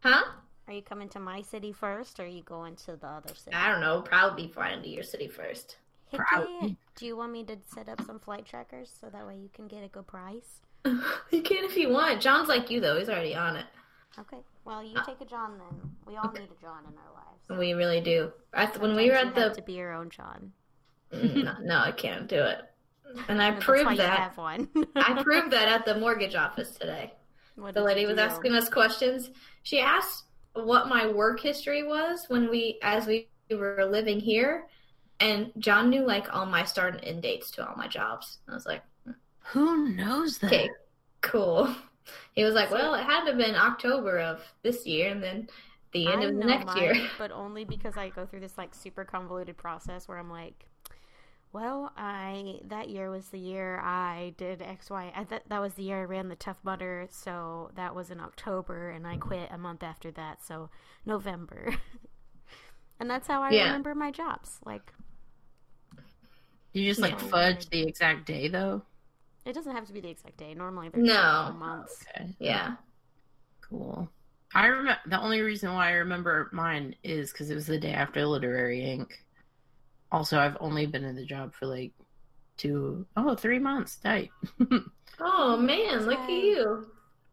huh? 0.00 0.24
Are 0.66 0.72
you 0.72 0.82
coming 0.82 1.08
to 1.10 1.20
my 1.20 1.42
city 1.42 1.72
first, 1.72 2.18
or 2.18 2.24
are 2.24 2.26
you 2.26 2.42
going 2.42 2.76
to 2.76 2.96
the 2.96 3.06
other 3.06 3.34
city? 3.34 3.54
I 3.54 3.70
don't 3.70 3.80
know. 3.82 4.00
Probably 4.00 4.48
fly 4.48 4.70
into 4.70 4.88
your 4.88 5.02
city 5.02 5.28
first. 5.28 5.76
Heck 6.10 6.20
Proud. 6.26 6.46
yeah. 6.62 6.68
Do 6.96 7.06
you 7.06 7.16
want 7.16 7.32
me 7.32 7.44
to 7.44 7.56
set 7.74 7.88
up 7.88 8.00
some 8.06 8.18
flight 8.18 8.46
trackers 8.46 8.90
so 9.00 9.08
that 9.10 9.26
way 9.26 9.36
you 9.36 9.50
can 9.52 9.66
get 9.66 9.84
a 9.84 9.88
good 9.88 10.06
price? 10.06 10.60
you 11.30 11.42
can 11.42 11.64
if 11.64 11.76
you 11.76 11.90
want. 11.90 12.20
John's 12.20 12.48
like 12.48 12.70
you 12.70 12.80
though; 12.80 12.98
he's 12.98 13.08
already 13.08 13.34
on 13.34 13.56
it. 13.56 13.66
Okay. 14.18 14.38
Well, 14.64 14.82
you 14.82 14.96
take 15.06 15.20
a 15.20 15.24
John 15.24 15.58
then. 15.58 15.90
We 16.06 16.16
all 16.16 16.30
need 16.32 16.42
a 16.42 16.60
John 16.60 16.84
in 16.88 16.94
our 16.96 17.12
lives. 17.14 17.60
We 17.60 17.72
really 17.74 18.00
do. 18.00 18.32
I, 18.52 18.66
when 18.78 18.96
we 18.96 19.10
were 19.10 19.16
at 19.16 19.34
the 19.34 19.50
to 19.50 19.62
be 19.62 19.74
your 19.74 19.92
own 19.92 20.10
John. 20.10 20.52
Mm, 21.12 21.44
no, 21.44 21.54
no, 21.62 21.78
I 21.78 21.92
can't 21.92 22.28
do 22.28 22.42
it. 22.42 22.58
And 23.28 23.40
I 23.40 23.52
proved 23.52 23.96
that. 24.00 24.18
have 24.18 24.36
one. 24.36 24.68
I 24.96 25.22
proved 25.22 25.52
that 25.52 25.68
at 25.68 25.84
the 25.84 25.96
mortgage 26.00 26.34
office 26.34 26.72
today. 26.72 27.12
What 27.54 27.74
The 27.74 27.80
lady 27.80 28.06
was 28.06 28.18
asking 28.18 28.54
us 28.54 28.68
questions. 28.68 29.30
She 29.62 29.78
asked 29.78 30.24
what 30.54 30.88
my 30.88 31.06
work 31.06 31.38
history 31.38 31.84
was 31.84 32.24
when 32.26 32.50
we, 32.50 32.80
as 32.82 33.06
we 33.06 33.28
were 33.50 33.86
living 33.88 34.18
here, 34.18 34.66
and 35.20 35.52
John 35.58 35.90
knew 35.90 36.04
like 36.04 36.34
all 36.34 36.46
my 36.46 36.64
start 36.64 36.94
and 36.94 37.04
end 37.04 37.22
dates 37.22 37.52
to 37.52 37.68
all 37.68 37.76
my 37.76 37.86
jobs. 37.86 38.38
I 38.48 38.54
was 38.54 38.66
like, 38.66 38.82
Who 39.52 39.88
knows 39.90 40.38
that? 40.38 40.48
okay, 40.52 40.70
cool. 41.20 41.74
He 42.34 42.44
was 42.44 42.54
like, 42.54 42.70
well, 42.70 42.94
it 42.94 43.04
had 43.04 43.22
to 43.24 43.30
have 43.30 43.38
been 43.38 43.54
October 43.54 44.18
of 44.18 44.42
this 44.62 44.86
year, 44.86 45.10
and 45.10 45.22
then 45.22 45.48
the 45.92 46.12
end 46.12 46.22
I 46.22 46.24
of 46.24 46.34
the 46.36 46.44
next 46.44 46.66
mine, 46.66 46.76
year. 46.76 46.94
but 47.16 47.30
only 47.32 47.64
because 47.64 47.96
I 47.96 48.10
go 48.10 48.26
through 48.26 48.40
this 48.40 48.58
like 48.58 48.74
super 48.74 49.04
convoluted 49.04 49.56
process 49.56 50.06
where 50.08 50.18
I'm 50.18 50.30
like, 50.30 50.66
well, 51.52 51.92
I 51.96 52.60
that 52.66 52.88
year 52.90 53.10
was 53.10 53.28
the 53.28 53.38
year 53.38 53.80
I 53.80 54.34
did 54.36 54.62
X 54.62 54.90
Y. 54.90 55.12
I 55.14 55.24
th- 55.24 55.42
that 55.48 55.60
was 55.60 55.74
the 55.74 55.84
year 55.84 56.02
I 56.02 56.04
ran 56.04 56.28
the 56.28 56.36
Tough 56.36 56.58
Mudder, 56.64 57.06
so 57.10 57.70
that 57.76 57.94
was 57.94 58.10
in 58.10 58.20
October, 58.20 58.90
and 58.90 59.06
I 59.06 59.16
quit 59.16 59.50
a 59.52 59.58
month 59.58 59.82
after 59.82 60.10
that, 60.12 60.42
so 60.44 60.70
November. 61.06 61.74
and 63.00 63.10
that's 63.10 63.28
how 63.28 63.42
I 63.42 63.52
Yeah. 63.52 63.64
remember 63.64 63.94
my 63.94 64.10
jobs. 64.10 64.58
Like 64.64 64.92
You 66.74 66.84
just 66.84 67.00
like 67.00 67.18
Yeah. 67.18 67.28
fudge 67.30 67.70
the 67.70 67.82
exact 67.88 68.26
day 68.26 68.48
though. 68.48 68.82
It 69.44 69.52
doesn't 69.52 69.74
have 69.74 69.86
to 69.86 69.92
be 69.92 70.00
the 70.00 70.08
exact 70.10 70.36
day. 70.36 70.54
Normally, 70.54 70.88
they're 70.88 71.02
No. 71.02 71.54
months. 71.58 72.04
Okay, 72.16 72.34
Yeah. 72.38 72.76
cool. 73.60 74.10
I 74.54 74.66
remember 74.66 74.98
the 75.06 75.20
only 75.20 75.40
reason 75.40 75.72
why 75.74 75.88
I 75.88 75.92
remember 75.94 76.48
mine 76.52 76.94
is 77.02 77.32
because 77.32 77.50
it 77.50 77.54
was 77.56 77.66
the 77.66 77.78
day 77.78 77.92
after 77.92 78.24
Literary 78.24 78.80
Inc. 78.80 79.10
Also, 80.12 80.38
I've 80.38 80.56
only 80.60 80.86
been 80.86 81.02
in 81.04 81.16
the 81.16 81.24
job 81.24 81.52
for 81.54 81.66
like 81.66 81.92
two, 82.56 83.04
oh, 83.16 83.34
three 83.34 83.58
months. 83.58 83.96
Tight. 83.96 84.30
Oh 85.20 85.56
man, 85.56 86.06
look 86.06 86.18
at 86.18 86.28
you. 86.28 86.88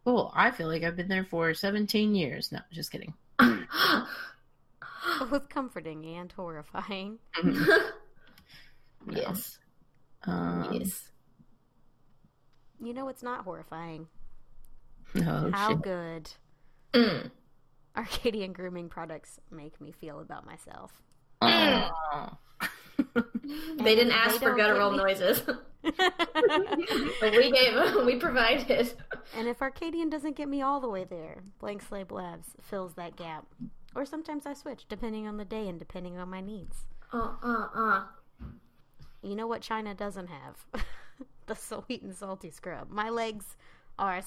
cool. 0.06 0.32
I 0.36 0.52
feel 0.52 0.68
like 0.68 0.84
I've 0.84 0.96
been 0.96 1.08
there 1.08 1.26
for 1.26 1.52
17 1.56 2.14
years. 2.14 2.52
No, 2.52 2.60
just 2.72 2.92
kidding. 2.92 3.12
Both 5.30 5.50
comforting 5.50 6.06
and 6.16 6.32
horrifying. 6.32 7.18
No. 9.04 9.14
yes. 9.20 9.58
Um, 10.28 10.68
Yes. 10.74 11.10
You 12.82 12.94
know 12.94 13.06
what's 13.06 13.24
not 13.24 13.44
horrifying? 13.44 14.08
Oh, 15.16 15.52
How 15.52 15.70
shit. 15.70 15.82
good 15.82 16.30
Mm. 16.94 17.32
Arcadian 17.96 18.52
grooming 18.54 18.90
products 18.90 19.40
make 19.50 19.80
me 19.80 19.92
feel 19.92 20.20
about 20.20 20.46
myself. 20.46 21.02
Oh. 21.42 21.90
They 23.78 23.96
didn't 23.96 24.10
they 24.10 24.14
ask 24.14 24.40
for 24.40 24.54
guttural 24.56 24.92
me- 24.92 24.98
noises, 24.98 25.42
but 25.82 27.32
we 27.34 27.52
gave, 27.52 27.74
we 28.06 28.16
provided. 28.18 28.94
and 29.36 29.48
if 29.48 29.62
Arcadian 29.62 30.10
doesn't 30.10 30.36
get 30.38 30.48
me 30.48 30.62
all 30.62 30.80
the 30.80 30.88
way 30.88 31.04
there, 31.04 31.44
Blank 31.60 31.82
Slate 31.82 32.12
Labs 32.12 32.50
fills 32.62 32.94
that 32.94 33.16
gap. 33.18 33.46
Or 33.96 34.06
sometimes 34.06 34.46
I 34.46 34.54
switch, 34.54 34.86
depending 34.88 35.28
on 35.28 35.36
the 35.38 35.44
day 35.46 35.68
and 35.68 35.78
depending 35.80 36.18
on 36.18 36.30
my 36.30 36.40
needs. 36.42 36.86
Uh, 37.12 37.32
uh, 37.44 37.68
uh. 37.74 38.04
You 39.24 39.36
know 39.36 39.48
what 39.48 39.62
China 39.62 39.94
doesn't 39.94 40.28
have? 40.28 40.66
The 41.52 41.82
sweet 41.84 42.02
and 42.02 42.16
salty 42.16 42.50
scrub. 42.50 42.90
My 42.90 43.10
legs 43.10 43.58
are 44.00 44.22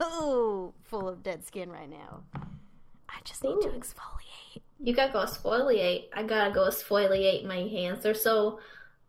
so 0.00 0.74
full 0.84 1.08
of 1.08 1.22
dead 1.22 1.44
skin 1.44 1.70
right 1.70 1.90
now. 1.90 2.22
I 3.08 3.20
just 3.24 3.44
need 3.44 3.60
to 3.62 3.68
exfoliate. 3.68 4.62
You 4.80 4.94
gotta 4.94 5.12
go 5.12 5.20
exfoliate. 5.20 6.06
I 6.14 6.22
gotta 6.22 6.52
go 6.52 6.68
exfoliate 6.68 7.44
my 7.44 7.68
hands. 7.68 8.02
They're 8.02 8.14
so 8.14 8.60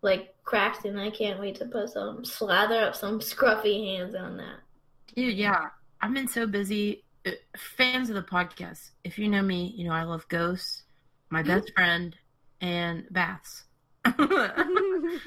like 0.02 0.36
cracked, 0.44 0.86
and 0.86 1.00
I 1.00 1.10
can't 1.12 1.40
wait 1.40 1.56
to 1.56 1.66
put 1.66 1.90
some 1.90 2.26
slather 2.26 2.78
up 2.78 2.96
some 2.96 3.20
scruffy 3.20 3.96
hands 3.98 4.16
on 4.16 4.38
that. 4.38 4.60
Dude, 5.16 5.38
yeah. 5.38 5.68
I've 6.02 6.14
been 6.14 6.28
so 6.28 6.48
busy. 6.48 7.04
Uh, 7.26 7.32
Fans 7.58 8.10
of 8.10 8.16
the 8.16 8.22
podcast, 8.22 8.92
if 9.04 9.20
you 9.20 9.28
know 9.28 9.42
me, 9.42 9.74
you 9.76 9.86
know 9.86 9.94
I 9.94 10.04
love 10.04 10.28
ghosts, 10.30 10.84
my 11.30 11.44
best 11.44 11.72
friend, 11.76 12.16
and 12.62 13.06
baths. 13.12 13.66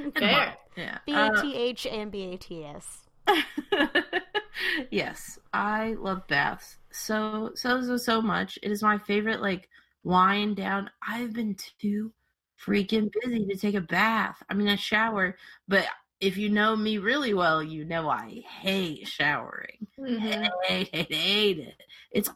And 0.05 0.15
Fair. 0.15 0.57
Yeah. 0.77 0.99
B 1.07 1.13
Uh, 1.15 1.31
A 1.31 1.41
T 1.43 1.55
H 1.55 1.87
and 1.87 2.11
B 2.11 2.23
A 2.33 2.37
T 2.37 2.65
S. 2.65 2.99
yes, 4.91 5.39
I 5.53 5.95
love 5.95 6.27
baths 6.27 6.79
so 6.91 7.53
so 7.55 7.83
so 7.83 7.97
so 7.97 8.23
much. 8.23 8.59
It 8.63 8.71
is 8.71 8.83
my 8.83 8.99
favorite 8.99 9.41
like 9.41 9.69
wind 10.05 10.57
down. 10.57 10.91
I've 11.07 11.33
been 11.33 11.57
too 11.81 12.13
freaking 12.61 13.11
busy 13.23 13.47
to 13.47 13.57
take 13.57 13.75
a 13.75 13.81
bath. 13.81 14.43
I 14.49 14.55
mean, 14.55 14.69
a 14.69 14.77
shower, 14.77 15.37
but 15.69 15.87
if 16.21 16.37
you 16.37 16.49
know 16.51 16.77
me 16.77 16.99
really 16.99 17.35
well, 17.35 17.63
you 17.63 17.85
know 17.85 18.09
I 18.09 18.43
hate 18.61 19.09
showering. 19.09 19.87
Mhm. 19.99 20.49
Hate, 20.67 20.89
hate, 20.95 21.13
hate 21.13 21.59
it. 21.59 21.83
It's 22.13 22.31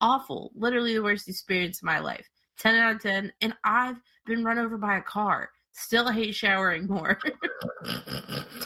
awful. 0.00 0.52
Literally 0.54 0.94
the 0.94 1.02
worst 1.02 1.28
experience 1.28 1.78
of 1.78 1.84
my 1.84 2.00
life. 2.00 2.28
10 2.58 2.74
out 2.74 2.96
of 2.96 3.02
10. 3.02 3.32
And 3.40 3.54
I've 3.62 3.96
been 4.26 4.44
run 4.44 4.58
over 4.58 4.76
by 4.76 4.96
a 4.96 5.02
car. 5.02 5.50
Still 5.80 6.10
hate 6.10 6.34
showering 6.34 6.86
more. 6.86 7.18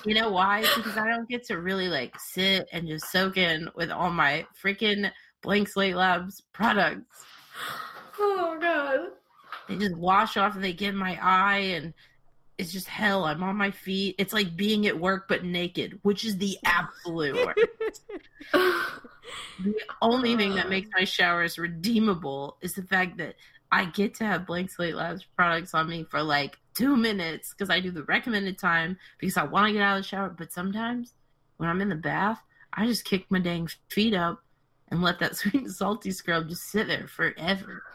You 0.04 0.14
know 0.14 0.30
why? 0.30 0.62
Because 0.62 0.96
I 0.96 1.08
don't 1.08 1.28
get 1.28 1.44
to 1.44 1.58
really 1.58 1.86
like 1.86 2.18
sit 2.18 2.68
and 2.72 2.88
just 2.88 3.12
soak 3.12 3.36
in 3.36 3.68
with 3.76 3.90
all 3.90 4.10
my 4.10 4.46
freaking 4.60 5.12
Blank 5.42 5.68
Slate 5.68 5.96
Labs 5.96 6.42
products. 6.52 7.24
Oh 8.24 8.58
god. 8.60 9.08
They 9.68 9.76
just 9.76 9.96
wash 9.96 10.36
off 10.36 10.54
and 10.54 10.62
they 10.62 10.74
get 10.74 10.90
in 10.90 10.96
my 10.96 11.18
eye 11.20 11.72
and 11.76 11.94
it's 12.58 12.70
just 12.70 12.86
hell. 12.86 13.24
I'm 13.24 13.42
on 13.42 13.56
my 13.56 13.70
feet. 13.70 14.16
It's 14.18 14.32
like 14.32 14.54
being 14.54 14.86
at 14.86 15.00
work 15.00 15.28
but 15.28 15.44
naked, 15.44 15.98
which 16.02 16.24
is 16.24 16.36
the 16.36 16.58
absolute 16.64 17.34
worst. 17.34 18.02
The 19.64 19.74
only 20.00 20.36
thing 20.36 20.54
that 20.56 20.66
uh. 20.66 20.70
makes 20.70 20.88
my 20.96 21.04
showers 21.04 21.58
redeemable 21.58 22.58
is 22.60 22.74
the 22.74 22.82
fact 22.82 23.16
that 23.18 23.36
I 23.70 23.86
get 23.86 24.14
to 24.16 24.24
have 24.24 24.46
Blank 24.46 24.70
Slate 24.70 24.94
Labs 24.94 25.24
products 25.36 25.74
on 25.74 25.88
me 25.88 26.04
for 26.04 26.22
like 26.22 26.58
two 26.74 26.96
minutes 26.96 27.52
because 27.52 27.70
I 27.70 27.80
do 27.80 27.90
the 27.90 28.04
recommended 28.04 28.58
time 28.58 28.98
because 29.18 29.36
I 29.36 29.44
want 29.44 29.68
to 29.68 29.72
get 29.72 29.82
out 29.82 29.98
of 29.98 30.02
the 30.02 30.08
shower. 30.08 30.30
But 30.30 30.52
sometimes 30.52 31.14
when 31.56 31.68
I'm 31.68 31.80
in 31.80 31.88
the 31.88 31.94
bath, 31.94 32.40
I 32.72 32.86
just 32.86 33.04
kick 33.04 33.26
my 33.30 33.38
dang 33.38 33.68
feet 33.88 34.14
up 34.14 34.42
and 34.90 35.02
let 35.02 35.18
that 35.20 35.36
sweet 35.36 35.54
and 35.54 35.72
salty 35.72 36.10
scrub 36.10 36.48
just 36.48 36.70
sit 36.70 36.86
there 36.86 37.08
forever. 37.08 37.82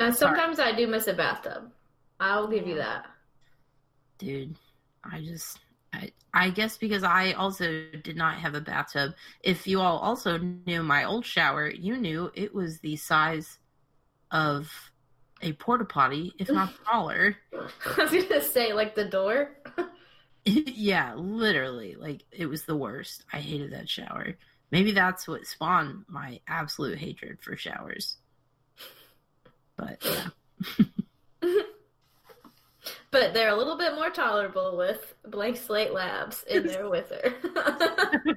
And 0.00 0.14
sometimes 0.14 0.60
I 0.60 0.70
do 0.70 0.86
miss 0.86 1.08
a 1.08 1.12
bathtub. 1.12 1.72
I'll 2.20 2.46
give 2.46 2.68
you 2.68 2.76
that. 2.76 3.06
Dude, 4.18 4.54
I 5.02 5.20
just 5.20 5.58
I, 5.92 6.12
I 6.32 6.50
guess 6.50 6.76
because 6.76 7.02
I 7.02 7.32
also 7.32 7.84
did 8.02 8.16
not 8.16 8.36
have 8.36 8.54
a 8.54 8.60
bathtub. 8.60 9.14
If 9.42 9.66
you 9.66 9.80
all 9.80 9.98
also 9.98 10.38
knew 10.38 10.82
my 10.82 11.04
old 11.04 11.24
shower, 11.24 11.68
you 11.68 11.96
knew 11.96 12.30
it 12.34 12.54
was 12.54 12.78
the 12.78 12.96
size 12.96 13.58
of 14.30 14.70
a 15.42 15.52
porta 15.52 15.84
potty, 15.84 16.34
if 16.38 16.50
not 16.50 16.72
smaller. 16.84 17.36
I 17.52 18.02
was 18.02 18.10
gonna 18.24 18.42
say 18.42 18.72
like 18.72 18.94
the 18.94 19.04
door. 19.04 19.50
yeah, 20.44 21.14
literally. 21.14 21.96
Like 21.96 22.24
it 22.30 22.46
was 22.46 22.64
the 22.64 22.76
worst. 22.76 23.24
I 23.32 23.38
hated 23.38 23.72
that 23.72 23.88
shower. 23.88 24.34
Maybe 24.70 24.92
that's 24.92 25.26
what 25.26 25.46
spawned 25.46 26.04
my 26.08 26.40
absolute 26.46 26.98
hatred 26.98 27.38
for 27.40 27.56
showers. 27.56 28.16
But 29.76 30.04
yeah. 30.04 30.28
but 33.10 33.32
they're 33.32 33.48
a 33.50 33.56
little 33.56 33.78
bit 33.78 33.94
more 33.94 34.10
tolerable 34.10 34.76
with 34.76 35.14
blank 35.26 35.56
slate 35.56 35.92
labs 35.92 36.44
in 36.48 36.66
there 36.66 36.88
with 36.90 37.10
her. 37.10 37.34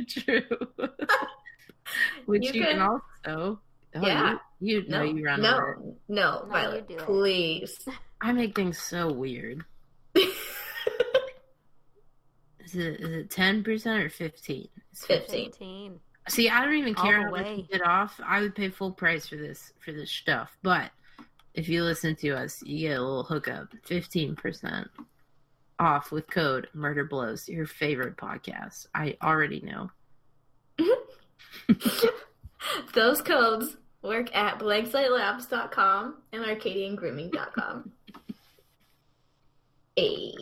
True. 0.07 0.43
Which 2.25 2.43
You 2.45 2.53
you, 2.53 2.65
can, 2.65 2.77
can- 2.77 2.99
also. 3.25 3.59
Oh, 3.95 4.01
Yeah. 4.05 4.37
You, 4.59 4.81
you 4.81 4.87
know 4.89 5.01
you 5.03 5.25
run 5.25 5.43
over. 5.45 5.77
no, 5.81 5.95
no, 6.07 6.39
No, 6.43 6.45
Violet, 6.49 6.85
you 6.89 6.97
please. 6.97 7.87
I 8.21 8.31
make 8.31 8.55
things 8.55 8.77
so 8.79 9.11
weird. 9.11 9.63
Is 12.63 12.75
it 12.75 13.01
is 13.01 13.09
it 13.09 13.29
ten 13.29 13.63
percent 13.63 14.01
or 14.03 14.09
fifteen? 14.09 14.69
It's 14.91 15.05
15. 15.05 15.45
15. 15.51 15.99
See, 16.29 16.47
I 16.49 16.63
don't 16.63 16.75
even 16.75 16.93
care 16.93 17.17
the 17.19 17.25
how 17.25 17.31
much 17.31 17.57
you 17.57 17.63
get 17.63 17.81
off. 17.85 18.19
I 18.25 18.39
would 18.41 18.55
pay 18.55 18.69
full 18.69 18.91
price 18.91 19.27
for 19.27 19.35
this 19.35 19.73
for 19.83 19.91
this 19.91 20.09
stuff. 20.11 20.55
But 20.61 20.91
if 21.53 21.67
you 21.67 21.83
listen 21.83 22.15
to 22.17 22.29
us, 22.31 22.61
you 22.63 22.87
get 22.89 22.97
a 22.97 23.01
little 23.01 23.23
hookup, 23.23 23.73
fifteen 23.83 24.35
percent 24.35 24.87
off 25.79 26.11
with 26.11 26.29
code 26.29 26.67
Murder 26.73 27.03
Blows. 27.03 27.49
Your 27.49 27.65
favorite 27.65 28.15
podcast. 28.15 28.85
I 28.95 29.17
already 29.21 29.61
know. 29.61 29.89
Those 32.93 33.21
codes 33.21 33.75
work 34.01 34.35
at 34.35 34.59
blankslatelabs.com 34.59 36.15
and 36.33 36.43
arcadiangrooming.com. 36.45 37.91
Hey. 39.97 40.33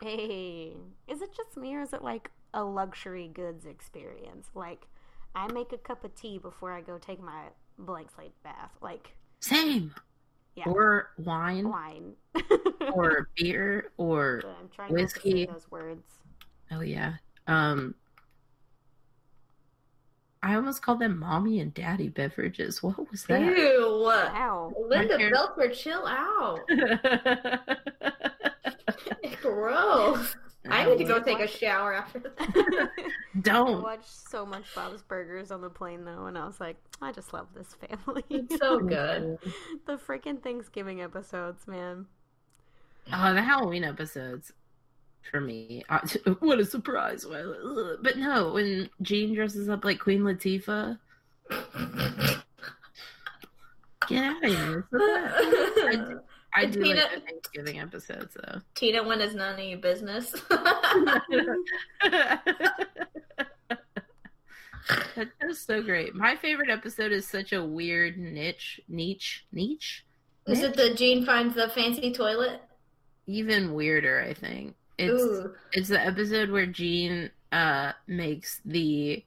Hey, 0.00 0.72
is 1.08 1.20
it 1.20 1.30
just 1.36 1.56
me 1.56 1.74
or 1.74 1.80
is 1.82 1.92
it 1.92 2.02
like 2.02 2.30
a 2.54 2.62
luxury 2.62 3.28
goods 3.34 3.66
experience? 3.66 4.48
Like, 4.54 4.86
I 5.34 5.50
make 5.52 5.72
a 5.72 5.78
cup 5.78 6.04
of 6.04 6.14
tea 6.14 6.38
before 6.38 6.72
I 6.72 6.80
go 6.80 6.98
take 6.98 7.20
my 7.20 7.46
blank 7.76 8.10
slate 8.14 8.40
bath. 8.44 8.70
Like, 8.80 9.16
Same. 9.40 9.92
Yeah. 10.54 10.68
Or 10.68 11.10
wine, 11.18 11.68
wine. 11.68 12.12
or 12.92 13.28
beer, 13.36 13.90
or 13.96 14.42
I'm 14.60 14.68
trying 14.68 14.92
not 14.92 14.96
to 14.98 15.02
whiskey. 15.02 15.46
those 15.46 15.68
words. 15.70 16.04
oh 16.70 16.80
yeah. 16.82 17.14
Um. 17.48 17.96
I 20.44 20.54
almost 20.56 20.82
called 20.82 20.98
them 21.00 21.18
mommy 21.18 21.58
and 21.58 21.72
daddy 21.72 22.10
beverages. 22.10 22.82
What 22.82 23.10
was 23.10 23.24
that? 23.24 23.40
Ew. 23.40 24.02
Wow. 24.04 24.74
Linda 24.78 25.16
parents- 25.16 25.38
Belcher, 25.56 25.74
chill 25.74 26.06
out. 26.06 26.60
Gross. 29.40 30.36
I 30.68 30.84
need 30.84 30.98
to 30.98 31.04
go 31.04 31.18
take 31.18 31.40
a 31.40 31.48
shower 31.48 31.94
after 31.94 32.18
that. 32.18 32.90
Don't. 33.40 33.82
watched 33.82 34.28
so 34.28 34.44
much 34.44 34.64
Bob's 34.74 35.02
Burgers 35.02 35.50
on 35.50 35.62
the 35.62 35.70
plane 35.70 36.04
though, 36.04 36.26
and 36.26 36.36
I 36.36 36.44
was 36.44 36.60
like, 36.60 36.76
I 37.00 37.10
just 37.10 37.32
love 37.32 37.46
this 37.54 37.74
family. 37.88 38.24
It's 38.28 38.58
so 38.58 38.80
good. 38.80 39.38
the 39.86 39.96
freaking 39.96 40.42
Thanksgiving 40.42 41.00
episodes, 41.00 41.66
man. 41.66 42.04
Oh, 43.12 43.32
the 43.32 43.42
Halloween 43.42 43.84
episodes 43.84 44.52
for 45.30 45.40
me. 45.40 45.84
What 46.40 46.60
a 46.60 46.64
surprise! 46.64 47.24
But 48.02 48.16
no, 48.18 48.52
when 48.52 48.88
Gene 49.02 49.34
dresses 49.34 49.68
up 49.68 49.84
like 49.84 49.98
Queen 49.98 50.20
Latifah, 50.22 50.98
get 54.08 54.24
out 54.24 54.44
of 54.44 54.50
here. 54.50 54.86
The. 54.90 56.22
I 56.56 56.66
do 56.66 56.80
like 56.84 56.94
Tina- 56.94 57.08
the 57.14 57.20
Thanksgiving 57.20 57.80
episodes 57.80 58.36
though. 58.36 58.60
Tina, 58.74 59.02
when 59.02 59.20
is 59.20 59.34
none 59.34 59.58
of 59.58 59.64
your 59.64 59.78
business? 59.78 60.34
That 65.16 65.28
is 65.48 65.60
so 65.60 65.82
great. 65.82 66.14
My 66.14 66.36
favorite 66.36 66.68
episode 66.68 67.10
is 67.12 67.26
such 67.26 67.52
a 67.52 67.64
weird 67.64 68.18
niche, 68.18 68.80
niche, 68.88 69.46
niche. 69.50 70.04
is 70.46 70.60
it 70.60 70.74
the 70.76 70.92
Gene 70.92 71.24
finds 71.24 71.54
the 71.54 71.68
fancy 71.70 72.12
toilet? 72.12 72.60
Even 73.26 73.72
weirder, 73.72 74.20
I 74.20 74.34
think. 74.34 74.74
It's 74.98 75.22
Ooh. 75.22 75.54
it's 75.72 75.88
the 75.88 76.00
episode 76.00 76.50
where 76.50 76.66
Gene 76.66 77.30
uh 77.52 77.92
makes 78.06 78.60
the 78.64 79.24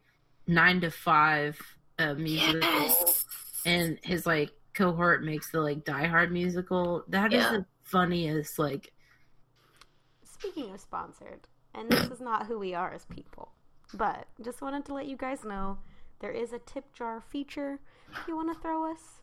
nine 0.47 0.81
to 0.81 0.91
five 0.91 1.59
uh 1.99 2.13
musical 2.13 2.59
Yes. 2.61 3.25
and 3.65 3.99
his 4.03 4.25
like 4.25 4.51
cohort 4.73 5.23
makes 5.23 5.51
the 5.51 5.59
like 5.61 5.83
Die 5.83 6.05
Hard 6.07 6.31
musical. 6.31 7.03
That 7.09 7.33
is 7.33 7.43
Yeah. 7.43 7.51
the 7.51 7.65
funniest 7.83 8.57
like 8.59 8.93
Speaking 10.23 10.71
of 10.73 10.79
sponsored, 10.79 11.47
and 11.73 11.89
this 11.89 12.09
is 12.11 12.21
not 12.21 12.45
who 12.45 12.59
we 12.59 12.73
are 12.75 12.93
as 12.93 13.05
people, 13.05 13.53
but 13.93 14.27
just 14.43 14.61
wanted 14.61 14.85
to 14.85 14.93
let 14.93 15.07
you 15.07 15.17
guys 15.17 15.43
know 15.43 15.79
there 16.19 16.31
is 16.31 16.53
a 16.53 16.59
tip 16.59 16.93
jar 16.93 17.19
feature. 17.21 17.79
If 18.11 18.27
you 18.27 18.35
want 18.35 18.53
to 18.53 18.61
throw 18.61 18.89
us 18.91 19.21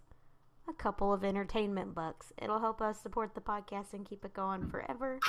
a 0.68 0.72
couple 0.72 1.12
of 1.12 1.22
entertainment 1.24 1.94
bucks, 1.94 2.32
it'll 2.42 2.58
help 2.58 2.80
us 2.82 3.00
support 3.00 3.34
the 3.34 3.40
podcast 3.40 3.92
and 3.92 4.04
keep 4.04 4.24
it 4.24 4.34
going 4.34 4.68
forever. 4.68 5.20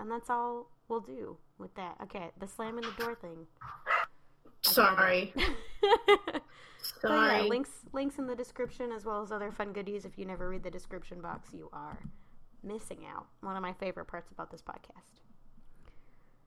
And 0.00 0.10
that's 0.10 0.30
all 0.30 0.70
we'll 0.88 1.00
do 1.00 1.36
with 1.58 1.74
that. 1.74 1.96
Okay, 2.04 2.30
the 2.40 2.46
slamming 2.48 2.84
the 2.84 3.04
door 3.04 3.14
thing. 3.14 3.46
Sorry. 4.62 5.32
Sorry. 7.02 7.42
yeah, 7.42 7.42
links 7.42 7.70
links 7.92 8.18
in 8.18 8.26
the 8.26 8.34
description 8.34 8.90
as 8.92 9.04
well 9.04 9.22
as 9.22 9.30
other 9.30 9.52
fun 9.52 9.72
goodies. 9.72 10.04
If 10.06 10.18
you 10.18 10.24
never 10.24 10.48
read 10.48 10.62
the 10.62 10.70
description 10.70 11.20
box, 11.20 11.50
you 11.52 11.68
are 11.72 11.98
missing 12.62 13.04
out. 13.14 13.26
One 13.42 13.54
of 13.56 13.62
my 13.62 13.74
favorite 13.74 14.06
parts 14.06 14.30
about 14.32 14.50
this 14.50 14.62
podcast. 14.62 15.20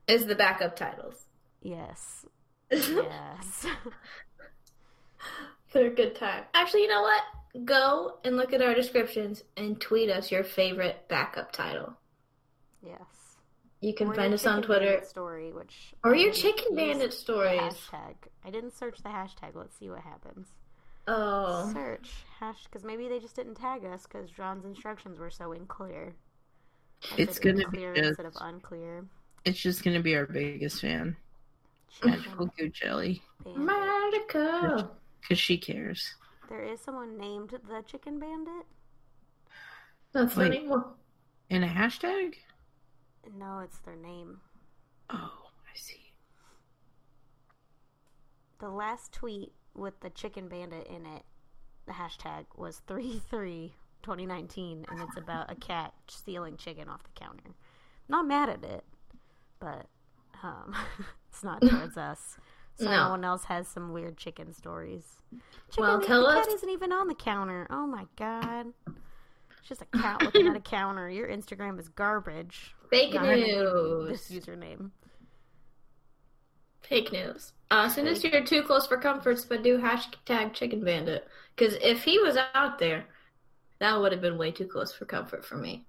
Is 0.08 0.26
the 0.26 0.36
backup 0.36 0.76
titles. 0.76 1.28
Yes. 1.62 2.26
Yes. 2.72 3.68
They're 5.72 5.88
a 5.88 5.96
good 5.96 6.16
time. 6.16 6.44
Actually, 6.54 6.82
you 6.84 6.88
know 6.90 7.02
what? 7.04 7.22
Go 7.66 8.18
and 8.26 8.36
look 8.36 8.52
at 8.52 8.62
our 8.62 8.74
descriptions 8.74 9.44
and 9.56 9.80
tweet 9.80 10.10
us 10.10 10.32
your 10.32 10.44
favorite 10.44 11.08
backup 11.08 11.52
title. 11.52 11.94
yes. 12.86 13.00
You 13.84 13.94
can 13.94 14.08
Or 14.08 14.14
find 14.14 14.34
us 14.34 14.46
on 14.46 14.62
Twitter. 14.62 15.02
Story, 15.04 15.52
which 15.52 15.94
Or 16.06 16.16
your 16.16 16.32
Chicken 16.32 16.74
Bandit 16.74 17.12
stories. 17.14 17.60
hashtag. 17.60 18.16
I 18.46 18.50
didn't 18.50 18.72
search 18.72 19.00
the 19.04 19.10
hashtag. 19.10 19.56
Let's 19.56 19.76
see 19.78 19.90
what 19.90 20.00
happens. 20.00 20.48
Oh. 21.06 21.70
Search 21.74 22.10
hash 22.40 22.64
because 22.64 22.86
maybe 22.86 23.10
they 23.10 23.20
just 23.20 23.36
didn't 23.36 23.56
tag 23.56 23.84
us 23.84 24.04
because 24.04 24.30
John's 24.32 24.64
instructions 24.64 25.20
were 25.20 25.30
so 25.30 25.52
unclear. 25.52 26.14
I 27.12 27.16
It's 27.18 27.40
gonna 27.40 27.68
be 27.70 27.80
just- 27.80 27.98
instead 27.98 28.26
of 28.26 28.38
unclear. 28.40 29.06
it's 29.44 29.60
just 29.60 29.84
gonna 29.84 30.00
be 30.02 30.16
our 30.16 30.26
biggest 30.28 30.80
fan. 30.80 31.18
Magical 32.06 32.48
Chicken 32.48 32.66
Goo 32.68 32.70
Jelly. 32.70 33.22
Magical. 33.46 34.96
Because 35.20 35.40
she 35.40 35.58
cares. 35.58 36.16
There 36.48 36.64
is 36.64 36.80
someone 36.80 37.18
named 37.18 37.50
the 37.68 37.82
Chicken 37.86 38.18
Bandit. 38.18 38.66
That's 40.14 40.36
Wait. 40.38 40.54
funny. 40.54 40.68
Well, 40.70 40.96
And 41.50 41.66
a 41.66 41.68
hashtag? 41.68 42.36
No, 43.38 43.60
it's 43.60 43.80
their 43.80 43.96
name. 43.96 44.40
Oh, 45.10 45.32
I 45.66 45.76
see. 45.78 46.12
The 48.60 48.70
last 48.70 49.12
tweet 49.14 49.52
with 49.74 50.00
the 50.02 50.10
Chicken 50.10 50.48
Bandit 50.48 50.88
in 50.88 51.06
it, 51.06 51.24
the 51.86 51.94
hashtag 51.94 52.46
was 52.56 52.80
33 52.88 53.74
2019, 54.04 54.86
and 54.90 55.00
it's 55.02 55.18
about 55.18 55.50
a 55.52 55.56
cat 55.56 55.94
stealing 56.08 56.58
chicken 56.58 56.90
off 56.90 57.04
the 57.04 57.10
counter. 57.20 57.56
Not 58.10 58.28
mad 58.28 58.50
at 58.50 58.64
it, 58.64 58.84
but 59.60 59.88
um, 60.44 60.76
it's 61.30 61.44
not 61.44 61.62
towards 61.62 61.98
us. 61.98 62.38
So 62.76 62.86
No. 62.86 63.10
one 63.12 63.24
else 63.24 63.46
has 63.46 63.68
some 63.68 63.94
weird 63.94 64.18
chicken 64.18 64.52
stories. 64.54 65.22
Chicken, 65.70 65.84
Well, 65.84 66.00
the 66.00 66.06
tell 66.08 66.26
cat 66.26 66.48
us- 66.48 66.54
isn't 66.56 66.70
even 66.70 66.92
on 66.92 67.08
the 67.08 67.16
counter. 67.16 67.68
Oh 67.70 67.88
my 67.88 68.06
god. 68.18 68.68
It's 68.88 69.68
just 69.70 69.82
a 69.82 69.86
cat 69.98 70.22
looking 70.22 70.48
at 70.48 70.56
a 70.56 70.60
counter. 70.62 71.10
Your 71.10 71.28
Instagram 71.30 71.80
is 71.80 71.88
garbage. 71.88 72.76
Fake 72.94 73.14
Not 73.14 73.26
news. 73.26 74.28
This 74.28 74.46
username. 74.46 74.92
Fake 76.82 77.12
news. 77.12 77.54
Uh, 77.72 77.90
send 77.90 78.08
us 78.08 78.24
your 78.24 78.44
too 78.44 78.62
close 78.64 78.86
for 78.86 78.98
comforts, 78.98 79.46
but 79.46 79.64
do 79.64 79.78
hashtag 79.80 80.54
chicken 80.54 80.84
bandit. 80.84 81.28
Because 81.56 81.76
if 81.82 82.04
he 82.04 82.20
was 82.20 82.38
out 82.54 82.78
there, 82.78 83.06
that 83.80 84.00
would 84.00 84.12
have 84.12 84.22
been 84.22 84.38
way 84.38 84.52
too 84.52 84.68
close 84.68 84.94
for 84.94 85.06
comfort 85.06 85.44
for 85.46 85.56
me. 85.56 85.86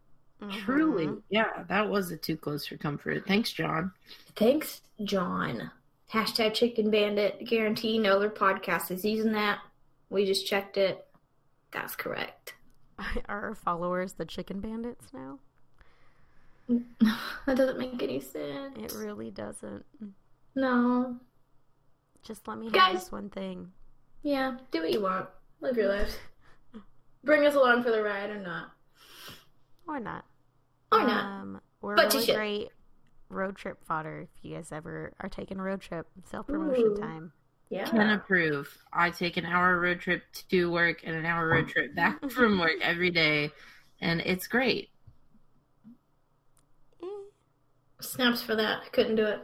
Truly, 0.51 1.07
Mhm. 1.07 1.23
yeah, 1.31 1.63
that 1.69 1.89
was 1.89 2.11
a 2.11 2.17
too 2.17 2.37
close 2.37 2.67
for 2.67 2.77
comfort. 2.77 3.27
Thanks, 3.27 3.51
John. 3.53 3.93
Thanks, 4.37 4.83
John. 5.03 5.71
Hashtag 6.13 6.55
chicken 6.55 6.91
bandit. 6.91 7.45
Guarantee 7.47 7.99
no 7.99 8.17
other 8.17 8.29
podcast 8.31 8.91
is 8.91 9.05
using 9.05 9.33
that. 9.33 9.61
We 10.11 10.27
just 10.27 10.47
checked 10.47 10.77
it. 10.77 11.07
That's 11.71 11.97
correct. 11.97 12.55
Are 12.99 13.49
our 13.49 13.55
followers 13.55 14.15
the 14.15 14.27
chicken 14.27 14.61
bandits 14.61 15.13
now? 15.13 15.39
that 17.47 17.57
doesn't 17.57 17.79
make 17.79 18.03
any 18.03 18.21
sense. 18.21 18.77
It 18.79 18.95
really 18.97 19.31
doesn't. 19.31 19.85
No. 20.55 21.17
Just 22.23 22.49
let 22.49 22.59
me 22.59 22.71
have 22.73 22.95
this 22.95 23.12
one 23.12 23.29
thing. 23.29 23.73
Yeah, 24.23 24.57
do 24.71 24.81
what 24.81 24.93
you 24.93 25.03
want. 25.03 25.29
Live 25.61 25.77
your 25.77 25.89
lives. 25.89 26.17
Bring 27.23 27.47
us 27.47 27.55
along 27.55 27.83
for 27.83 27.91
the 27.91 28.03
ride 28.03 28.31
or 28.31 28.41
not. 28.41 28.71
Or 29.87 30.01
not. 30.01 30.25
Or 30.91 31.01
not. 31.01 31.25
Um, 31.25 31.61
we're 31.81 31.97
But 31.97 32.15
you 32.15 32.21
really 32.21 32.35
great 32.35 32.69
road 33.29 33.57
trip 33.57 33.85
fodder 33.85 34.21
if 34.23 34.45
you 34.45 34.57
guys 34.57 34.73
ever 34.73 35.12
are 35.21 35.29
taking 35.29 35.59
a 35.59 35.62
road 35.62 35.81
trip. 35.81 36.07
Self 36.25 36.47
promotion 36.47 36.97
time. 36.97 37.33
Yeah. 37.71 37.87
Can 37.87 38.11
approve. 38.11 38.77
I 38.93 39.11
take 39.11 39.37
an 39.37 39.45
hour 39.45 39.81
road 39.81 40.01
trip 40.01 40.23
to 40.51 40.71
work 40.71 41.01
and 41.05 41.17
an 41.17 41.27
hour 41.27 41.49
road 41.49 41.69
trip 41.69 41.95
back 41.95 42.31
from 42.31 42.59
work 42.59 42.81
every 42.83 43.11
day, 43.11 43.51
and 44.01 44.21
it's 44.21 44.47
great. 44.47 44.91
Eh. 47.03 47.07
Snaps 48.15 48.43
for 48.43 48.55
that. 48.55 48.83
I 48.87 48.89
couldn't 48.91 49.17
do 49.17 49.27
it. 49.27 49.41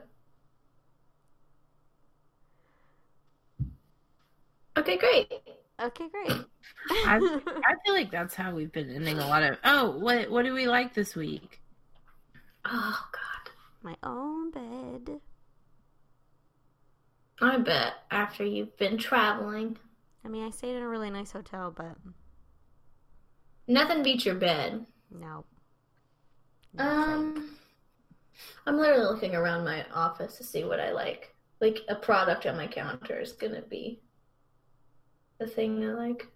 Okay, 4.76 4.96
great. 4.96 5.32
Okay, 5.82 6.08
great. 6.08 6.44
I 7.04 7.16
I 7.16 7.74
feel 7.84 7.94
like 7.94 8.12
that's 8.12 8.36
how 8.36 8.54
we've 8.54 8.70
been 8.70 8.90
ending 8.90 9.18
a 9.18 9.26
lot 9.26 9.42
of. 9.42 9.58
Oh, 9.64 9.98
what 9.98 10.30
what 10.30 10.44
do 10.44 10.54
we 10.54 10.68
like 10.68 10.94
this 10.94 11.16
week? 11.16 11.60
Oh 12.64 13.08
god. 13.12 13.52
My 13.82 13.96
own 14.02 14.50
bed. 14.52 15.20
I 17.40 17.56
bet 17.58 17.94
after 18.10 18.44
you've 18.44 18.76
been 18.76 18.98
traveling, 18.98 19.78
I 20.24 20.28
mean, 20.28 20.44
I 20.46 20.50
stayed 20.50 20.76
in 20.76 20.82
a 20.82 20.88
really 20.88 21.10
nice 21.10 21.32
hotel, 21.32 21.72
but 21.76 21.96
nothing 23.66 24.02
beats 24.02 24.24
your 24.26 24.34
bed. 24.36 24.86
no. 25.10 25.44
No 26.72 26.84
Um 26.84 27.56
I'm 28.66 28.76
literally 28.78 29.04
looking 29.04 29.34
around 29.34 29.64
my 29.64 29.84
office 29.92 30.36
to 30.36 30.44
see 30.44 30.64
what 30.64 30.80
I 30.80 30.92
like. 30.92 31.34
Like 31.60 31.80
a 31.88 31.94
product 31.94 32.46
on 32.46 32.56
my 32.56 32.66
counter 32.66 33.18
is 33.20 33.32
gonna 33.32 33.62
be 33.62 34.00
the 35.38 35.46
thing 35.46 35.84
I 35.84 35.92
like. 35.92 36.26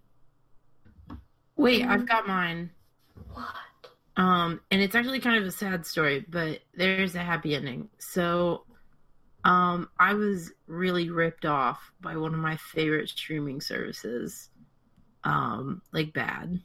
Wait, 1.57 1.85
I've 1.85 2.07
got 2.07 2.27
mine. 2.27 2.71
What? 3.33 3.47
Um, 4.17 4.61
and 4.71 4.81
it's 4.81 4.95
actually 4.95 5.21
kind 5.21 5.39
of 5.41 5.47
a 5.47 5.51
sad 5.53 5.85
story, 5.87 6.25
but 6.29 6.61
there's 6.75 7.15
a 7.15 7.21
happy 7.21 7.55
ending. 7.55 7.89
So, 7.99 8.65
um, 9.45 9.89
I 9.99 10.15
was 10.15 10.53
really 10.67 11.11
ripped 11.11 11.45
off 11.45 11.93
by 12.01 12.17
one 12.17 12.33
of 12.35 12.41
my 12.41 12.57
favorite 12.57 13.09
streaming 13.09 13.61
services. 13.61 14.51
Um, 15.25 15.81
like 15.93 16.13
bad, 16.13 16.61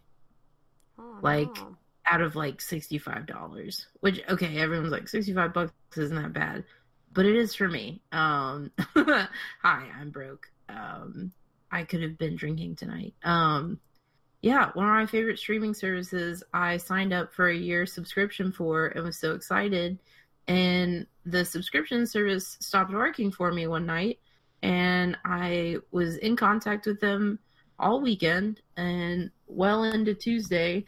Oh, 0.97 1.19
like- 1.21 1.55
no. 1.55 1.77
Out 2.09 2.21
of 2.21 2.35
like 2.35 2.61
sixty-five 2.61 3.25
dollars. 3.25 3.87
Which 3.99 4.21
okay, 4.29 4.57
everyone's 4.57 4.91
like 4.91 5.07
sixty-five 5.07 5.53
bucks 5.53 5.73
isn't 5.97 6.15
that 6.15 6.33
bad, 6.33 6.63
but 7.13 7.25
it 7.25 7.35
is 7.35 7.55
for 7.55 7.67
me. 7.67 8.01
Um, 8.11 8.71
hi, 8.95 9.87
I'm 9.99 10.09
broke. 10.11 10.47
Um, 10.67 11.31
I 11.71 11.83
could 11.83 12.01
have 12.01 12.17
been 12.17 12.35
drinking 12.35 12.75
tonight. 12.75 13.13
Um, 13.23 13.79
yeah, 14.41 14.69
one 14.73 14.85
of 14.85 14.93
my 14.93 15.05
favorite 15.05 15.39
streaming 15.39 15.73
services. 15.73 16.43
I 16.53 16.77
signed 16.77 17.13
up 17.13 17.33
for 17.33 17.49
a 17.49 17.55
year 17.55 17.85
subscription 17.85 18.51
for 18.51 18.87
and 18.87 19.03
was 19.03 19.17
so 19.17 19.33
excited. 19.33 19.99
And 20.47 21.05
the 21.25 21.45
subscription 21.45 22.07
service 22.07 22.57
stopped 22.59 22.91
working 22.91 23.31
for 23.31 23.51
me 23.51 23.67
one 23.67 23.85
night, 23.85 24.19
and 24.63 25.17
I 25.25 25.77
was 25.91 26.17
in 26.17 26.35
contact 26.35 26.85
with 26.85 26.99
them 26.99 27.39
all 27.77 28.01
weekend 28.01 28.61
and 28.77 29.29
well 29.47 29.83
into 29.83 30.13
Tuesday. 30.13 30.85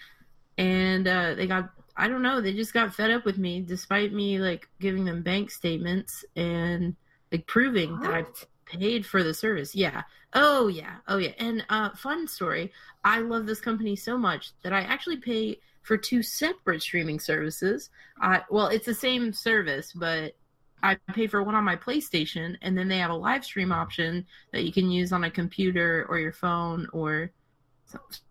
And 0.62 1.08
uh, 1.08 1.34
they 1.36 1.48
got, 1.48 1.72
I 1.98 2.08
don't 2.08 2.22
know, 2.22 2.42
they 2.42 2.54
just 2.54 2.74
got 2.74 2.94
fed 2.94 3.12
up 3.12 3.26
with 3.26 3.38
me 3.38 3.62
despite 3.62 4.14
me 4.14 4.40
like 4.40 4.68
giving 4.80 5.06
them 5.06 5.24
bank 5.24 5.52
statements 5.52 6.26
and 6.36 6.96
like 7.32 7.48
proving 7.48 8.00
that 8.02 8.12
I 8.14 8.22
What? 8.22 8.46
paid 8.66 9.06
for 9.06 9.24
the 9.24 9.34
service. 9.34 9.76
Yeah. 9.76 10.04
Oh 10.34 10.68
yeah. 10.68 10.98
Oh 11.08 11.18
yeah. 11.18 11.34
And 11.40 11.66
uh 11.70 11.90
fun 11.96 12.28
story. 12.28 12.72
I 13.04 13.20
love 13.20 13.46
this 13.46 13.60
company 13.60 13.96
so 13.96 14.18
much 14.18 14.52
that 14.64 14.74
I 14.74 14.82
actually 14.82 15.18
pay 15.18 15.60
for 15.82 15.98
two 15.98 16.22
separate 16.24 16.82
streaming 16.82 17.20
services. 17.20 17.90
I 18.20 18.44
well, 18.50 18.68
it's 18.68 18.86
the 18.86 18.94
same 18.94 19.34
service, 19.34 19.92
but 19.94 20.36
I 20.84 20.98
pay 21.14 21.28
for 21.28 21.44
one 21.44 21.56
on 21.56 21.64
my 21.64 21.76
PlayStation 21.76 22.58
and 22.62 22.78
then 22.78 22.88
they 22.88 23.00
have 23.00 23.12
a 23.12 23.16
live 23.16 23.44
stream 23.46 23.72
option 23.72 24.26
that 24.52 24.64
you 24.64 24.72
can 24.74 24.90
use 24.92 25.12
on 25.14 25.24
a 25.24 25.32
computer 25.32 26.06
or 26.10 26.20
your 26.20 26.34
phone 26.34 26.88
or 26.94 27.32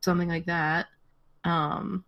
something 0.01 0.29
like 0.29 0.47
that. 0.47 0.87
Um 1.45 2.05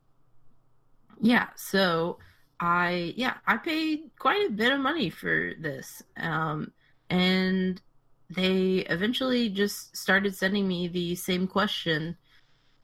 yeah, 1.23 1.47
so 1.55 2.18
I 2.59 3.14
yeah, 3.16 3.35
I 3.47 3.57
paid 3.57 4.11
quite 4.18 4.49
a 4.49 4.53
bit 4.53 4.73
of 4.73 4.81
money 4.81 5.09
for 5.09 5.53
this. 5.59 6.03
Um 6.16 6.73
and 7.09 7.81
they 8.29 8.79
eventually 8.91 9.49
just 9.49 9.97
started 9.97 10.35
sending 10.35 10.66
me 10.66 10.89
the 10.89 11.14
same 11.14 11.47
question 11.47 12.16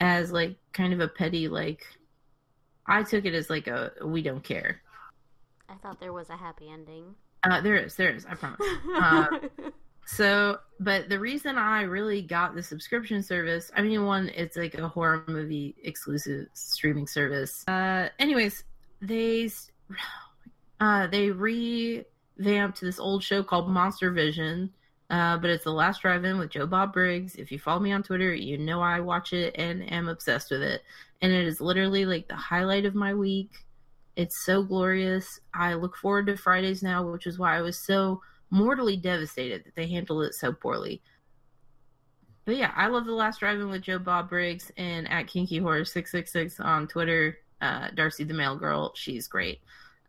as 0.00 0.30
like 0.30 0.56
kind 0.72 0.92
of 0.92 1.00
a 1.00 1.08
petty 1.08 1.48
like 1.48 1.84
I 2.86 3.02
took 3.02 3.24
it 3.24 3.34
as 3.34 3.50
like 3.50 3.66
a 3.66 3.90
we 4.04 4.22
don't 4.22 4.44
care. 4.44 4.82
I 5.68 5.74
thought 5.82 6.00
there 6.00 6.12
was 6.12 6.30
a 6.30 6.36
happy 6.36 6.70
ending. 6.70 7.16
Uh 7.42 7.60
there 7.60 7.76
is, 7.76 7.96
there 7.96 8.14
is, 8.14 8.24
I 8.24 8.34
promise. 8.34 8.60
Uh, 8.94 9.26
So, 10.08 10.58
but 10.80 11.10
the 11.10 11.18
reason 11.18 11.58
I 11.58 11.82
really 11.82 12.22
got 12.22 12.54
the 12.54 12.62
subscription 12.62 13.22
service, 13.22 13.70
I 13.76 13.82
mean, 13.82 14.06
one, 14.06 14.30
it's 14.34 14.56
like 14.56 14.72
a 14.74 14.88
horror 14.88 15.22
movie 15.26 15.76
exclusive 15.84 16.46
streaming 16.54 17.06
service. 17.06 17.62
Uh, 17.68 18.08
anyways, 18.18 18.64
they 19.02 19.50
uh, 20.80 21.08
they 21.08 21.30
revamped 21.30 22.80
this 22.80 22.98
old 22.98 23.22
show 23.22 23.42
called 23.42 23.68
Monster 23.68 24.10
Vision, 24.10 24.72
uh, 25.10 25.36
but 25.36 25.50
it's 25.50 25.64
the 25.64 25.72
last 25.72 26.00
drive-in 26.00 26.38
with 26.38 26.50
Joe 26.50 26.66
Bob 26.66 26.94
Briggs. 26.94 27.34
If 27.34 27.52
you 27.52 27.58
follow 27.58 27.80
me 27.80 27.92
on 27.92 28.02
Twitter, 28.02 28.34
you 28.34 28.56
know 28.56 28.80
I 28.80 29.00
watch 29.00 29.34
it 29.34 29.54
and 29.58 29.92
am 29.92 30.08
obsessed 30.08 30.50
with 30.50 30.62
it, 30.62 30.80
and 31.20 31.30
it 31.30 31.46
is 31.46 31.60
literally 31.60 32.06
like 32.06 32.28
the 32.28 32.34
highlight 32.34 32.86
of 32.86 32.94
my 32.94 33.12
week. 33.12 33.66
It's 34.16 34.42
so 34.42 34.62
glorious. 34.62 35.38
I 35.52 35.74
look 35.74 35.96
forward 35.96 36.28
to 36.28 36.36
Fridays 36.38 36.82
now, 36.82 37.06
which 37.06 37.26
is 37.26 37.38
why 37.38 37.58
I 37.58 37.60
was 37.60 37.78
so 37.78 38.22
mortally 38.50 38.96
devastated 38.96 39.64
that 39.64 39.74
they 39.74 39.86
handled 39.86 40.24
it 40.24 40.34
so 40.34 40.52
poorly. 40.52 41.02
But 42.44 42.56
yeah, 42.56 42.72
I 42.74 42.86
love 42.86 43.04
the 43.04 43.12
last 43.12 43.40
drive-in 43.40 43.68
with 43.68 43.82
Joe 43.82 43.98
Bob 43.98 44.30
Briggs 44.30 44.72
and 44.78 45.06
at 45.10 45.26
Kinky 45.26 45.58
Horror 45.58 45.84
six 45.84 46.10
six 46.10 46.32
six 46.32 46.58
on 46.60 46.88
Twitter. 46.88 47.38
Uh, 47.60 47.88
Darcy 47.94 48.24
the 48.24 48.32
Mail 48.34 48.56
Girl, 48.56 48.92
she's 48.94 49.28
great. 49.28 49.60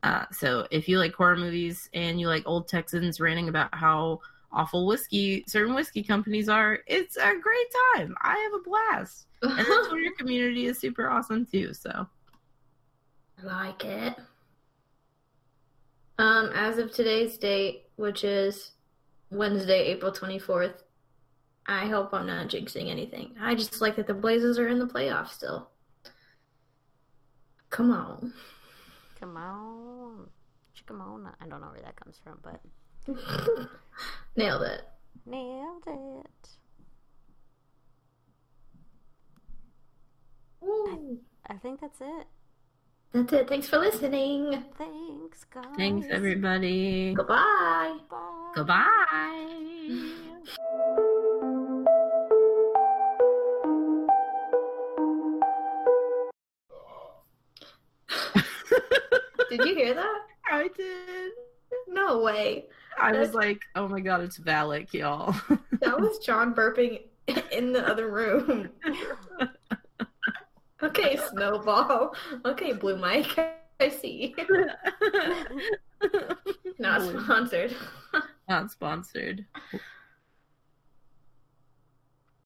Uh, 0.04 0.24
so 0.32 0.66
if 0.72 0.88
you 0.88 1.00
like 1.00 1.14
horror 1.14 1.36
movies 1.36 1.90
and 1.94 2.20
you 2.20 2.28
like 2.28 2.44
old 2.46 2.68
Texans 2.68 3.20
ranting 3.20 3.50
about 3.50 3.74
how 3.76 4.22
awful 4.52 4.88
whiskey 4.88 5.44
certain 5.48 5.76
whiskey 5.76 6.02
companies 6.02 6.48
are, 6.48 6.80
it's 6.88 7.18
a 7.18 7.34
great 7.42 7.68
time. 7.96 8.16
I 8.22 8.38
have 8.38 8.54
a 8.54 8.64
blast, 8.64 9.28
and 9.42 9.58
the 9.58 9.88
Twitter 9.90 10.12
community 10.18 10.68
is 10.68 10.80
super 10.80 11.10
awesome 11.10 11.46
too. 11.46 11.74
So 11.74 12.08
I 13.42 13.46
like 13.46 13.84
it. 13.84 14.16
Um, 16.18 16.52
as 16.54 16.78
of 16.78 16.92
today's 16.92 17.38
date, 17.38 17.89
which 18.00 18.24
is 18.24 18.72
Wednesday, 19.30 19.88
April 19.88 20.10
24th, 20.12 20.76
I 21.68 21.86
hope 21.88 22.14
I'm 22.14 22.28
not 22.28 22.48
jinxing 22.48 22.90
anything. 22.90 23.36
I 23.40 23.56
just 23.56 23.82
like 23.82 23.98
that 23.98 24.08
the 24.08 24.14
Blazers 24.14 24.58
are 24.58 24.70
in 24.70 24.80
the 24.80 24.88
playoffs 24.88 25.32
still. 25.32 25.70
Come 27.70 27.92
on. 27.92 28.34
Come 29.20 29.36
on. 29.36 30.28
Chickamona. 30.76 31.34
I 31.42 31.48
don't 31.50 31.60
know 31.60 31.68
where 31.72 31.82
that 31.82 31.98
comes 31.98 32.18
from, 32.24 32.40
but 32.42 32.62
Nailed 34.38 34.62
it. 34.64 34.82
nailed 35.26 35.84
it. 35.86 36.50
Woo. 40.62 41.20
I 41.48 41.56
think 41.56 41.82
that's 41.82 42.00
it. 42.00 42.28
That's 43.12 43.34
it. 43.34 43.48
Thanks 43.48 43.68
for 43.68 43.80
listening. 43.80 44.64
Thanks, 44.78 45.44
guys. 45.46 45.66
thanks 45.76 46.08
everybody. 46.12 47.16
Goodbye. 47.16 47.98
Bye. 48.10 48.52
Goodbye. 48.56 48.86
Did 59.50 59.66
you 59.66 59.76
hear 59.76 59.96
that? 59.96 60.22
I 60.52 60.70
did. 60.78 61.32
No 61.88 62.20
way. 62.20 62.68
I 63.00 63.14
was 63.14 63.34
like, 63.34 63.62
oh 63.76 63.88
my 63.88 64.02
god, 64.02 64.22
it's 64.22 64.38
Valak, 64.38 64.94
y'all. 64.94 65.36
That 65.80 66.00
was 66.00 66.20
John 66.20 66.54
burping 66.54 67.02
in 67.52 67.74
the 67.74 67.88
other 67.88 68.10
room. 68.10 68.70
Okay, 70.82 71.20
Snowball. 71.30 72.16
Okay, 72.46 72.72
Blue 72.74 72.96
Mike. 72.96 73.38
I 73.82 73.90
see. 73.90 74.34
Not 76.80 77.02
sponsored. 77.02 77.76
Not 78.48 78.72
sponsored. 78.72 79.46